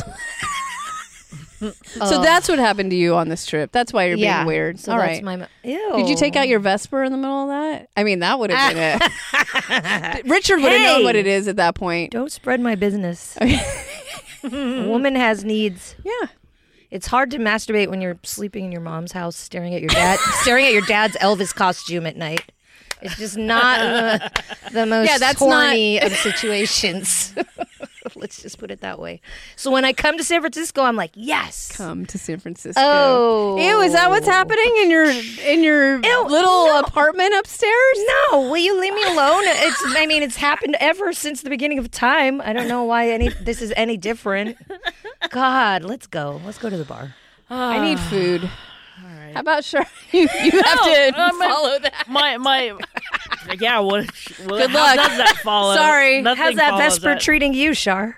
So 1.59 2.21
that's 2.21 2.47
what 2.47 2.59
happened 2.59 2.91
to 2.91 2.95
you 2.95 3.15
on 3.15 3.29
this 3.29 3.45
trip. 3.45 3.71
That's 3.71 3.91
why 3.91 4.05
you're 4.05 4.17
being 4.17 4.27
yeah. 4.27 4.45
weird. 4.45 4.79
So 4.79 4.91
All 4.91 4.99
that's 4.99 5.23
right. 5.23 5.39
my. 5.39 5.47
Ew. 5.63 5.93
Did 5.95 6.09
you 6.09 6.15
take 6.15 6.35
out 6.35 6.47
your 6.47 6.59
Vesper 6.59 7.03
in 7.03 7.11
the 7.11 7.17
middle 7.17 7.43
of 7.43 7.47
that? 7.47 7.89
I 7.97 8.03
mean, 8.03 8.19
that 8.19 8.37
would 8.37 8.51
have 8.51 8.73
been 8.73 9.01
it. 9.01 10.25
Richard 10.25 10.61
would 10.61 10.71
have 10.71 10.81
known 10.81 11.03
what 11.03 11.15
it 11.15 11.25
is 11.25 11.47
at 11.47 11.55
that 11.55 11.73
point. 11.73 12.11
Don't 12.11 12.31
spread 12.31 12.61
my 12.61 12.75
business. 12.75 13.35
a 13.41 14.87
woman 14.87 15.15
has 15.15 15.43
needs. 15.43 15.95
Yeah. 16.03 16.27
It's 16.91 17.07
hard 17.07 17.31
to 17.31 17.37
masturbate 17.37 17.89
when 17.89 18.01
you're 18.01 18.19
sleeping 18.23 18.63
in 18.63 18.71
your 18.71 18.81
mom's 18.81 19.11
house, 19.11 19.35
staring 19.35 19.73
at 19.73 19.81
your 19.81 19.89
dad, 19.89 20.19
staring 20.41 20.65
at 20.65 20.73
your 20.73 20.83
dad's 20.83 21.17
Elvis 21.17 21.53
costume 21.53 22.05
at 22.05 22.15
night. 22.15 22.51
It's 23.01 23.15
just 23.17 23.37
not 23.37 23.79
the, 23.79 24.43
the 24.71 24.85
most 24.87 25.09
Yeah, 25.09 25.17
that's 25.17 25.41
not- 25.41 25.65
horny 25.67 25.99
of 26.01 26.11
situations. 26.13 27.33
Let's 28.15 28.41
just 28.41 28.57
put 28.57 28.71
it 28.71 28.81
that 28.81 28.99
way. 28.99 29.21
So 29.57 29.69
when 29.69 29.83
I 29.85 29.91
come 29.93 30.17
to 30.17 30.23
San 30.23 30.39
Francisco, 30.41 30.81
I'm 30.81 30.95
like, 30.95 31.11
yes. 31.13 31.71
Come 31.75 32.05
to 32.07 32.17
San 32.17 32.39
Francisco. 32.39 32.81
Oh, 32.81 33.57
Ew, 33.59 33.81
is 33.81 33.93
that 33.93 34.09
what's 34.09 34.25
happening 34.25 34.73
in 34.81 34.89
your 34.89 35.05
in 35.05 35.63
your 35.63 35.99
little 35.99 36.77
apartment 36.79 37.33
upstairs? 37.35 37.97
No, 38.31 38.49
will 38.49 38.57
you 38.57 38.79
leave 38.79 38.93
me 38.93 39.03
alone? 39.03 39.43
It's. 39.45 39.83
I 39.97 40.05
mean, 40.07 40.23
it's 40.23 40.37
happened 40.37 40.77
ever 40.79 41.11
since 41.13 41.41
the 41.41 41.49
beginning 41.49 41.79
of 41.79 41.91
time. 41.91 42.41
I 42.41 42.53
don't 42.53 42.67
know 42.67 42.83
why 42.85 43.09
any 43.09 43.29
this 43.29 43.61
is 43.61 43.73
any 43.75 43.97
different. 43.97 44.57
God, 45.29 45.83
let's 45.83 46.07
go. 46.07 46.41
Let's 46.45 46.57
go 46.57 46.69
to 46.69 46.77
the 46.77 46.85
bar. 46.85 47.13
I 47.49 47.79
need 47.83 47.99
food. 47.99 48.49
All 49.37 49.43
right. 49.43 49.53
How 49.53 49.53
about 49.53 49.63
sure 49.63 49.85
you, 50.11 50.21
you 50.21 50.61
have 50.61 50.83
to 50.83 51.13
uh, 51.15 51.31
my- 51.33 51.47
follow 51.47 51.79
that? 51.79 52.05
my 52.07 52.37
my 52.37 52.77
yeah 53.59 53.79
what, 53.79 54.05
what 54.45 54.57
Good 54.57 54.69
how 54.71 54.95
luck. 54.95 54.95
does 55.07 55.17
that 55.17 55.37
follow 55.43 55.75
Sorry. 55.75 56.21
Nothing 56.21 56.43
How's 56.43 56.55
that 56.55 56.69
follows 56.71 56.83
Vesper 56.97 57.09
that. 57.11 57.21
treating 57.21 57.53
you, 57.53 57.73
Shar? 57.73 58.17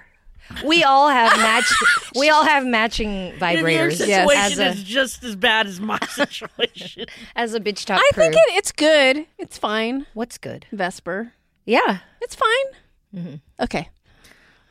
We 0.65 0.83
all 0.83 1.09
have 1.09 1.37
match. 1.37 1.71
we 2.15 2.29
all 2.29 2.43
have 2.43 2.65
matching 2.65 3.27
your 3.27 3.35
vibrators. 3.37 3.99
Yes. 4.07 4.27
situation 4.27 4.61
As 4.63 4.75
is 4.77 4.81
a 4.81 4.85
just 4.85 5.23
as 5.23 5.35
bad 5.35 5.67
as 5.67 5.79
my 5.79 5.99
situation 6.09 7.05
as 7.35 7.53
a 7.53 7.59
bitch 7.59 7.85
talk 7.85 7.99
I 7.99 8.09
crew. 8.13 8.23
think 8.23 8.35
it, 8.35 8.55
it's 8.55 8.71
good. 8.71 9.27
It's 9.37 9.57
fine. 9.59 10.07
What's 10.15 10.37
good? 10.39 10.65
Vesper. 10.71 11.33
Yeah. 11.65 11.99
It's 12.21 12.35
fine. 12.35 13.41
Okay. 13.59 13.89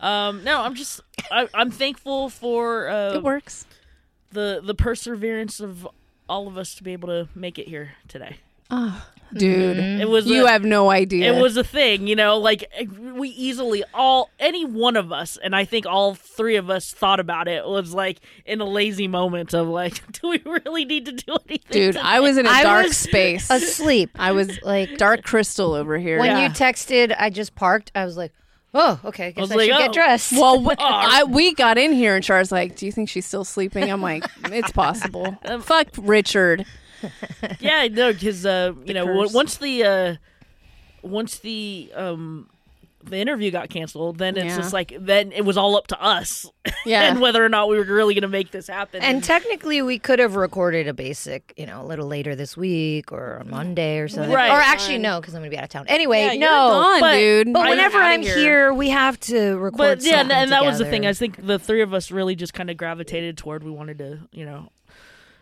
um 0.00 0.42
no 0.44 0.60
i'm 0.62 0.74
just 0.76 1.00
I, 1.30 1.48
i'm 1.54 1.70
thankful 1.72 2.28
for 2.28 2.88
uh 2.88 3.14
It 3.14 3.22
works. 3.24 3.66
the 4.30 4.60
the 4.62 4.74
perseverance 4.74 5.58
of 5.60 5.88
all 6.28 6.46
of 6.48 6.56
us 6.58 6.74
to 6.74 6.82
be 6.82 6.92
able 6.92 7.08
to 7.08 7.28
make 7.34 7.58
it 7.58 7.68
here 7.68 7.92
today 8.08 8.36
Oh, 8.70 9.02
dude. 9.32 9.78
Mm-hmm. 9.78 10.02
it 10.02 10.10
was 10.10 10.26
You 10.26 10.44
a, 10.44 10.50
have 10.50 10.62
no 10.62 10.90
idea. 10.90 11.32
it 11.32 11.40
was 11.40 11.56
a 11.56 11.64
thing 11.64 12.06
you 12.06 12.14
know 12.14 12.36
like 12.36 12.70
we 13.14 13.30
easily 13.30 13.82
all 13.94 14.28
any 14.38 14.66
one 14.66 14.94
of 14.94 15.10
us 15.10 15.38
and 15.42 15.56
i 15.56 15.64
think 15.64 15.86
all 15.86 16.14
three 16.14 16.56
of 16.56 16.68
us 16.68 16.92
thought 16.92 17.18
about 17.18 17.48
it 17.48 17.66
was 17.66 17.94
like 17.94 18.20
in 18.44 18.60
a 18.60 18.66
lazy 18.66 19.08
moment 19.08 19.54
of 19.54 19.68
like 19.68 19.94
do 20.20 20.28
we 20.28 20.42
really 20.44 20.84
need 20.84 21.06
to 21.06 21.12
do 21.12 21.36
anything 21.48 21.70
Dude, 21.70 21.94
today? 21.94 22.00
I 22.04 22.20
was 22.20 22.36
in 22.36 22.44
a 22.44 22.50
I 22.50 22.62
dark 22.62 22.84
was 22.88 22.96
space. 22.98 23.48
Asleep. 23.50 24.10
I 24.18 24.32
was 24.32 24.60
Like 24.62 24.98
dark 24.98 25.22
crystal 25.22 25.72
over 25.72 25.96
here. 25.98 26.18
when 26.18 26.32
Yeah. 26.32 26.42
you 26.42 26.48
texted, 26.50 27.14
I 27.18 27.30
just 27.30 27.54
parked. 27.54 27.90
I 27.94 28.04
was 28.04 28.18
like, 28.18 28.32
oh, 28.74 29.00
okay. 29.04 29.32
Guess 29.32 29.42
was 29.42 29.52
I, 29.52 29.54
like, 29.56 29.66
should 29.66 29.74
oh. 29.74 29.78
get 29.78 29.92
dressed. 29.92 30.32
Well, 30.32 30.56
w- 30.62 30.76
I, 30.78 31.24
we 31.24 31.54
got 31.54 31.78
in 31.78 31.92
here 31.92 32.14
and 32.16 32.24
Shar's 32.24 32.52
like, 32.52 32.76
"Do 32.76 32.86
you 32.86 32.92
think 32.92 33.08
she's 33.08 33.26
still 33.26 33.44
sleeping?" 33.44 33.90
I'm 33.90 34.02
like, 34.02 34.24
"It's 34.44 34.72
possible." 34.72 35.36
Fuck 35.60 35.88
Richard. 35.98 36.64
yeah 37.60 37.86
no 37.86 38.12
because 38.12 38.44
uh 38.44 38.72
you 38.84 38.92
know 38.92 39.06
w- 39.06 39.22
curse. 39.22 39.32
once 39.32 39.56
the 39.58 39.84
uh 39.84 40.14
once 41.02 41.38
the 41.38 41.92
um 41.94 42.50
the 43.04 43.16
interview 43.18 43.50
got 43.50 43.68
canceled 43.70 44.18
then 44.18 44.36
it's 44.36 44.46
Yeah. 44.46 44.56
just 44.56 44.72
like 44.72 44.92
then 44.98 45.30
it 45.32 45.42
was 45.44 45.56
all 45.56 45.76
up 45.76 45.86
to 45.88 46.02
us 46.02 46.46
Yeah. 46.84 47.02
and 47.08 47.20
whether 47.20 47.44
or 47.44 47.48
not 47.48 47.68
we 47.68 47.78
were 47.78 47.84
really 47.84 48.12
going 48.14 48.22
to 48.22 48.28
make 48.28 48.50
this 48.50 48.66
happen 48.66 49.02
And 49.02 49.22
technically, 49.22 49.82
we 49.82 49.98
could 49.98 50.18
have 50.18 50.34
recorded 50.36 50.88
a 50.88 50.94
basic, 50.94 51.54
you 51.56 51.64
know, 51.66 51.80
a 51.82 51.86
little 51.86 52.06
later 52.06 52.34
this 52.34 52.56
week 52.56 53.12
or 53.12 53.38
on 53.40 53.50
Monday 53.50 53.98
or 53.98 54.08
something. 54.08 54.32
Right. 54.32 54.50
Or 54.50 54.60
actually, 54.60 54.98
no, 54.98 55.20
because 55.20 55.34
I'm 55.34 55.40
going 55.40 55.50
to 55.50 55.54
be 55.54 55.58
out 55.58 55.64
of 55.64 55.70
town. 55.70 55.86
Anyway, 55.88 56.22
Yeah, 56.22 56.34
no. 56.34 56.46
gone, 56.48 57.00
but- 57.00 57.12
dude. 57.14 57.52
But 57.52 57.68
whenever 57.70 57.98
I'm 57.98 58.22
here. 58.22 58.36
here. 58.36 58.74
we 58.74 58.88
have 58.90 59.18
to 59.20 59.56
record. 59.58 59.78
but 59.78 60.02
yeah 60.02 60.20
and, 60.20 60.32
and 60.32 60.52
that 60.52 60.64
was 60.64 60.78
the 60.78 60.84
thing 60.84 61.06
i 61.06 61.12
think 61.12 61.44
the 61.44 61.58
three 61.58 61.82
of 61.82 61.94
us 61.94 62.10
really 62.10 62.34
just 62.34 62.52
kind 62.54 62.68
of 62.70 62.76
gravitated 62.76 63.36
toward 63.38 63.62
we 63.62 63.70
wanted 63.70 63.98
to 63.98 64.18
you 64.32 64.44
know 64.44 64.70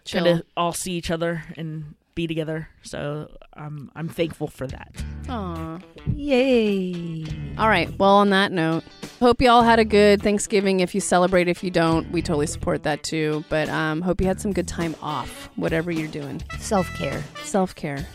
Chill. 0.05 0.25
kind 0.25 0.39
of 0.39 0.47
all 0.57 0.73
see 0.73 0.93
each 0.93 1.11
other 1.11 1.43
and 1.57 1.95
be 2.17 2.27
together 2.27 2.69
so 2.83 3.31
i'm 3.55 3.93
i'm 3.95 4.09
thankful 4.09 4.49
for 4.49 4.67
that 4.67 5.05
Aw. 5.29 5.79
Yay! 6.15 7.25
All 7.59 7.69
right. 7.69 7.91
Well, 7.99 8.11
on 8.11 8.31
that 8.31 8.53
note, 8.53 8.85
hope 9.19 9.43
you 9.43 9.51
all 9.51 9.63
had 9.63 9.81
a 9.81 9.85
good 9.85 10.23
Thanksgiving. 10.23 10.81
If 10.81 10.95
you 10.95 11.01
celebrate, 11.01 11.49
if 11.49 11.65
you 11.65 11.71
don't, 11.71 12.11
we 12.13 12.23
totally 12.23 12.47
support 12.47 12.85
that 12.85 13.03
too. 13.03 13.45
But 13.49 13.69
um, 13.69 14.03
hope 14.03 14.21
you 14.21 14.27
had 14.29 14.41
some 14.41 14.53
good 14.53 14.69
time 14.69 14.95
off, 15.03 15.51
whatever 15.57 15.91
you're 15.91 16.07
doing. 16.07 16.43
Self 16.59 16.89
care 16.95 17.25
Self 17.43 17.75
care. 17.75 18.07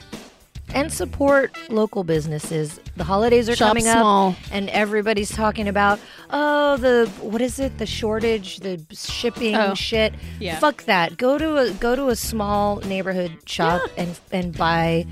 And 0.74 0.92
support 0.92 1.52
local 1.70 2.04
businesses. 2.04 2.80
The 2.98 3.04
holidays 3.04 3.50
are 3.50 3.56
Shop 3.56 3.70
coming 3.70 3.84
small. 3.84 4.30
up, 4.32 4.36
and 4.52 4.70
everybody's 4.70 5.32
talking 5.32 5.68
about 5.68 6.00
oh 6.30 6.78
the 6.78 7.10
what 7.22 7.42
is 7.42 7.60
it? 7.60 7.78
The 7.78 7.86
shortage, 7.86 8.60
the 8.60 8.84
shipping 8.92 9.56
Oh, 9.56 9.74
shit. 9.74 10.14
yeah. 10.40 10.60
Fuck 10.60 10.84
that. 10.86 11.18
Go 11.18 11.38
to 11.38 11.58
a 11.58 11.72
go 11.72 11.96
to 11.96 12.08
a 12.10 12.16
small 12.16 12.78
neighborhood 12.82 13.32
shop 13.46 13.82
and 13.98 14.20
and 14.32 14.56
buy 14.58 15.06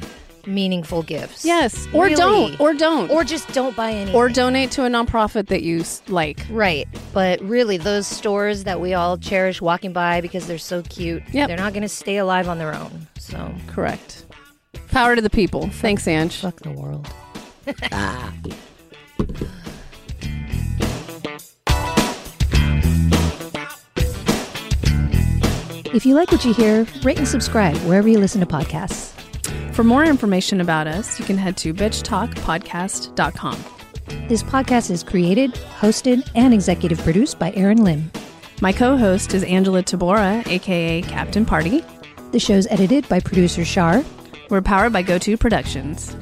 meaningful 0.46 1.04
gifts. 1.04 1.44
Yes. 1.46 1.88
Or 1.94 2.06
Really. 2.06 2.16
don't. 2.16 2.60
Or 2.60 2.74
don't. 2.74 3.12
or 3.12 3.24
just 3.24 3.48
don't 3.54 3.76
buy 3.76 3.92
anything. 3.92 4.16
or 4.16 4.30
donate 4.30 4.72
to 4.72 4.86
a 4.86 4.90
nonprofit 4.90 5.48
that 5.48 5.62
you 5.64 5.82
s- 5.82 6.02
like. 6.08 6.46
Right. 6.50 6.88
But 7.14 7.42
really, 7.42 7.78
those 7.78 8.08
stores 8.08 8.64
that 8.64 8.80
we 8.80 8.94
all 8.94 9.18
cherish 9.18 9.62
walking 9.62 9.94
by 9.94 10.22
because 10.22 10.48
they're 10.48 10.58
so 10.58 10.82
cute, 10.82 11.24
Yep. 11.34 11.50
they're 11.50 11.58
not 11.58 11.74
going 11.74 11.84
to 11.84 11.90
stay 11.90 12.18
alive 12.18 12.48
on 12.48 12.58
their 12.58 12.74
own. 12.74 13.08
So, 13.20 13.54
Correct. 13.68 14.26
Power 14.92 15.16
to 15.16 15.22
the 15.22 15.30
people. 15.30 15.70
Thanks, 15.70 16.08
Ange. 16.08 16.36
fuck 16.36 16.60
the 16.62 16.72
world. 16.72 17.08
If 25.92 26.06
you 26.06 26.14
like 26.14 26.32
what 26.32 26.46
you 26.46 26.54
hear, 26.54 26.86
rate 27.02 27.18
and 27.18 27.28
subscribe 27.28 27.76
wherever 27.78 28.08
you 28.08 28.20
listen 28.20 28.40
to 28.42 28.46
podcasts. 28.46 29.12
For 29.74 29.84
more 29.84 30.06
information 30.06 30.62
about 30.62 30.86
us, 30.86 31.20
you 31.20 31.26
can 31.26 31.36
head 31.36 31.58
to 31.58 31.74
bitchtalkpodcast.com. 31.74 33.66
This 34.28 34.44
podcast 34.44 34.92
is 34.92 35.02
created, 35.02 35.54
hosted, 35.54 36.30
and 36.36 36.54
executive 36.54 37.00
produced 37.00 37.40
by 37.40 37.52
Erin 37.56 37.84
Lim. 37.84 38.12
My 38.62 38.72
co 38.72 38.98
host 38.98 39.34
is 39.34 39.44
Angela 39.44 39.82
Tabora, 39.82 40.46
aka 40.48 41.02
Captain 41.02 41.44
Party. 41.44 41.84
The 42.34 42.40
show's 42.40 42.68
edited 42.68 43.10
by 43.10 43.20
producer 43.20 43.66
Shar. 43.66 44.04
We're 44.50 44.62
powered 44.62 44.94
by 44.94 45.04
GoTo 45.04 45.40
Productions. 45.40 46.16